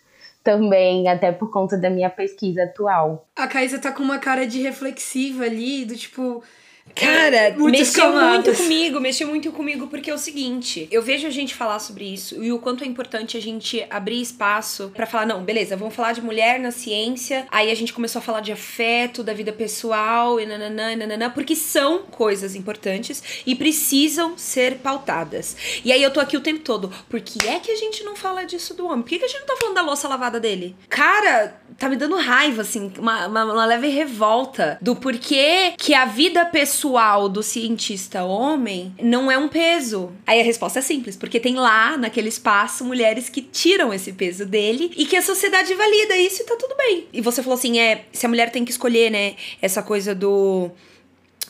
também, 0.48 1.10
até 1.10 1.30
por 1.30 1.52
conta 1.52 1.78
da 1.78 1.90
minha 1.90 2.10
pesquisa 2.10 2.64
atual. 2.64 3.28
A 3.36 3.48
Caísa 3.48 3.80
tá 3.80 3.92
com 3.92 4.02
uma 4.02 4.18
cara 4.18 4.48
de 4.48 4.62
reflexiva 4.62 5.44
ali, 5.44 5.84
do 5.84 5.94
tipo. 5.94 6.42
Cara, 7.00 7.56
mexeu 7.58 8.12
muito 8.12 8.54
comigo, 8.54 9.00
mexeu 9.00 9.28
muito 9.28 9.52
comigo, 9.52 9.88
porque 9.88 10.10
é 10.10 10.14
o 10.14 10.18
seguinte, 10.18 10.88
eu 10.92 11.02
vejo 11.02 11.28
a 11.28 11.30
gente 11.30 11.54
falar 11.54 11.80
sobre 11.80 12.06
isso 12.06 12.44
e 12.44 12.52
o 12.52 12.60
quanto 12.60 12.84
é 12.84 12.88
importante 12.88 13.38
a 13.38 13.42
gente 13.42 13.86
abrir 13.90 14.22
espaço 14.22 14.92
pra 14.96 15.06
falar, 15.06 15.26
não, 15.26 15.44
beleza, 15.44 15.76
vamos 15.76 15.96
falar 15.96 16.14
de 16.14 16.22
mulher 16.22 16.60
na 16.60 16.72
ciência, 16.72 17.48
aí 17.52 17.72
a 17.72 17.76
gente 17.76 17.94
começou 17.94 18.20
a 18.20 18.22
falar 18.22 18.42
de 18.42 18.52
afeto, 18.52 19.24
da 19.24 19.34
vida 19.34 19.52
pessoal, 19.52 20.40
e 20.40 20.46
nananã, 20.46 20.94
e 20.94 20.96
nananã, 20.96 21.30
porque 21.30 21.56
são 21.56 22.00
coisas 22.04 22.56
importantes 22.56 23.24
e 23.46 23.56
precisam 23.56 24.38
ser 24.38 24.78
pautadas. 24.78 25.56
E 25.84 25.92
aí 25.92 26.02
eu 26.02 26.12
tô 26.12 26.20
aqui 26.20 26.36
o 26.36 26.42
tempo 26.42 26.62
todo, 26.62 26.92
por 27.10 27.22
que 27.22 27.48
é 27.48 27.60
que 27.60 27.72
a 27.72 27.76
gente 27.76 28.04
não 28.04 28.16
fala 28.16 28.44
disso 28.44 28.74
do 28.74 28.86
homem? 28.88 29.02
Por 29.02 29.10
que, 29.10 29.20
que 29.20 29.26
a 29.26 29.28
gente 29.28 29.40
não 29.42 29.48
tá 29.48 29.58
falando 29.58 29.76
da 29.76 29.82
louça 29.82 30.08
lavada 30.08 30.40
dele? 30.40 30.76
Cara, 30.90 31.60
tá 31.78 31.88
me 31.88 31.96
dando 31.96 32.16
raiva, 32.16 32.62
assim, 32.64 32.92
uma, 32.98 33.28
uma, 33.28 33.44
uma 33.46 33.66
leve 33.66 33.88
revolta 33.88 34.78
do 34.82 34.96
porquê 34.96 35.74
que 35.78 35.94
a 35.94 36.06
vida 36.06 36.46
pessoal 36.46 37.30
do 37.30 37.44
cientista 37.44 38.24
homem 38.24 38.94
não 39.02 39.32
é 39.32 39.38
um 39.38 39.48
peso. 39.48 40.12
Aí 40.26 40.42
a 40.42 40.44
resposta 40.44 40.80
é 40.80 40.82
simples, 40.82 41.16
porque 41.16 41.40
tem 41.40 41.56
lá, 41.56 41.98
naquele 41.98 42.30
espaço, 42.30 42.84
mulheres 42.84 43.30
que 43.30 43.42
tiram 43.42 43.94
esse 43.94 44.12
peso 44.14 44.46
dele 44.46 44.92
e 44.98 45.06
que 45.06 45.16
a 45.16 45.22
sociedade 45.22 45.74
valida 45.76 46.18
isso 46.18 46.42
e 46.42 46.46
tá 46.46 46.56
tudo 46.56 46.76
bem. 46.76 47.08
E 47.14 47.22
você 47.22 47.44
falou 47.44 47.58
assim, 47.58 47.80
é, 47.80 48.06
se 48.12 48.26
a 48.26 48.30
mulher 48.30 48.52
tem 48.52 48.66
que 48.66 48.72
escolher, 48.72 49.12
né, 49.12 49.36
essa 49.62 49.84
coisa 49.84 50.16
do... 50.16 50.72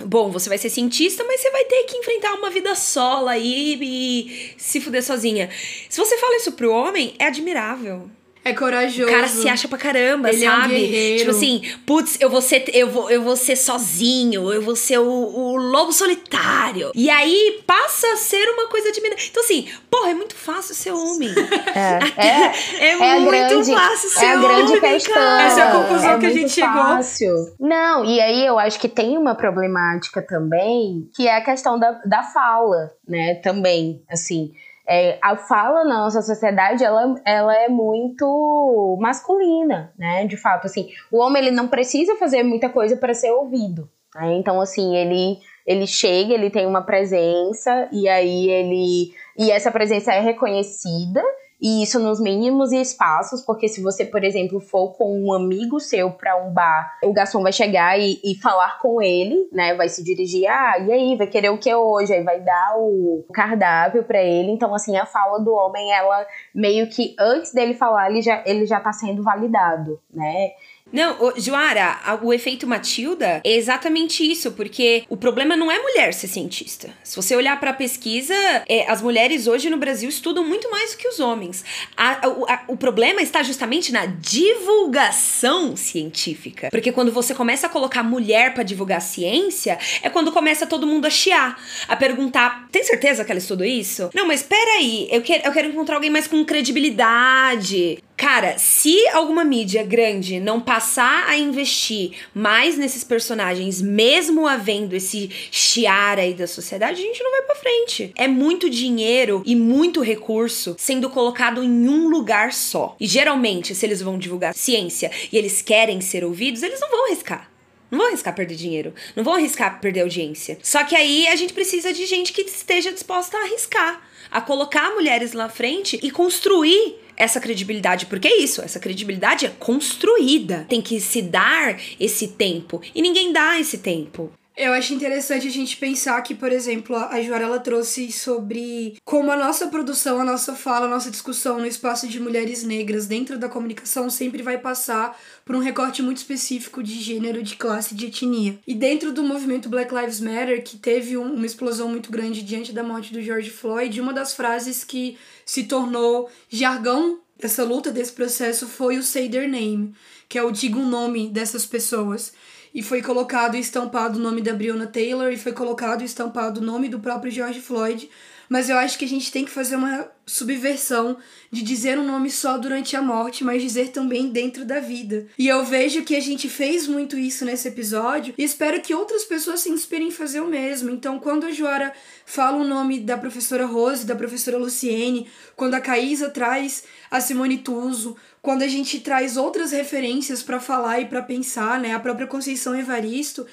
Bom, 0.05 0.29
você 0.29 0.47
vai 0.47 0.59
ser 0.59 0.69
cientista, 0.69 1.23
mas 1.23 1.41
você 1.41 1.49
vai 1.49 1.65
ter 1.65 1.83
que 1.85 1.97
enfrentar 1.97 2.35
uma 2.35 2.51
vida 2.51 2.75
sola 2.75 3.31
aí 3.31 3.79
e 3.81 4.53
se 4.55 4.79
fuder 4.79 5.03
sozinha. 5.03 5.49
Se 5.89 5.99
você 5.99 6.17
fala 6.19 6.35
isso 6.35 6.51
pro 6.51 6.71
homem, 6.71 7.15
é 7.17 7.25
admirável. 7.25 8.07
É 8.47 8.53
corajoso. 8.53 9.09
O 9.09 9.11
cara 9.13 9.27
se 9.27 9.47
acha 9.49 9.67
pra 9.67 9.77
caramba, 9.77 10.29
Ele 10.29 10.45
é 10.45 10.51
um 10.51 10.61
sabe? 10.61 10.73
guerreiro. 10.75 11.17
tipo 11.19 11.31
assim, 11.31 11.61
putz, 11.85 12.17
eu 12.19 12.29
vou 12.29 12.41
ser, 12.41 12.63
eu 12.73 12.89
vou, 12.89 13.09
eu 13.09 13.21
vou 13.21 13.35
ser 13.35 13.55
sozinho, 13.55 14.51
eu 14.51 14.61
vou 14.61 14.75
ser 14.75 14.99
o, 14.99 15.05
o 15.05 15.55
lobo 15.57 15.91
solitário. 15.91 16.91
E 16.95 17.09
aí 17.09 17.61
passa 17.65 18.07
a 18.13 18.17
ser 18.17 18.47
uma 18.49 18.67
coisa 18.67 18.91
de 18.91 18.99
Então, 18.99 19.43
assim, 19.43 19.67
porra, 19.89 20.11
é 20.11 20.13
muito 20.13 20.35
fácil 20.35 20.73
ser 20.75 20.91
homem. 20.91 21.29
É, 21.75 21.99
É, 22.17 22.87
é 22.87 22.93
a 22.93 23.19
muito 23.19 23.29
grande, 23.29 23.73
fácil 23.73 24.09
ser 24.09 24.25
é 24.25 24.31
a 24.31 24.35
grande 24.37 24.71
homem, 24.71 24.81
questão. 24.81 25.13
cara. 25.13 25.43
Essa 25.43 25.59
é 25.59 25.63
a 25.63 25.71
conclusão 25.71 26.11
é 26.11 26.19
que 26.19 26.25
a 26.25 26.31
gente 26.31 26.49
chegou. 26.51 26.71
fácil. 26.73 27.33
Não, 27.59 28.05
e 28.05 28.19
aí 28.19 28.45
eu 28.45 28.57
acho 28.57 28.79
que 28.79 28.87
tem 28.87 29.17
uma 29.17 29.35
problemática 29.35 30.21
também, 30.21 31.09
que 31.15 31.27
é 31.27 31.35
a 31.35 31.43
questão 31.43 31.77
da, 31.77 31.91
da 32.05 32.23
fala, 32.23 32.91
né? 33.07 33.35
Também, 33.35 34.01
assim. 34.09 34.51
É, 34.89 35.17
a 35.21 35.35
fala 35.35 35.83
na 35.83 35.99
nossa 35.99 36.21
sociedade, 36.21 36.83
ela, 36.83 37.13
ela 37.25 37.55
é 37.55 37.67
muito 37.67 38.97
masculina, 39.01 39.91
né? 39.97 40.25
De 40.25 40.37
fato, 40.37 40.65
assim, 40.65 40.87
o 41.11 41.17
homem 41.19 41.41
ele 41.43 41.51
não 41.51 41.67
precisa 41.67 42.15
fazer 42.15 42.43
muita 42.43 42.69
coisa 42.69 42.95
para 42.95 43.13
ser 43.13 43.31
ouvido. 43.31 43.89
né? 44.15 44.33
Então, 44.35 44.61
assim, 44.61 44.95
ele 44.95 45.39
ele 45.65 45.85
chega, 45.85 46.33
ele 46.33 46.49
tem 46.49 46.65
uma 46.65 46.81
presença 46.81 47.89
e 47.91 48.07
aí 48.07 48.49
ele 48.49 49.11
e 49.37 49.51
essa 49.51 49.69
presença 49.69 50.13
é 50.13 50.21
reconhecida 50.21 51.21
e 51.59 51.81
isso 51.81 51.99
nos 51.99 52.19
mínimos 52.19 52.71
espaços, 52.71 53.41
porque 53.41 53.67
se 53.67 53.81
você, 53.81 54.05
por 54.05 54.23
exemplo, 54.23 54.59
for 54.59 54.93
com 54.93 55.19
um 55.19 55.33
amigo 55.33 55.79
seu 55.79 56.11
para 56.11 56.37
um 56.37 56.53
bar, 56.53 56.97
o 57.03 57.11
garçom 57.11 57.41
vai 57.41 57.51
chegar 57.51 57.99
e, 57.99 58.19
e 58.23 58.35
falar 58.35 58.79
com 58.79 59.01
ele, 59.01 59.49
né? 59.51 59.73
Vai 59.73 59.89
se 59.89 60.03
dirigir, 60.03 60.47
ah, 60.47 60.77
e 60.79 60.91
aí, 60.91 61.15
vai 61.15 61.25
querer 61.25 61.49
o 61.49 61.57
que 61.57 61.73
hoje? 61.73 62.13
Aí 62.13 62.23
vai 62.23 62.39
dar 62.41 62.75
o 62.77 63.25
cardápio 63.33 64.03
para 64.03 64.21
ele. 64.21 64.51
Então, 64.51 64.73
assim, 64.75 64.97
a 64.97 65.05
fala 65.05 65.39
do 65.39 65.51
homem, 65.51 65.91
ela 65.91 66.25
meio 66.53 66.87
que 66.89 67.15
antes 67.19 67.51
dele 67.51 67.73
falar, 67.73 68.11
ele 68.11 68.21
já, 68.21 68.43
ele 68.45 68.65
já 68.65 68.79
tá 68.79 68.93
sendo 68.93 69.23
validado, 69.23 69.99
né? 70.13 70.51
Não, 70.91 71.17
ô, 71.21 71.33
Joara, 71.37 71.99
a- 72.03 72.15
o 72.21 72.33
efeito 72.33 72.65
Matilda 72.65 73.41
é 73.43 73.55
exatamente 73.55 74.23
isso, 74.29 74.51
porque 74.53 75.03
o 75.09 75.17
problema 75.17 75.55
não 75.55 75.71
é 75.71 75.77
mulher 75.79 76.13
ser 76.13 76.27
cientista. 76.27 76.89
Se 77.03 77.15
você 77.15 77.35
olhar 77.35 77.59
pra 77.59 77.73
pesquisa, 77.73 78.33
é, 78.67 78.89
as 78.89 79.01
mulheres 79.01 79.47
hoje 79.47 79.69
no 79.69 79.77
Brasil 79.77 80.07
estudam 80.09 80.43
muito 80.45 80.71
mais 80.71 80.91
do 80.91 80.97
que 80.97 81.07
os 81.07 81.19
homens. 81.19 81.63
A- 81.95 82.25
a- 82.25 82.29
o- 82.29 82.45
a- 82.49 82.63
o 82.69 82.77
problema 82.77 83.21
está 83.21 83.43
justamente 83.43 83.91
na 83.91 84.05
divulgação 84.05 85.75
científica. 85.75 86.69
Porque 86.71 86.91
quando 86.91 87.11
você 87.11 87.35
começa 87.35 87.67
a 87.67 87.69
colocar 87.69 88.01
mulher 88.03 88.53
pra 88.53 88.63
divulgar 88.63 89.01
ciência, 89.01 89.77
é 90.01 90.09
quando 90.09 90.31
começa 90.31 90.65
todo 90.65 90.87
mundo 90.87 91.05
a 91.05 91.09
chiar, 91.09 91.61
a 91.87 91.95
perguntar: 91.95 92.67
tem 92.71 92.83
certeza 92.83 93.25
que 93.25 93.31
ela 93.31 93.39
estudou 93.39 93.65
isso? 93.65 94.09
Não, 94.13 94.25
mas 94.25 94.41
peraí, 94.41 95.07
eu 95.11 95.21
eu 95.43 95.51
quero 95.51 95.67
encontrar 95.67 95.95
alguém 95.95 96.09
mais 96.09 96.27
com 96.27 96.43
credibilidade. 96.45 97.99
Cara, 98.17 98.57
se 98.57 99.07
alguma 99.09 99.45
mídia 99.45 99.83
grande 99.83 100.39
não 100.39 100.59
passar 100.59 101.29
a 101.29 101.37
investir 101.37 102.13
mais 102.33 102.75
nesses 102.75 103.03
personagens, 103.03 103.79
mesmo 103.79 104.47
havendo 104.47 104.95
esse 104.95 105.29
chiar 105.51 106.17
aí 106.17 106.33
da 106.33 106.47
sociedade, 106.47 106.99
a 106.99 107.05
gente 107.05 107.21
não 107.21 107.29
vai 107.29 107.43
pra 107.43 107.55
frente. 107.55 108.11
É 108.15 108.27
muito 108.27 108.71
dinheiro 108.71 109.43
e 109.45 109.55
muito 109.55 110.01
recurso 110.01 110.75
sendo 110.79 111.11
colocado 111.11 111.63
em 111.63 111.87
um 111.87 112.09
lugar 112.09 112.53
só. 112.53 112.95
E 112.99 113.05
geralmente, 113.05 113.75
se 113.75 113.85
eles 113.85 114.01
vão 114.01 114.17
divulgar 114.17 114.55
ciência 114.55 115.11
e 115.31 115.37
eles 115.37 115.61
querem 115.61 116.01
ser 116.01 116.25
ouvidos, 116.25 116.63
eles 116.63 116.79
não 116.79 116.89
vão 116.89 117.05
arriscar. 117.05 117.51
Não 117.91 117.99
vão 117.99 118.07
arriscar 118.07 118.33
perder 118.33 118.55
dinheiro. 118.55 118.95
Não 119.15 119.23
vão 119.23 119.35
arriscar 119.35 119.79
perder 119.79 120.01
audiência. 120.01 120.57
Só 120.63 120.83
que 120.83 120.95
aí 120.95 121.27
a 121.27 121.35
gente 121.35 121.53
precisa 121.53 121.93
de 121.93 122.07
gente 122.07 122.33
que 122.33 122.41
esteja 122.41 122.91
disposta 122.91 123.37
a 123.37 123.43
arriscar. 123.43 124.01
A 124.31 124.41
colocar 124.41 124.89
mulheres 124.95 125.33
na 125.33 125.47
frente 125.47 125.99
e 126.01 126.11
construir 126.11 127.06
essa 127.17 127.41
credibilidade. 127.41 128.05
Porque 128.05 128.27
é 128.27 128.37
isso, 128.37 128.61
essa 128.61 128.79
credibilidade 128.79 129.45
é 129.45 129.49
construída. 129.49 130.65
Tem 130.69 130.81
que 130.81 131.01
se 131.01 131.21
dar 131.21 131.77
esse 131.99 132.29
tempo. 132.29 132.81
E 132.93 133.01
ninguém 133.01 133.33
dá 133.33 133.59
esse 133.59 133.79
tempo. 133.79 134.31
Eu 134.57 134.73
acho 134.73 134.91
interessante 134.91 135.47
a 135.47 135.51
gente 135.51 135.77
pensar 135.77 136.19
que, 136.23 136.33
por 136.33 136.51
exemplo, 136.51 136.95
a 136.95 137.21
Joara 137.21 137.43
ela 137.43 137.59
trouxe 137.59 138.11
sobre 138.11 138.97
como 139.05 139.31
a 139.31 139.37
nossa 139.37 139.67
produção, 139.67 140.19
a 140.19 140.25
nossa 140.25 140.55
fala, 140.55 140.87
a 140.87 140.89
nossa 140.89 141.11
discussão 141.11 141.59
no 141.59 141.67
espaço 141.67 142.07
de 142.07 142.19
mulheres 142.19 142.63
negras 142.63 143.05
dentro 143.05 143.37
da 143.37 143.47
comunicação 143.47 144.09
sempre 144.09 144.41
vai 144.41 144.57
passar 144.57 145.15
por 145.45 145.55
um 145.55 145.59
recorte 145.59 146.01
muito 146.01 146.17
específico 146.17 146.81
de 146.81 146.99
gênero, 146.99 147.43
de 147.43 147.55
classe, 147.55 147.93
de 147.93 148.07
etnia. 148.07 148.57
E 148.65 148.73
dentro 148.73 149.13
do 149.13 149.21
movimento 149.21 149.69
Black 149.69 149.93
Lives 149.93 150.19
Matter, 150.19 150.63
que 150.63 150.75
teve 150.75 151.15
um, 151.15 151.35
uma 151.35 151.45
explosão 151.45 151.87
muito 151.87 152.11
grande 152.11 152.41
diante 152.41 152.73
da 152.73 152.81
morte 152.81 153.13
do 153.13 153.21
George 153.21 153.51
Floyd, 153.51 154.01
uma 154.01 154.11
das 154.11 154.33
frases 154.33 154.83
que 154.83 155.19
se 155.45 155.65
tornou 155.65 156.31
jargão 156.49 157.19
dessa 157.39 157.63
luta, 157.63 157.91
desse 157.91 158.11
processo, 158.11 158.65
foi 158.65 158.97
o 158.97 159.03
Say 159.03 159.29
Their 159.29 159.47
Name, 159.47 159.93
que 160.27 160.39
é 160.39 160.43
o 160.43 160.49
diga 160.49 160.79
o 160.79 160.87
nome 160.87 161.29
dessas 161.29 161.63
pessoas 161.63 162.33
e 162.77 162.83
foi 162.83 163.01
colocado 163.01 163.55
e 163.55 163.59
estampado 163.59 164.19
o 164.19 164.21
nome 164.21 164.39
da 164.39 164.53
Breonna 164.53 164.85
Taylor 164.85 165.31
e 165.31 165.35
foi 165.35 165.51
colocado 165.51 166.03
e 166.03 166.05
estampado 166.05 166.61
o 166.61 166.63
nome 166.63 166.87
do 166.87 166.99
próprio 166.99 167.31
George 167.31 167.59
Floyd. 167.59 168.07
Mas 168.49 168.69
eu 168.69 168.77
acho 168.77 168.97
que 168.97 169.05
a 169.05 169.07
gente 169.07 169.31
tem 169.31 169.43
que 169.43 169.51
fazer 169.51 169.75
uma 169.75 170.09
subversão 170.25 171.17
de 171.51 171.61
dizer 171.61 171.97
um 171.97 172.05
nome 172.05 172.29
só 172.29 172.57
durante 172.57 172.95
a 172.95 173.01
morte, 173.01 173.43
mas 173.43 173.61
dizer 173.61 173.89
também 173.89 174.29
dentro 174.29 174.65
da 174.65 174.79
vida. 174.79 175.27
E 175.37 175.47
eu 175.47 175.63
vejo 175.63 176.03
que 176.03 176.15
a 176.15 176.19
gente 176.19 176.49
fez 176.49 176.87
muito 176.87 177.17
isso 177.17 177.45
nesse 177.45 177.67
episódio 177.67 178.33
e 178.37 178.43
espero 178.43 178.81
que 178.81 178.93
outras 178.93 179.23
pessoas 179.23 179.61
se 179.61 179.69
inspirem 179.69 180.09
em 180.09 180.11
fazer 180.11 180.41
o 180.41 180.47
mesmo. 180.47 180.89
Então, 180.89 181.19
quando 181.19 181.45
a 181.45 181.51
Joara 181.51 181.93
fala 182.25 182.57
o 182.57 182.67
nome 182.67 182.99
da 182.99 183.17
professora 183.17 183.65
Rose, 183.65 184.05
da 184.05 184.15
professora 184.15 184.57
Luciene, 184.57 185.27
quando 185.55 185.75
a 185.75 185.81
Caísa 185.81 186.29
traz 186.29 186.83
a 187.09 187.21
Simone 187.21 187.57
Tuso, 187.59 188.17
quando 188.41 188.63
a 188.63 188.67
gente 188.67 188.99
traz 188.99 189.37
outras 189.37 189.71
referências 189.71 190.43
para 190.43 190.59
falar 190.59 190.99
e 190.99 191.05
para 191.05 191.21
pensar, 191.21 191.79
né? 191.79 191.93
A 191.93 191.99
própria 191.99 192.27
Conceição 192.27 192.77
Evaristo 192.77 193.45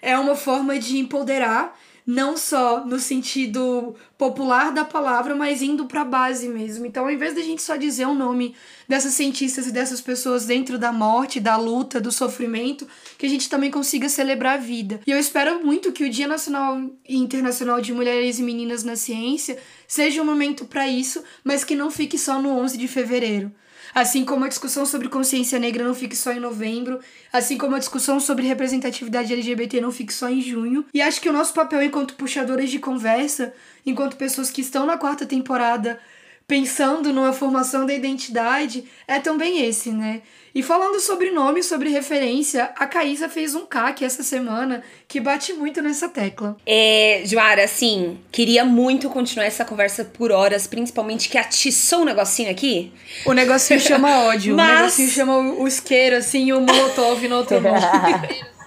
é 0.00 0.18
uma 0.18 0.34
forma 0.34 0.78
de 0.78 0.98
empoderar 0.98 1.78
não 2.06 2.36
só 2.36 2.84
no 2.84 2.98
sentido 2.98 3.94
popular 4.18 4.72
da 4.72 4.84
palavra, 4.84 5.34
mas 5.34 5.62
indo 5.62 5.86
para 5.86 6.02
a 6.02 6.04
base 6.04 6.48
mesmo. 6.48 6.84
Então, 6.86 7.04
ao 7.04 7.10
invés 7.10 7.34
da 7.34 7.40
gente 7.40 7.62
só 7.62 7.76
dizer 7.76 8.06
o 8.06 8.14
nome 8.14 8.54
dessas 8.88 9.14
cientistas 9.14 9.66
e 9.66 9.72
dessas 9.72 10.00
pessoas 10.00 10.44
dentro 10.46 10.78
da 10.78 10.92
morte, 10.92 11.40
da 11.40 11.56
luta, 11.56 12.00
do 12.00 12.10
sofrimento, 12.10 12.86
que 13.16 13.26
a 13.26 13.28
gente 13.28 13.48
também 13.48 13.70
consiga 13.70 14.08
celebrar 14.08 14.54
a 14.54 14.62
vida. 14.62 15.00
E 15.06 15.10
eu 15.10 15.18
espero 15.18 15.64
muito 15.64 15.92
que 15.92 16.04
o 16.04 16.10
Dia 16.10 16.26
Nacional 16.26 16.90
e 17.08 17.16
Internacional 17.16 17.80
de 17.80 17.92
Mulheres 17.92 18.38
e 18.38 18.42
Meninas 18.42 18.84
na 18.84 18.96
Ciência 18.96 19.58
seja 19.86 20.22
um 20.22 20.24
momento 20.24 20.64
para 20.64 20.88
isso, 20.88 21.22
mas 21.44 21.64
que 21.64 21.74
não 21.74 21.90
fique 21.90 22.18
só 22.18 22.40
no 22.40 22.50
11 22.50 22.76
de 22.78 22.88
fevereiro. 22.88 23.52
Assim 23.94 24.24
como 24.24 24.44
a 24.44 24.48
discussão 24.48 24.86
sobre 24.86 25.08
consciência 25.08 25.58
negra 25.58 25.84
não 25.84 25.94
fique 25.94 26.16
só 26.16 26.32
em 26.32 26.40
novembro, 26.40 27.00
assim 27.32 27.58
como 27.58 27.76
a 27.76 27.78
discussão 27.78 28.18
sobre 28.18 28.46
representatividade 28.46 29.32
LGBT 29.32 29.80
não 29.80 29.92
fique 29.92 30.14
só 30.14 30.28
em 30.30 30.40
junho. 30.40 30.84
E 30.94 31.02
acho 31.02 31.20
que 31.20 31.28
o 31.28 31.32
nosso 31.32 31.52
papel 31.52 31.82
enquanto 31.82 32.14
puxadoras 32.14 32.70
de 32.70 32.78
conversa, 32.78 33.52
enquanto 33.84 34.16
pessoas 34.16 34.50
que 34.50 34.62
estão 34.62 34.86
na 34.86 34.96
quarta 34.96 35.26
temporada 35.26 36.00
pensando 36.46 37.12
numa 37.12 37.32
formação 37.32 37.86
da 37.86 37.94
identidade, 37.94 38.84
é 39.06 39.18
também 39.18 39.64
esse, 39.64 39.90
né? 39.90 40.22
E 40.54 40.62
falando 40.62 41.00
sobre 41.00 41.30
nome, 41.30 41.62
sobre 41.62 41.88
referência, 41.88 42.70
a 42.76 42.86
Caísa 42.86 43.26
fez 43.26 43.54
um 43.54 43.64
CAC 43.64 44.04
essa 44.04 44.22
semana 44.22 44.82
que 45.08 45.18
bate 45.18 45.54
muito 45.54 45.80
nessa 45.80 46.10
tecla. 46.10 46.56
É, 46.66 47.22
Joara, 47.24 47.64
assim, 47.64 48.18
queria 48.30 48.62
muito 48.62 49.08
continuar 49.08 49.46
essa 49.46 49.64
conversa 49.64 50.04
por 50.04 50.30
horas, 50.30 50.66
principalmente 50.66 51.30
que 51.30 51.38
atiçou 51.38 52.00
um 52.00 52.04
negocinho 52.04 52.50
aqui. 52.50 52.92
O 53.24 53.32
negocinho 53.32 53.80
chama 53.80 54.24
ódio, 54.24 54.54
Mas... 54.56 54.68
o 54.68 54.74
negocinho 54.74 55.08
chama 55.08 55.38
o 55.38 55.66
isqueiro, 55.66 56.16
assim, 56.16 56.52
o 56.52 56.60
molotov 56.60 57.26
no 57.26 57.36
outro. 57.36 57.56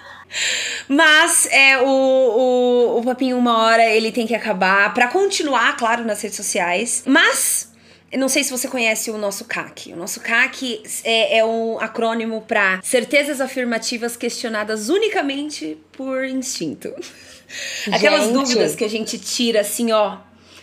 Mas 0.88 1.48
é, 1.52 1.78
o, 1.80 1.86
o, 1.86 3.00
o 3.00 3.04
Papinho 3.04 3.38
Uma 3.38 3.58
Hora 3.64 3.86
ele 3.86 4.12
tem 4.12 4.28
que 4.28 4.36
acabar 4.36 4.94
para 4.94 5.08
continuar, 5.08 5.76
claro, 5.78 6.04
nas 6.04 6.22
redes 6.22 6.38
sociais. 6.38 7.04
Mas 7.06 7.72
não 8.18 8.30
sei 8.30 8.44
se 8.44 8.52
você 8.52 8.68
conhece 8.68 9.12
o 9.12 9.18
nosso 9.18 9.46
CAC. 9.46 9.94
O 9.94 9.96
nosso 9.96 10.20
CAC 10.20 10.84
é, 11.04 11.40
é 11.40 11.46
um 11.46 11.80
acrônimo 11.80 12.42
para 12.42 12.80
certezas 12.84 13.42
afirmativas 13.42 14.16
questionadas 14.16 14.90
unicamente 14.90 15.78
por 15.92 16.26
instinto. 16.26 16.94
Aquelas 17.92 18.32
dúvidas 18.32 18.76
que 18.76 18.84
a 18.84 18.90
gente 18.90 19.18
tira 19.20 19.62
assim, 19.62 19.92
ó. 19.92 20.18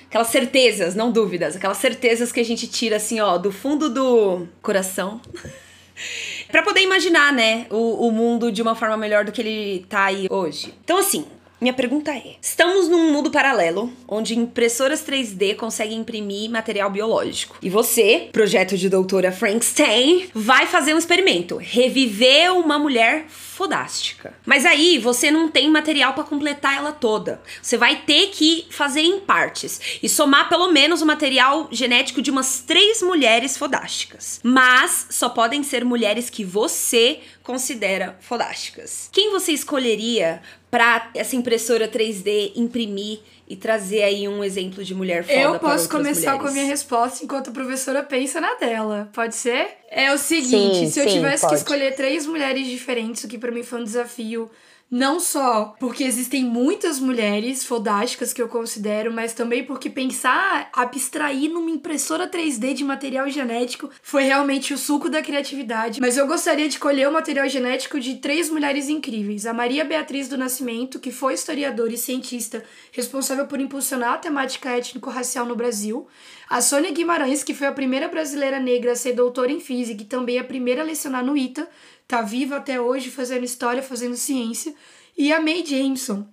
Aquelas 0.08 0.28
certezas, 0.28 0.94
não 0.94 1.10
dúvidas, 1.10 1.56
aquelas 1.56 1.78
certezas 1.78 2.30
que 2.30 2.38
a 2.38 2.44
gente 2.44 2.66
tira 2.66 2.96
assim, 2.96 3.18
ó, 3.20 3.38
do 3.38 3.50
fundo 3.50 3.88
do 3.88 4.46
coração. 4.60 5.20
para 6.53 6.62
poder 6.62 6.82
imaginar, 6.82 7.32
né, 7.32 7.66
o, 7.70 8.07
o 8.07 8.12
mundo 8.12 8.53
de 8.53 8.61
uma 8.61 8.74
forma 8.74 8.96
melhor 8.96 9.24
do 9.24 9.32
que 9.32 9.40
ele 9.40 9.86
tá 9.88 10.05
aí 10.05 10.26
hoje. 10.30 10.74
Então, 10.84 10.98
assim, 10.98 11.24
minha 11.62 11.72
pergunta 11.72 12.10
é: 12.10 12.34
estamos 12.42 12.88
num 12.88 13.12
mundo 13.12 13.30
paralelo 13.30 13.92
onde 14.08 14.36
impressoras 14.36 15.04
3D 15.06 15.54
conseguem 15.54 15.98
imprimir 15.98 16.50
material 16.50 16.90
biológico. 16.90 17.56
E 17.62 17.70
você, 17.70 18.28
projeto 18.32 18.76
de 18.76 18.88
doutora 18.88 19.30
Frankenstein, 19.30 20.28
vai 20.34 20.66
fazer 20.66 20.92
um 20.92 20.98
experimento: 20.98 21.56
reviver 21.56 22.52
uma 22.52 22.78
mulher 22.78 23.26
fodástica. 23.28 24.34
Mas 24.44 24.66
aí 24.66 24.98
você 24.98 25.30
não 25.30 25.48
tem 25.48 25.70
material 25.70 26.14
para 26.14 26.24
completar 26.24 26.78
ela 26.78 26.90
toda. 26.90 27.40
Você 27.62 27.76
vai 27.76 27.96
ter 27.96 28.28
que 28.28 28.66
fazer 28.70 29.02
em 29.02 29.20
partes 29.20 29.80
e 30.02 30.08
somar 30.08 30.48
pelo 30.48 30.72
menos 30.72 31.00
o 31.00 31.06
material 31.06 31.68
genético 31.70 32.20
de 32.20 32.30
umas 32.30 32.60
três 32.66 33.02
mulheres 33.02 33.56
fodásticas. 33.56 34.40
Mas 34.42 35.06
só 35.10 35.28
podem 35.28 35.62
ser 35.62 35.84
mulheres 35.84 36.28
que 36.28 36.44
você 36.44 37.20
considera 37.42 38.16
fodásticas. 38.20 39.08
Quem 39.12 39.30
você 39.30 39.52
escolheria 39.52 40.40
para 40.72 41.10
essa 41.14 41.36
impressora 41.36 41.86
3D 41.86 42.52
imprimir 42.56 43.18
e 43.46 43.54
trazer 43.54 44.02
aí 44.04 44.26
um 44.26 44.42
exemplo 44.42 44.82
de 44.82 44.94
mulher 44.94 45.22
foda 45.22 45.38
Eu 45.38 45.58
posso 45.58 45.86
começar 45.86 46.30
mulheres. 46.32 46.40
com 46.40 46.48
a 46.48 46.50
minha 46.50 46.64
resposta 46.64 47.22
enquanto 47.22 47.50
a 47.50 47.52
professora 47.52 48.02
pensa 48.02 48.40
na 48.40 48.54
dela. 48.54 49.10
Pode 49.12 49.34
ser? 49.34 49.68
É 49.90 50.10
o 50.14 50.16
seguinte, 50.16 50.76
sim, 50.76 50.90
se 50.90 50.98
eu 50.98 51.04
sim, 51.04 51.16
tivesse 51.16 51.42
pode. 51.42 51.52
que 51.52 51.58
escolher 51.58 51.94
três 51.94 52.26
mulheres 52.26 52.66
diferentes, 52.66 53.22
o 53.22 53.28
que 53.28 53.36
para 53.36 53.52
mim 53.52 53.62
foi 53.62 53.82
um 53.82 53.84
desafio 53.84 54.50
não 54.93 55.18
só 55.18 55.74
porque 55.80 56.05
existem 56.05 56.45
muitas 56.45 56.99
mulheres 56.99 57.64
fodásticas 57.64 58.30
que 58.30 58.43
eu 58.43 58.47
considero, 58.47 59.11
mas 59.11 59.32
também 59.32 59.64
porque 59.64 59.88
pensar, 59.88 60.68
abstrair 60.70 61.51
numa 61.51 61.70
impressora 61.70 62.28
3D 62.28 62.74
de 62.74 62.84
material 62.84 63.26
genético 63.30 63.88
foi 64.03 64.24
realmente 64.24 64.74
o 64.74 64.78
suco 64.78 65.09
da 65.09 65.22
criatividade. 65.22 65.99
Mas 65.99 66.18
eu 66.18 66.26
gostaria 66.26 66.68
de 66.68 66.78
colher 66.78 67.09
o 67.09 67.12
material 67.12 67.49
genético 67.49 67.99
de 67.99 68.16
três 68.16 68.51
mulheres 68.51 68.90
incríveis: 68.90 69.47
a 69.47 69.55
Maria 69.55 69.82
Beatriz 69.82 70.28
do 70.28 70.36
Nascimento, 70.36 71.01
que 71.01 71.11
foi 71.11 71.32
historiadora 71.32 71.95
e 71.95 71.97
cientista 71.97 72.62
responsável 72.93 73.47
por 73.47 73.59
impulsionar 73.59 74.12
a 74.12 74.18
temática 74.18 74.76
étnico-racial 74.76 75.47
no 75.47 75.57
Brasil, 75.57 76.07
a 76.51 76.61
Sônia 76.61 76.90
Guimarães, 76.90 77.43
que 77.43 77.55
foi 77.55 77.66
a 77.66 77.72
primeira 77.72 78.09
brasileira 78.09 78.61
negra 78.61 78.93
a 78.93 78.95
ser 78.95 79.14
doutora 79.14 79.51
em 79.51 79.59
física 79.59 80.03
e 80.03 80.05
também 80.05 80.38
a 80.38 80.45
primeira 80.45 80.82
a 80.82 80.84
lecionar 80.84 81.24
no 81.24 81.34
ITA, 81.34 81.66
tá 82.07 82.22
viva 82.22 82.57
até 82.57 82.80
hoje 82.80 83.11
fazendo 83.11 83.44
história, 83.44 83.82
fazendo 83.82 84.16
ciência, 84.16 84.74
e 85.16 85.32
a 85.32 85.40
May 85.40 85.64
Jameson, 85.64 86.26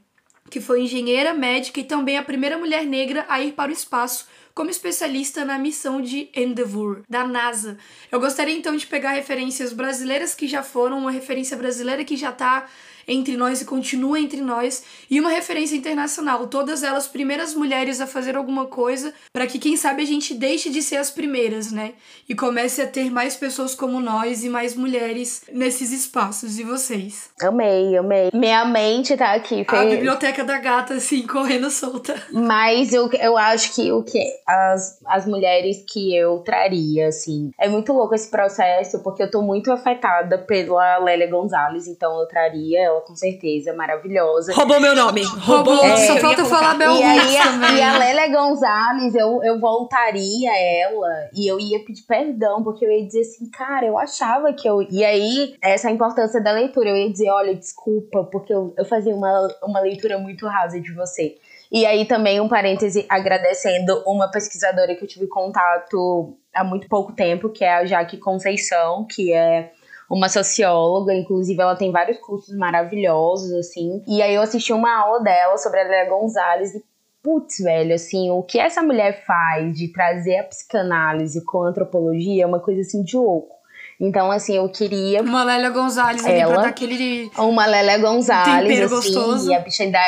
que 0.49 0.61
foi 0.61 0.82
engenheira, 0.82 1.34
médica 1.34 1.80
e 1.80 1.84
também 1.84 2.17
a 2.17 2.24
primeira 2.24 2.57
mulher 2.57 2.86
negra 2.86 3.26
a 3.28 3.41
ir 3.41 3.53
para 3.53 3.70
o 3.70 3.74
espaço 3.74 4.28
como 4.60 4.70
especialista 4.70 5.45
na 5.45 5.57
missão 5.57 6.01
de 6.01 6.28
Endeavour, 6.36 7.03
da 7.07 7.26
NASA. 7.26 7.78
Eu 8.12 8.20
gostaria 8.20 8.53
então 8.53 8.76
de 8.76 8.86
pegar 8.86 9.12
referências 9.12 9.72
brasileiras 9.72 10.36
que 10.36 10.49
já 10.49 10.62
foram, 10.62 10.99
uma 10.99 11.12
referência 11.12 11.55
brasileira 11.55 12.03
que 12.03 12.18
já 12.18 12.32
está 12.32 12.68
entre 13.10 13.36
nós 13.36 13.62
e 13.62 13.66
continua 13.66 14.20
entre 14.20 14.39
nós, 14.41 14.84
e 15.10 15.20
uma 15.20 15.32
referência 15.32 15.76
internacional, 15.76 16.47
todas 16.47 16.84
elas 16.84 17.07
primeiras 17.07 17.55
mulheres 17.55 17.99
a 17.99 18.07
fazer 18.07 18.38
alguma 18.38 18.68
coisa 18.68 19.14
para 19.34 19.47
que 19.47 19.57
quem 19.57 19.76
sabe 19.76 20.03
a 20.03 20.05
gente 20.05 20.34
deixe 20.34 20.70
de 20.70 20.82
ser 20.82 20.97
as 20.97 21.10
primeiras, 21.10 21.72
né? 21.72 21.93
E 22.28 22.36
comece 22.36 22.82
a 22.82 22.88
ter 22.88 23.10
mais 23.10 23.36
pessoas 23.36 23.74
como 23.74 23.99
nós 23.99 24.43
e 24.43 24.49
mais 24.49 24.76
mulheres 24.76 25.43
nesses 25.51 25.91
espaços. 25.91 26.60
E 26.60 26.64
vocês? 26.64 27.30
Amei, 27.41 27.97
amei. 27.97 28.30
Minha 28.34 28.66
mente 28.66 29.18
tá 29.18 29.34
aqui. 29.34 29.66
Fez... 29.68 29.82
A 29.82 29.86
biblioteca 29.86 30.43
da 30.43 30.60
gata, 30.60 30.93
assim, 30.95 31.26
correndo 31.26 31.72
solta. 31.72 32.22
Mas 32.32 32.93
eu, 32.93 33.10
eu 33.14 33.36
acho 33.36 33.74
que 33.74 33.91
o 33.91 34.03
que 34.03 34.20
as, 34.49 34.99
as 35.05 35.27
mulheres 35.27 35.85
que 35.87 36.15
eu 36.15 36.39
traria, 36.39 37.07
assim, 37.07 37.51
é 37.59 37.69
muito 37.69 37.93
louco 37.93 38.15
esse 38.15 38.31
processo, 38.31 39.03
porque 39.03 39.21
eu 39.21 39.29
tô 39.29 39.43
muito 39.43 39.71
afetada 39.71 40.39
pela 40.39 40.97
Lélia 40.97 41.29
Gonzalez, 41.29 41.87
então 41.87 42.19
eu 42.19 42.25
traria 42.25 42.81
ela 42.81 43.01
com 43.01 43.15
certeza, 43.15 43.73
maravilhosa. 43.73 44.51
Roubou 44.53 44.79
meu 44.79 44.95
nome. 44.95 45.23
Roubou. 45.23 45.85
É, 45.85 45.97
só 45.97 46.17
falta 46.17 46.43
falar 46.45 46.73
Bel 46.73 46.95
E 46.95 47.03
aí, 47.03 47.37
a, 47.37 47.71
e 47.73 47.81
a 47.81 47.97
Lélia 47.99 48.27
Gonzalez, 48.29 49.13
eu, 49.13 49.39
eu 49.43 49.59
voltaria 49.59 50.51
ela 50.81 51.29
e 51.31 51.47
eu 51.47 51.59
ia 51.59 51.85
pedir 51.85 52.03
perdão, 52.07 52.63
porque 52.63 52.83
eu 52.83 52.91
ia 52.91 53.05
dizer 53.05 53.21
assim, 53.21 53.51
cara, 53.51 53.85
eu 53.85 53.99
achava 53.99 54.51
que 54.53 54.67
eu... 54.67 54.81
E 54.89 55.05
aí, 55.05 55.55
essa 55.61 55.87
é 55.87 55.91
a 55.91 55.93
importância 55.93 56.41
da 56.41 56.51
leitura. 56.51 56.89
Eu 56.89 56.97
ia 56.97 57.11
dizer, 57.11 57.29
olha, 57.29 57.53
desculpa, 57.53 58.23
porque 58.23 58.51
eu, 58.51 58.73
eu 58.75 58.85
fazia 58.85 59.13
uma, 59.13 59.47
uma 59.63 59.79
leitura 59.79 60.17
muito 60.17 60.47
rasa 60.47 60.79
de 60.79 60.91
você. 60.93 61.37
E 61.72 61.86
aí 61.86 62.05
também 62.05 62.39
um 62.41 62.47
parêntese 62.47 63.05
agradecendo 63.07 64.03
uma 64.05 64.30
pesquisadora 64.30 64.95
que 64.95 65.03
eu 65.03 65.07
tive 65.07 65.28
contato 65.28 66.38
há 66.53 66.63
muito 66.63 66.88
pouco 66.88 67.13
tempo, 67.13 67.49
que 67.49 67.63
é 67.63 67.74
a 67.74 67.86
Jaque 67.86 68.17
Conceição, 68.17 69.05
que 69.05 69.32
é 69.32 69.72
uma 70.09 70.28
socióloga, 70.28 71.13
inclusive 71.13 71.61
ela 71.61 71.76
tem 71.76 71.91
vários 71.91 72.17
cursos 72.17 72.57
maravilhosos, 72.57 73.51
assim. 73.53 74.01
E 74.07 74.22
aí 74.22 74.34
eu 74.34 74.41
assisti 74.41 74.74
uma 74.74 74.91
aula 74.99 75.22
dela 75.22 75.57
sobre 75.57 75.80
a 75.80 75.84
Lélia 75.84 76.09
Gonzalez 76.09 76.74
e 76.74 76.84
putz, 77.22 77.59
velho, 77.59 77.93
assim, 77.93 78.32
o 78.32 78.41
que 78.41 78.57
essa 78.57 78.82
mulher 78.82 79.24
faz 79.26 79.78
de 79.78 79.89
trazer 79.89 80.38
a 80.38 80.43
psicanálise 80.45 81.45
com 81.45 81.63
a 81.63 81.70
antropologia 81.70 82.43
é 82.43 82.47
uma 82.47 82.59
coisa 82.59 82.82
assim 82.82 83.03
de 83.03 83.15
louco. 83.15 83.59
Então, 83.99 84.32
assim, 84.32 84.55
eu 84.55 84.67
queria. 84.70 85.22
Uma 85.22 85.43
Lélia 85.43 85.70
Gonzalez 85.70 86.26
ali 86.26 86.39
pra 86.39 86.61
dar 86.61 86.70
aquele. 86.70 87.30
Uma 87.38 87.65
Lélia 87.65 87.97
Gonzalez, 87.97 88.82
assim, 88.82 88.95
gostoso. 88.95 89.51
e 89.51 89.53
a 89.53 89.59
bicha 89.59 89.84
ainda 89.84 89.99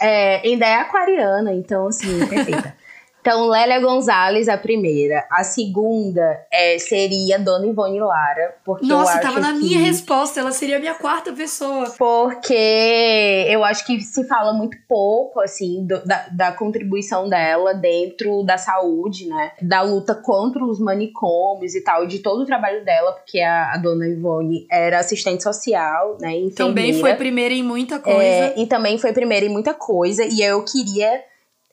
é, 0.00 0.40
ainda 0.46 0.66
é 0.66 0.74
aquariana, 0.76 1.52
então, 1.52 1.86
assim, 1.86 2.26
perfeita. 2.26 2.74
Então, 3.20 3.48
Lélia 3.48 3.80
Gonzalez, 3.80 4.48
a 4.48 4.56
primeira. 4.56 5.26
A 5.30 5.44
segunda 5.44 6.40
é, 6.50 6.78
seria 6.78 7.38
Dona 7.38 7.66
Ivone 7.66 8.00
Lara. 8.00 8.54
Porque 8.64 8.84
eu 8.84 8.88
Nossa, 8.88 9.12
acho 9.12 9.22
tava 9.22 9.40
na 9.40 9.52
que... 9.52 9.58
minha 9.58 9.78
resposta, 9.78 10.40
ela 10.40 10.52
seria 10.52 10.76
a 10.76 10.80
minha 10.80 10.94
quarta 10.94 11.32
pessoa. 11.32 11.90
Porque 11.98 13.46
eu 13.48 13.62
acho 13.64 13.84
que 13.86 14.00
se 14.00 14.26
fala 14.26 14.52
muito 14.52 14.76
pouco, 14.88 15.40
assim, 15.40 15.84
do- 15.86 16.04
da, 16.04 16.26
da 16.32 16.52
contribuição 16.52 17.28
dela 17.28 17.74
dentro 17.74 18.42
da 18.42 18.56
saúde, 18.56 19.26
né? 19.28 19.52
Da 19.60 19.82
luta 19.82 20.14
contra 20.14 20.64
os 20.64 20.80
manicômios 20.80 21.74
e 21.74 21.82
tal, 21.82 22.06
de 22.06 22.20
todo 22.20 22.42
o 22.42 22.46
trabalho 22.46 22.84
dela, 22.84 23.12
porque 23.12 23.40
a, 23.40 23.72
a 23.74 23.76
dona 23.76 24.08
Ivone 24.08 24.66
era 24.70 24.98
assistente 24.98 25.42
social, 25.42 26.16
né? 26.20 26.30
Também 26.30 26.46
enfermeira. 26.90 26.98
foi 27.00 27.14
primeira 27.14 27.54
em 27.54 27.62
muita 27.62 27.98
coisa. 27.98 28.18
É, 28.18 28.54
e 28.58 28.66
também 28.66 28.96
foi 28.98 29.12
primeira 29.12 29.44
em 29.44 29.50
muita 29.50 29.74
coisa. 29.74 30.24
E 30.24 30.40
eu 30.42 30.64
queria 30.64 31.22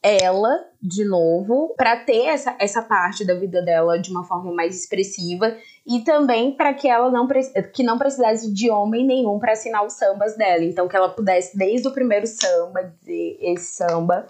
ela 0.08 0.66
de 0.82 1.03
novo 1.03 1.74
pra 1.76 1.97
ter 1.97 2.26
essa, 2.26 2.55
essa 2.60 2.82
parte 2.82 3.26
da 3.26 3.34
vida 3.34 3.62
dela 3.62 3.99
de 3.99 4.12
uma 4.12 4.24
forma 4.24 4.51
mais 4.53 4.76
expressiva 4.76 5.55
e 5.86 6.01
também 6.01 6.51
para 6.51 6.74
que 6.74 6.88
ela 6.88 7.10
não 7.12 7.28
que 7.74 7.84
não 7.84 7.97
precisasse 7.97 8.53
de 8.53 8.70
homem 8.70 9.05
nenhum 9.05 9.39
pra 9.39 9.53
assinar 9.53 9.86
os 9.86 9.93
sambas 9.93 10.38
dela. 10.38 10.64
Então 10.64 10.88
que 10.88 10.95
ela 10.95 11.10
pudesse 11.10 11.58
desde 11.58 11.88
o 11.88 11.91
primeiro 11.91 12.28
samba 12.28 12.93
dizer 13.01 13.38
esse 13.41 13.76
samba 13.76 14.28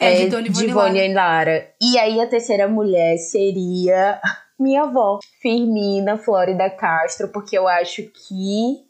É, 0.00 0.14
de 0.14 0.28
Dona 0.28 0.48
Ivone 0.48 0.68
Ivone 0.68 1.14
Lara. 1.14 1.68
E 1.80 1.98
aí 1.98 2.20
a 2.20 2.26
terceira 2.26 2.66
mulher 2.66 3.16
seria 3.18 4.20
minha 4.58 4.84
avó, 4.84 5.18
Firmina 5.40 6.16
Flórida 6.16 6.70
Castro, 6.70 7.28
porque 7.28 7.56
eu 7.56 7.68
acho 7.68 8.02
que 8.04 8.84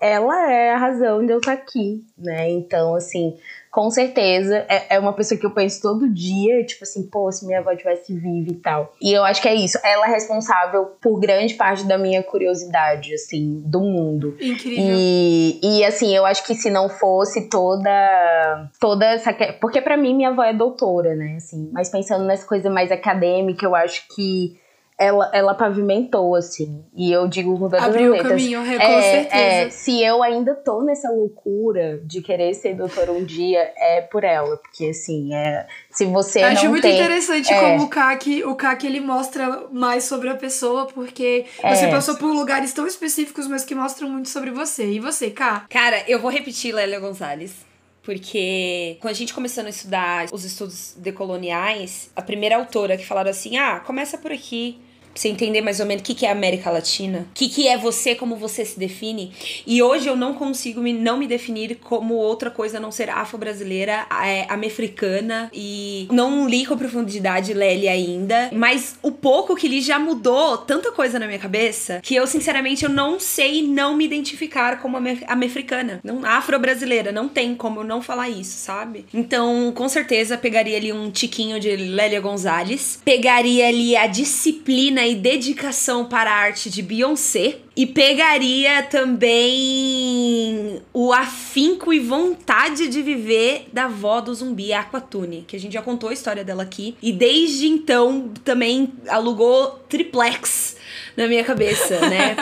ela 0.00 0.52
é 0.52 0.70
a 0.70 0.76
razão 0.76 1.24
de 1.24 1.32
eu 1.32 1.38
estar 1.38 1.52
aqui, 1.52 2.04
né? 2.18 2.50
Então, 2.50 2.94
assim, 2.94 3.38
com 3.72 3.90
certeza 3.90 4.66
é, 4.68 4.96
é 4.96 4.98
uma 4.98 5.14
pessoa 5.14 5.40
que 5.40 5.46
eu 5.46 5.50
penso 5.50 5.80
todo 5.80 6.06
dia, 6.12 6.62
tipo 6.66 6.84
assim, 6.84 7.08
pô, 7.08 7.32
se 7.32 7.46
minha 7.46 7.60
avó 7.60 7.74
tivesse 7.74 8.12
viva 8.14 8.50
e 8.50 8.54
tal. 8.56 8.92
E 9.00 9.10
eu 9.12 9.24
acho 9.24 9.40
que 9.40 9.48
é 9.48 9.54
isso. 9.54 9.78
Ela 9.82 10.06
é 10.08 10.10
responsável 10.10 10.92
por 11.00 11.18
grande 11.18 11.54
parte 11.54 11.84
da 11.84 11.96
minha 11.96 12.22
curiosidade, 12.22 13.14
assim, 13.14 13.62
do 13.64 13.80
mundo. 13.80 14.36
Incrível. 14.38 14.84
E, 14.94 15.58
e 15.62 15.84
assim, 15.86 16.14
eu 16.14 16.26
acho 16.26 16.44
que 16.46 16.54
se 16.54 16.68
não 16.68 16.88
fosse 16.90 17.48
toda 17.48 18.70
toda 18.78 19.06
essa 19.06 19.32
que- 19.32 19.52
porque 19.54 19.80
pra 19.80 19.96
mim 19.96 20.14
minha 20.14 20.28
avó 20.28 20.42
é 20.44 20.52
doutora, 20.52 21.14
né, 21.14 21.36
assim, 21.38 21.70
mas 21.72 21.88
pensando 21.88 22.24
nessa 22.24 22.46
coisa 22.46 22.68
mais 22.68 22.92
acadêmica, 22.92 23.64
eu 23.64 23.74
acho 23.74 24.04
que 24.14 24.60
ela, 25.02 25.30
ela 25.32 25.54
pavimentou, 25.54 26.34
assim. 26.34 26.84
E 26.94 27.10
eu 27.10 27.26
digo 27.28 27.52
com 27.58 27.68
todas 27.68 27.82
Abriu 27.82 28.12
as 28.14 28.20
o 28.20 28.22
letras. 28.22 28.28
caminho, 28.42 28.60
é, 28.60 28.76
com 28.76 28.82
É, 28.82 29.02
certeza. 29.02 29.34
é, 29.42 29.70
se 29.70 30.02
eu 30.02 30.22
ainda 30.22 30.54
tô 30.54 30.82
nessa 30.82 31.10
loucura 31.10 32.00
de 32.04 32.20
querer 32.22 32.54
ser 32.54 32.74
doutora 32.74 33.12
um 33.12 33.24
dia, 33.24 33.72
é 33.76 34.00
por 34.00 34.24
ela. 34.24 34.56
Porque, 34.58 34.86
assim, 34.86 35.34
é, 35.34 35.66
se 35.90 36.04
você 36.04 36.40
Acho 36.42 36.64
não 36.64 36.70
muito 36.72 36.82
tem... 36.82 36.94
interessante 36.94 37.52
é. 37.52 37.60
como 37.60 37.84
o 37.84 37.88
CAC, 37.88 38.44
o 38.44 38.54
CAC 38.54 38.86
ele 38.86 39.00
mostra 39.00 39.64
mais 39.72 40.04
sobre 40.04 40.28
a 40.28 40.34
pessoa, 40.34 40.86
porque 40.86 41.44
você 41.62 41.86
É. 41.86 41.90
passou 41.90 42.16
por 42.16 42.26
lugares 42.32 42.72
tão 42.72 42.86
específicos, 42.86 43.46
mas 43.46 43.64
que 43.64 43.74
mostram 43.74 44.08
muito 44.08 44.28
sobre 44.28 44.50
você. 44.50 44.86
E 44.86 45.00
você, 45.00 45.30
Cá? 45.30 45.66
Cara, 45.68 46.02
eu 46.06 46.20
vou 46.20 46.30
repetir 46.30 46.74
Lélia 46.74 47.00
Gonzalez. 47.00 47.70
Porque 48.04 48.96
quando 49.00 49.12
a 49.12 49.16
gente 49.16 49.32
começou 49.32 49.64
a 49.64 49.68
estudar 49.68 50.26
os 50.32 50.44
estudos 50.44 50.94
decoloniais, 50.98 52.10
a 52.16 52.20
primeira 52.22 52.56
autora 52.56 52.96
que 52.96 53.06
falaram 53.06 53.30
assim: 53.30 53.56
ah, 53.56 53.80
começa 53.80 54.18
por 54.18 54.32
aqui. 54.32 54.80
Você 55.14 55.28
entender 55.28 55.60
mais 55.60 55.78
ou 55.80 55.86
menos 55.86 56.00
o 56.02 56.04
que, 56.04 56.14
que 56.14 56.26
é 56.26 56.30
América 56.30 56.70
Latina. 56.70 57.26
O 57.30 57.34
que, 57.34 57.48
que 57.48 57.68
é 57.68 57.76
você, 57.76 58.14
como 58.14 58.36
você 58.36 58.64
se 58.64 58.78
define. 58.78 59.32
E 59.66 59.82
hoje 59.82 60.08
eu 60.08 60.16
não 60.16 60.34
consigo 60.34 60.80
me, 60.80 60.92
não 60.92 61.16
me 61.18 61.26
definir 61.26 61.76
como 61.82 62.14
outra 62.14 62.50
coisa 62.50 62.78
a 62.78 62.80
não 62.80 62.90
ser 62.90 63.10
afro-brasileira, 63.10 64.06
é, 64.24 64.46
americana. 64.48 65.50
E 65.52 66.08
não 66.10 66.48
li 66.48 66.64
com 66.66 66.76
profundidade 66.76 67.52
Lélia 67.52 67.92
ainda. 67.92 68.50
Mas 68.52 68.96
o 69.02 69.10
pouco 69.12 69.54
que 69.56 69.68
li 69.68 69.80
já 69.80 69.98
mudou 69.98 70.56
tanta 70.58 70.90
coisa 70.92 71.18
na 71.18 71.26
minha 71.26 71.38
cabeça 71.38 72.00
que 72.02 72.14
eu, 72.14 72.26
sinceramente, 72.26 72.84
eu 72.84 72.90
não 72.90 73.18
sei 73.20 73.62
não 73.62 73.96
me 73.96 74.04
identificar 74.04 74.80
como 74.80 74.96
ame- 74.96 75.22
americana. 75.26 76.00
Não, 76.02 76.24
afro-brasileira. 76.24 77.12
Não 77.12 77.28
tem 77.28 77.54
como 77.54 77.80
eu 77.80 77.84
não 77.84 78.00
falar 78.02 78.28
isso, 78.28 78.56
sabe? 78.58 79.04
Então, 79.12 79.72
com 79.74 79.88
certeza, 79.88 80.36
pegaria 80.38 80.76
ali 80.76 80.92
um 80.92 81.10
tiquinho 81.10 81.60
de 81.60 81.76
Lélia 81.76 82.20
Gonzalez. 82.20 82.98
Pegaria 83.04 83.68
ali 83.68 83.96
a 83.96 84.06
disciplina 84.06 85.01
e 85.06 85.14
dedicação 85.14 86.04
para 86.04 86.30
a 86.30 86.34
arte 86.34 86.70
de 86.70 86.82
Beyoncé. 86.82 87.58
E 87.74 87.86
pegaria 87.86 88.82
também 88.82 90.82
o 90.92 91.12
afinco 91.12 91.92
e 91.92 91.98
vontade 91.98 92.88
de 92.88 93.00
viver 93.00 93.66
da 93.72 93.84
avó 93.84 94.20
do 94.20 94.34
zumbi, 94.34 94.72
Aquatune, 94.72 95.44
que 95.46 95.56
a 95.56 95.60
gente 95.60 95.72
já 95.72 95.80
contou 95.80 96.10
a 96.10 96.12
história 96.12 96.44
dela 96.44 96.62
aqui. 96.62 96.96
E 97.02 97.12
desde 97.12 97.66
então 97.66 98.30
também 98.44 98.92
alugou 99.08 99.82
triplex 99.88 100.76
na 101.16 101.26
minha 101.26 101.44
cabeça, 101.44 102.00
né? 102.08 102.36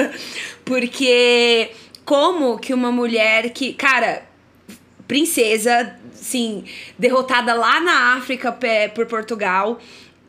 Porque 0.64 1.70
como 2.04 2.58
que 2.58 2.74
uma 2.74 2.92
mulher 2.92 3.50
que, 3.50 3.72
cara, 3.72 4.24
princesa, 5.08 5.96
sim, 6.12 6.64
derrotada 6.98 7.54
lá 7.54 7.80
na 7.80 8.16
África 8.16 8.56
por 8.94 9.06
Portugal. 9.06 9.78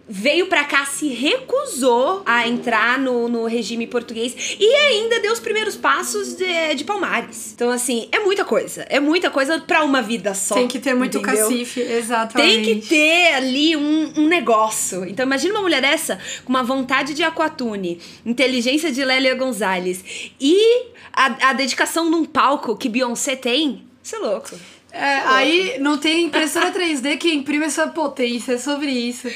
Veio 0.10 0.48
pra 0.48 0.64
cá, 0.64 0.86
se 0.86 1.10
recusou 1.10 2.24
a 2.26 2.48
entrar 2.48 2.98
no, 2.98 3.28
no 3.28 3.46
regime 3.46 3.86
português 3.86 4.56
e 4.58 4.66
ainda 4.66 5.20
deu 5.20 5.34
os 5.34 5.40
primeiros 5.40 5.76
passos 5.76 6.36
de, 6.36 6.76
de 6.76 6.84
Palmares. 6.86 7.52
Então, 7.54 7.70
assim, 7.70 8.08
é 8.12 8.20
muita 8.20 8.46
coisa. 8.46 8.86
É 8.90 9.00
muita 9.00 9.30
coisa 9.30 9.60
pra 9.60 9.84
uma 9.84 10.02
vida 10.02 10.34
só. 10.34 10.56
Tem 10.56 10.68
que 10.68 10.80
ter 10.80 10.94
muito 10.94 11.18
entendeu? 11.18 11.48
cacife, 11.50 11.82
exatamente. 11.82 12.66
Tem 12.66 12.80
que 12.80 12.88
ter 12.88 13.34
ali 13.34 13.76
um, 13.76 14.14
um 14.18 14.28
negócio. 14.28 15.04
Então, 15.06 15.26
imagina 15.26 15.56
uma 15.56 15.62
mulher 15.62 15.82
dessa 15.82 16.20
com 16.46 16.50
uma 16.50 16.64
vontade 16.64 17.14
de 17.14 17.24
Aquatune, 17.24 18.00
inteligência 18.26 18.92
de 18.92 19.04
Lélia 19.04 19.36
Gonzalez 19.36 20.32
e 20.40 20.86
a, 21.12 21.50
a 21.50 21.54
dedicação 21.54 22.10
num 22.10 22.24
palco 22.24 22.78
que 22.78 22.88
Beyoncé 22.88 23.36
tem. 23.36 23.84
Isso 24.02 24.16
é 24.16 24.20
louco. 24.20 24.56
É, 24.92 25.20
aí 25.26 25.80
não 25.80 25.98
tem 25.98 26.26
impressora 26.26 26.72
3D 26.72 27.18
que 27.18 27.34
imprime 27.34 27.66
essa 27.66 27.88
potência, 27.88 28.54
é 28.54 28.58
sobre 28.58 28.90
isso. 28.90 29.28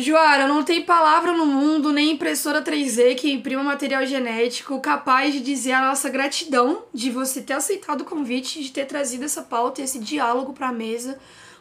Joara, 0.00 0.48
não 0.48 0.62
tem 0.62 0.82
palavra 0.82 1.32
no 1.32 1.44
mundo, 1.44 1.92
nem 1.92 2.12
impressora 2.12 2.62
3D 2.62 3.14
que 3.16 3.30
imprima 3.30 3.62
material 3.62 4.06
genético 4.06 4.80
capaz 4.80 5.34
de 5.34 5.40
dizer 5.40 5.72
a 5.72 5.88
nossa 5.88 6.08
gratidão 6.08 6.84
de 6.92 7.10
você 7.10 7.42
ter 7.42 7.52
aceitado 7.52 8.00
o 8.00 8.04
convite, 8.04 8.62
de 8.62 8.72
ter 8.72 8.86
trazido 8.86 9.24
essa 9.24 9.42
pauta 9.42 9.80
e 9.80 9.84
esse 9.84 9.98
diálogo 9.98 10.52
pra 10.52 10.72
mesa. 10.72 11.18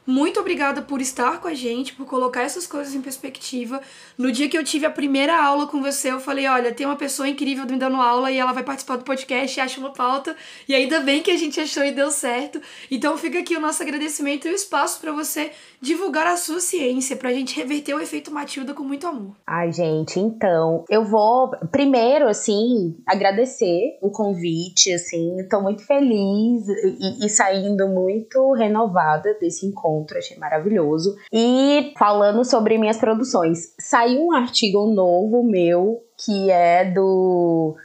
Muito 0.10 0.40
obrigada 0.40 0.82
por 0.82 1.02
estar 1.02 1.40
com 1.40 1.48
a 1.48 1.54
gente, 1.54 1.94
por 1.94 2.04
colocar 2.04 2.42
essas 2.42 2.66
coisas 2.66 2.96
em 2.96 3.02
perspectiva. 3.02 3.80
No 4.18 4.32
dia 4.32 4.50
que 4.50 4.58
eu 4.58 4.64
tive 4.64 4.88
a 4.88 4.90
primeira 4.90 5.40
aula 5.40 5.68
com 5.68 5.84
você, 5.84 6.12
eu 6.12 6.20
falei: 6.20 6.48
olha, 6.48 6.74
tem 6.74 6.88
uma 6.88 6.96
pessoa 6.96 7.30
incrível 7.30 7.64
me 7.68 7.78
dando 7.78 7.98
aula 7.98 8.32
e 8.32 8.38
ela 8.40 8.52
vai 8.52 8.64
participar 8.64 8.96
do 8.96 9.04
podcast, 9.04 9.62
acha 9.62 9.80
uma 9.80 9.94
pauta. 9.94 10.36
E 10.68 10.74
ainda 10.74 11.00
bem 11.02 11.22
que 11.22 11.30
a 11.30 11.38
gente 11.38 11.62
achou 11.62 11.86
e 11.86 11.92
deu 11.92 12.10
certo. 12.10 12.60
Então 12.90 13.16
fica 13.20 13.38
aqui 13.38 13.56
o 13.56 13.60
nosso 13.60 13.84
agradecimento 13.84 14.48
e 14.48 14.52
o 14.52 14.56
espaço 14.56 15.00
para 15.00 15.12
você 15.12 15.52
divulgar 15.82 16.28
a 16.28 16.36
sua 16.36 16.60
ciência, 16.60 17.16
pra 17.16 17.32
gente 17.32 17.56
reverter 17.56 17.94
o 17.94 18.02
efeito 18.02 18.32
Matilda 18.32 18.74
com 18.74 18.84
muito 18.84 19.08
amor. 19.08 19.36
Ai, 19.48 19.72
gente, 19.72 20.20
então, 20.20 20.84
eu 20.90 21.06
vou 21.06 21.52
primeiro, 21.72 22.28
assim, 22.28 22.98
agradecer 23.06 23.98
o 24.02 24.10
convite, 24.10 24.92
assim, 24.92 25.38
tô 25.50 25.62
muito 25.62 25.86
feliz 25.86 26.68
e, 26.68 27.26
e 27.26 27.30
saindo 27.30 27.88
muito 27.88 28.52
renovada 28.54 29.38
desse 29.40 29.66
encontro, 29.66 29.99
achei 30.18 30.38
maravilhoso. 30.38 31.16
E 31.32 31.94
falando 31.98 32.44
sobre 32.46 32.78
minhas 32.78 32.98
produções, 32.98 33.74
saiu 33.80 34.28
um 34.28 34.32
artigo 34.32 34.88
novo 34.94 35.44
meu, 35.44 36.02
que 36.26 36.50
é 36.52 36.86
do 36.92 37.76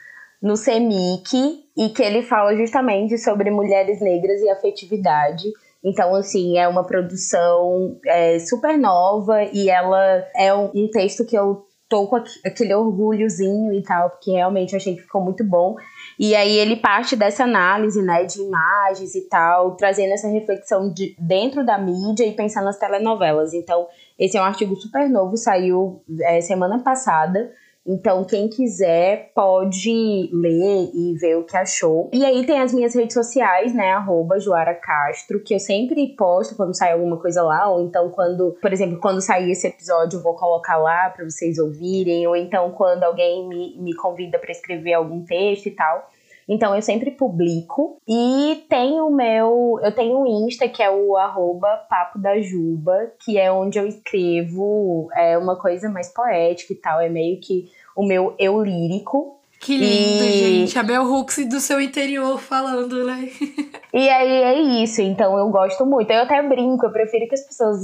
no 0.42 0.56
CEMIC, 0.56 1.64
e 1.76 1.88
que 1.88 2.02
ele 2.02 2.22
fala 2.22 2.54
justamente 2.54 3.16
sobre 3.18 3.50
mulheres 3.50 4.00
negras 4.00 4.40
e 4.42 4.48
afetividade. 4.50 5.44
Então, 5.82 6.14
assim, 6.14 6.58
é 6.58 6.68
uma 6.68 6.84
produção 6.84 7.98
é, 8.06 8.38
super 8.38 8.78
nova 8.78 9.42
e 9.44 9.68
ela 9.70 10.22
é 10.36 10.52
um, 10.54 10.70
um 10.74 10.88
texto 10.90 11.24
que 11.24 11.36
eu 11.36 11.66
tô 11.88 12.06
com 12.06 12.16
aqu- 12.16 12.40
aquele 12.44 12.74
orgulhozinho 12.74 13.72
e 13.72 13.82
tal, 13.82 14.10
porque 14.10 14.30
realmente 14.32 14.74
achei 14.76 14.94
que 14.96 15.02
ficou 15.02 15.22
muito 15.22 15.44
bom. 15.44 15.76
E 16.18 16.34
aí 16.34 16.56
ele 16.56 16.76
parte 16.76 17.16
dessa 17.16 17.44
análise, 17.44 18.00
né, 18.02 18.24
de 18.24 18.40
imagens 18.40 19.14
e 19.14 19.22
tal, 19.22 19.76
trazendo 19.76 20.12
essa 20.12 20.28
reflexão 20.28 20.92
de 20.92 21.16
dentro 21.18 21.64
da 21.64 21.76
mídia 21.76 22.24
e 22.24 22.32
pensando 22.32 22.64
nas 22.64 22.78
telenovelas. 22.78 23.52
Então, 23.52 23.86
esse 24.18 24.36
é 24.36 24.40
um 24.40 24.44
artigo 24.44 24.76
super 24.76 25.08
novo, 25.08 25.36
saiu 25.36 26.02
é, 26.22 26.40
semana 26.40 26.78
passada. 26.78 27.52
Então, 27.87 28.24
quem 28.24 28.49
quiser 28.49 29.30
pode 29.35 30.30
ler 30.32 30.91
e 30.95 31.14
ver 31.18 31.37
o 31.37 31.45
que 31.45 31.55
achou. 31.55 32.09
E 32.14 32.24
aí 32.24 32.47
tem 32.47 32.61
as 32.61 32.72
minhas 32.72 32.95
redes 32.95 33.12
sociais, 33.12 33.74
né? 33.74 33.93
Arroba 33.93 34.39
Joara 34.39 34.74
Castro, 34.74 35.43
que 35.43 35.55
eu 35.55 35.59
sempre 35.59 36.14
posto 36.16 36.57
quando 36.57 36.74
sai 36.74 36.93
alguma 36.93 37.18
coisa 37.18 37.43
lá. 37.43 37.68
Ou 37.68 37.82
então, 37.82 38.09
quando, 38.11 38.57
por 38.61 38.72
exemplo, 38.72 38.99
quando 38.99 39.20
sair 39.20 39.51
esse 39.51 39.66
episódio, 39.66 40.16
eu 40.18 40.22
vou 40.22 40.35
colocar 40.35 40.78
lá 40.78 41.11
para 41.11 41.24
vocês 41.24 41.59
ouvirem. 41.59 42.26
Ou 42.26 42.35
então, 42.35 42.70
quando 42.70 43.03
alguém 43.03 43.47
me, 43.47 43.76
me 43.78 43.95
convida 43.95 44.39
para 44.39 44.51
escrever 44.51 44.95
algum 44.95 45.22
texto 45.22 45.66
e 45.66 45.72
tal. 45.72 46.09
Então 46.49 46.74
eu 46.74 46.82
sempre 46.82 47.11
publico. 47.11 47.99
E 48.07 48.64
tem 48.68 49.01
o 49.01 49.11
meu. 49.11 49.78
Eu 49.82 49.92
tenho 49.92 50.20
um 50.20 50.47
Insta 50.47 50.68
que 50.68 50.82
é 50.82 50.90
o 50.90 51.16
arroba 51.16 51.86
Papo 51.88 52.18
da 52.18 52.40
Juba, 52.40 53.12
que 53.24 53.38
é 53.38 53.51
onde 53.51 53.78
eu 53.78 53.86
escrevo 53.86 55.09
é 55.16 55.36
uma 55.38 55.57
coisa 55.57 55.88
mais 55.88 56.12
poética 56.12 56.72
e 56.72 56.76
tal. 56.76 57.01
É 57.01 57.09
meio 57.09 57.40
que 57.40 57.70
o 57.97 58.05
meu 58.05 58.34
eu 58.38 58.62
lírico. 58.62 59.40
Que 59.61 59.78
lindo, 59.78 60.24
e... 60.24 60.32
gente. 60.32 60.78
A 60.78 60.82
Bel 60.82 61.05
Hooks 61.05 61.49
do 61.49 61.59
seu 61.59 61.80
interior 61.80 62.38
falando, 62.38 63.05
né? 63.05 63.30
e 63.95 64.09
aí 64.11 64.42
é 64.42 64.61
isso. 64.82 65.01
Então 65.01 65.38
eu 65.38 65.49
gosto 65.49 65.86
muito. 65.86 66.11
Eu 66.11 66.22
até 66.22 66.42
brinco, 66.42 66.84
eu 66.84 66.92
prefiro 66.92 67.26
que 67.26 67.34
as 67.34 67.47
pessoas 67.47 67.78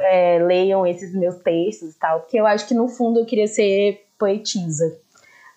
é, 0.00 0.40
leiam 0.40 0.84
esses 0.84 1.14
meus 1.14 1.36
textos 1.36 1.94
e 1.94 1.98
tal, 1.98 2.20
porque 2.20 2.38
eu 2.38 2.46
acho 2.46 2.66
que 2.66 2.74
no 2.74 2.88
fundo 2.88 3.20
eu 3.20 3.26
queria 3.26 3.46
ser 3.46 4.04
poetisa. 4.18 4.98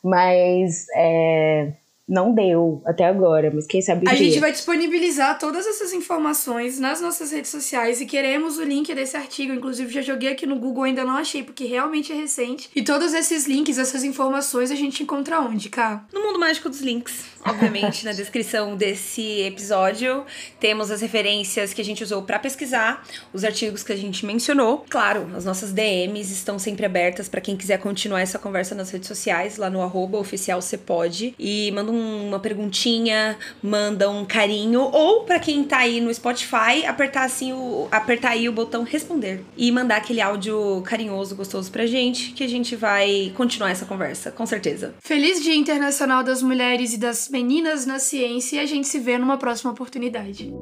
Mas 0.03 0.85
é, 0.95 1.73
não 2.07 2.33
deu 2.33 2.81
até 2.85 3.05
agora, 3.05 3.51
mas 3.53 3.67
quem 3.67 3.81
sabe 3.81 4.07
A 4.07 4.13
dia. 4.13 4.25
gente 4.25 4.39
vai 4.39 4.51
disponibilizar 4.51 5.37
todas 5.37 5.67
essas 5.67 5.91
informações 5.91 6.79
nas 6.79 7.01
nossas 7.01 7.31
redes 7.31 7.51
sociais 7.51 7.99
e 7.99 8.05
queremos 8.05 8.57
o 8.57 8.63
link 8.63 8.93
desse 8.95 9.17
artigo. 9.17 9.53
Inclusive, 9.53 9.91
já 9.91 10.01
joguei 10.01 10.29
aqui 10.29 10.45
no 10.45 10.57
Google, 10.57 10.83
ainda 10.83 11.03
não 11.03 11.17
achei, 11.17 11.43
porque 11.43 11.65
realmente 11.65 12.13
é 12.13 12.15
recente. 12.15 12.69
E 12.75 12.81
todos 12.81 13.13
esses 13.13 13.45
links, 13.45 13.77
essas 13.77 14.03
informações, 14.03 14.71
a 14.71 14.75
gente 14.75 15.03
encontra 15.03 15.41
onde, 15.41 15.69
Cá? 15.69 16.05
No 16.13 16.21
Mundo 16.21 16.39
Mágico 16.39 16.69
dos 16.69 16.79
Links, 16.81 17.25
obviamente, 17.45 18.05
na 18.05 18.13
descrição 18.13 18.75
desse 18.75 19.41
episódio. 19.41 20.23
Temos 20.59 20.89
as 20.91 21.01
referências 21.01 21.73
que 21.73 21.81
a 21.81 21.85
gente 21.85 22.03
usou 22.03 22.21
para 22.21 22.39
pesquisar, 22.39 23.03
os 23.33 23.43
artigos 23.43 23.83
que 23.83 23.91
a 23.91 23.97
gente 23.97 24.25
mencionou. 24.25 24.85
Claro, 24.89 25.27
as 25.35 25.43
nossas 25.43 25.73
DMs 25.73 26.31
estão 26.31 26.57
sempre 26.57 26.85
abertas 26.85 27.27
para 27.27 27.41
quem 27.41 27.57
quiser 27.57 27.79
continuar 27.79 28.21
essa 28.21 28.39
conversa 28.39 28.73
nas 28.73 28.91
redes 28.91 29.07
sociais, 29.07 29.57
lá 29.57 29.69
no 29.69 29.81
arroba 29.81 30.17
oficial 30.17 30.61
pode. 30.85 31.35
E 31.37 31.71
manda 31.71 31.91
um 31.91 31.96
uma 31.97 32.39
perguntinha, 32.39 33.37
manda 33.61 34.09
um 34.09 34.25
carinho, 34.25 34.81
ou 34.81 35.23
para 35.23 35.39
quem 35.39 35.63
tá 35.63 35.79
aí 35.79 35.99
no 35.99 36.13
Spotify, 36.13 36.85
apertar 36.85 37.23
assim 37.23 37.53
o 37.53 37.87
apertar 37.91 38.31
aí 38.31 38.47
o 38.47 38.51
botão 38.51 38.83
responder 38.83 39.43
e 39.55 39.71
mandar 39.71 39.97
aquele 39.97 40.21
áudio 40.21 40.81
carinhoso, 40.85 41.35
gostoso 41.35 41.71
pra 41.71 41.85
gente, 41.85 42.31
que 42.31 42.43
a 42.43 42.49
gente 42.49 42.75
vai 42.75 43.31
continuar 43.35 43.71
essa 43.71 43.85
conversa, 43.85 44.31
com 44.31 44.45
certeza. 44.45 44.93
Feliz 44.99 45.41
Dia 45.41 45.55
Internacional 45.55 46.23
das 46.23 46.41
Mulheres 46.41 46.93
e 46.93 46.97
das 46.97 47.29
Meninas 47.29 47.85
na 47.85 47.99
Ciência 47.99 48.57
e 48.57 48.59
a 48.59 48.65
gente 48.65 48.87
se 48.87 48.99
vê 48.99 49.17
numa 49.17 49.37
próxima 49.37 49.71
oportunidade. 49.71 50.53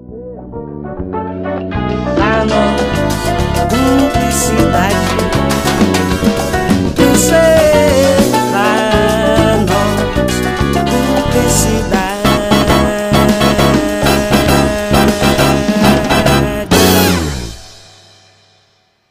Publicidade. 3.70 5.25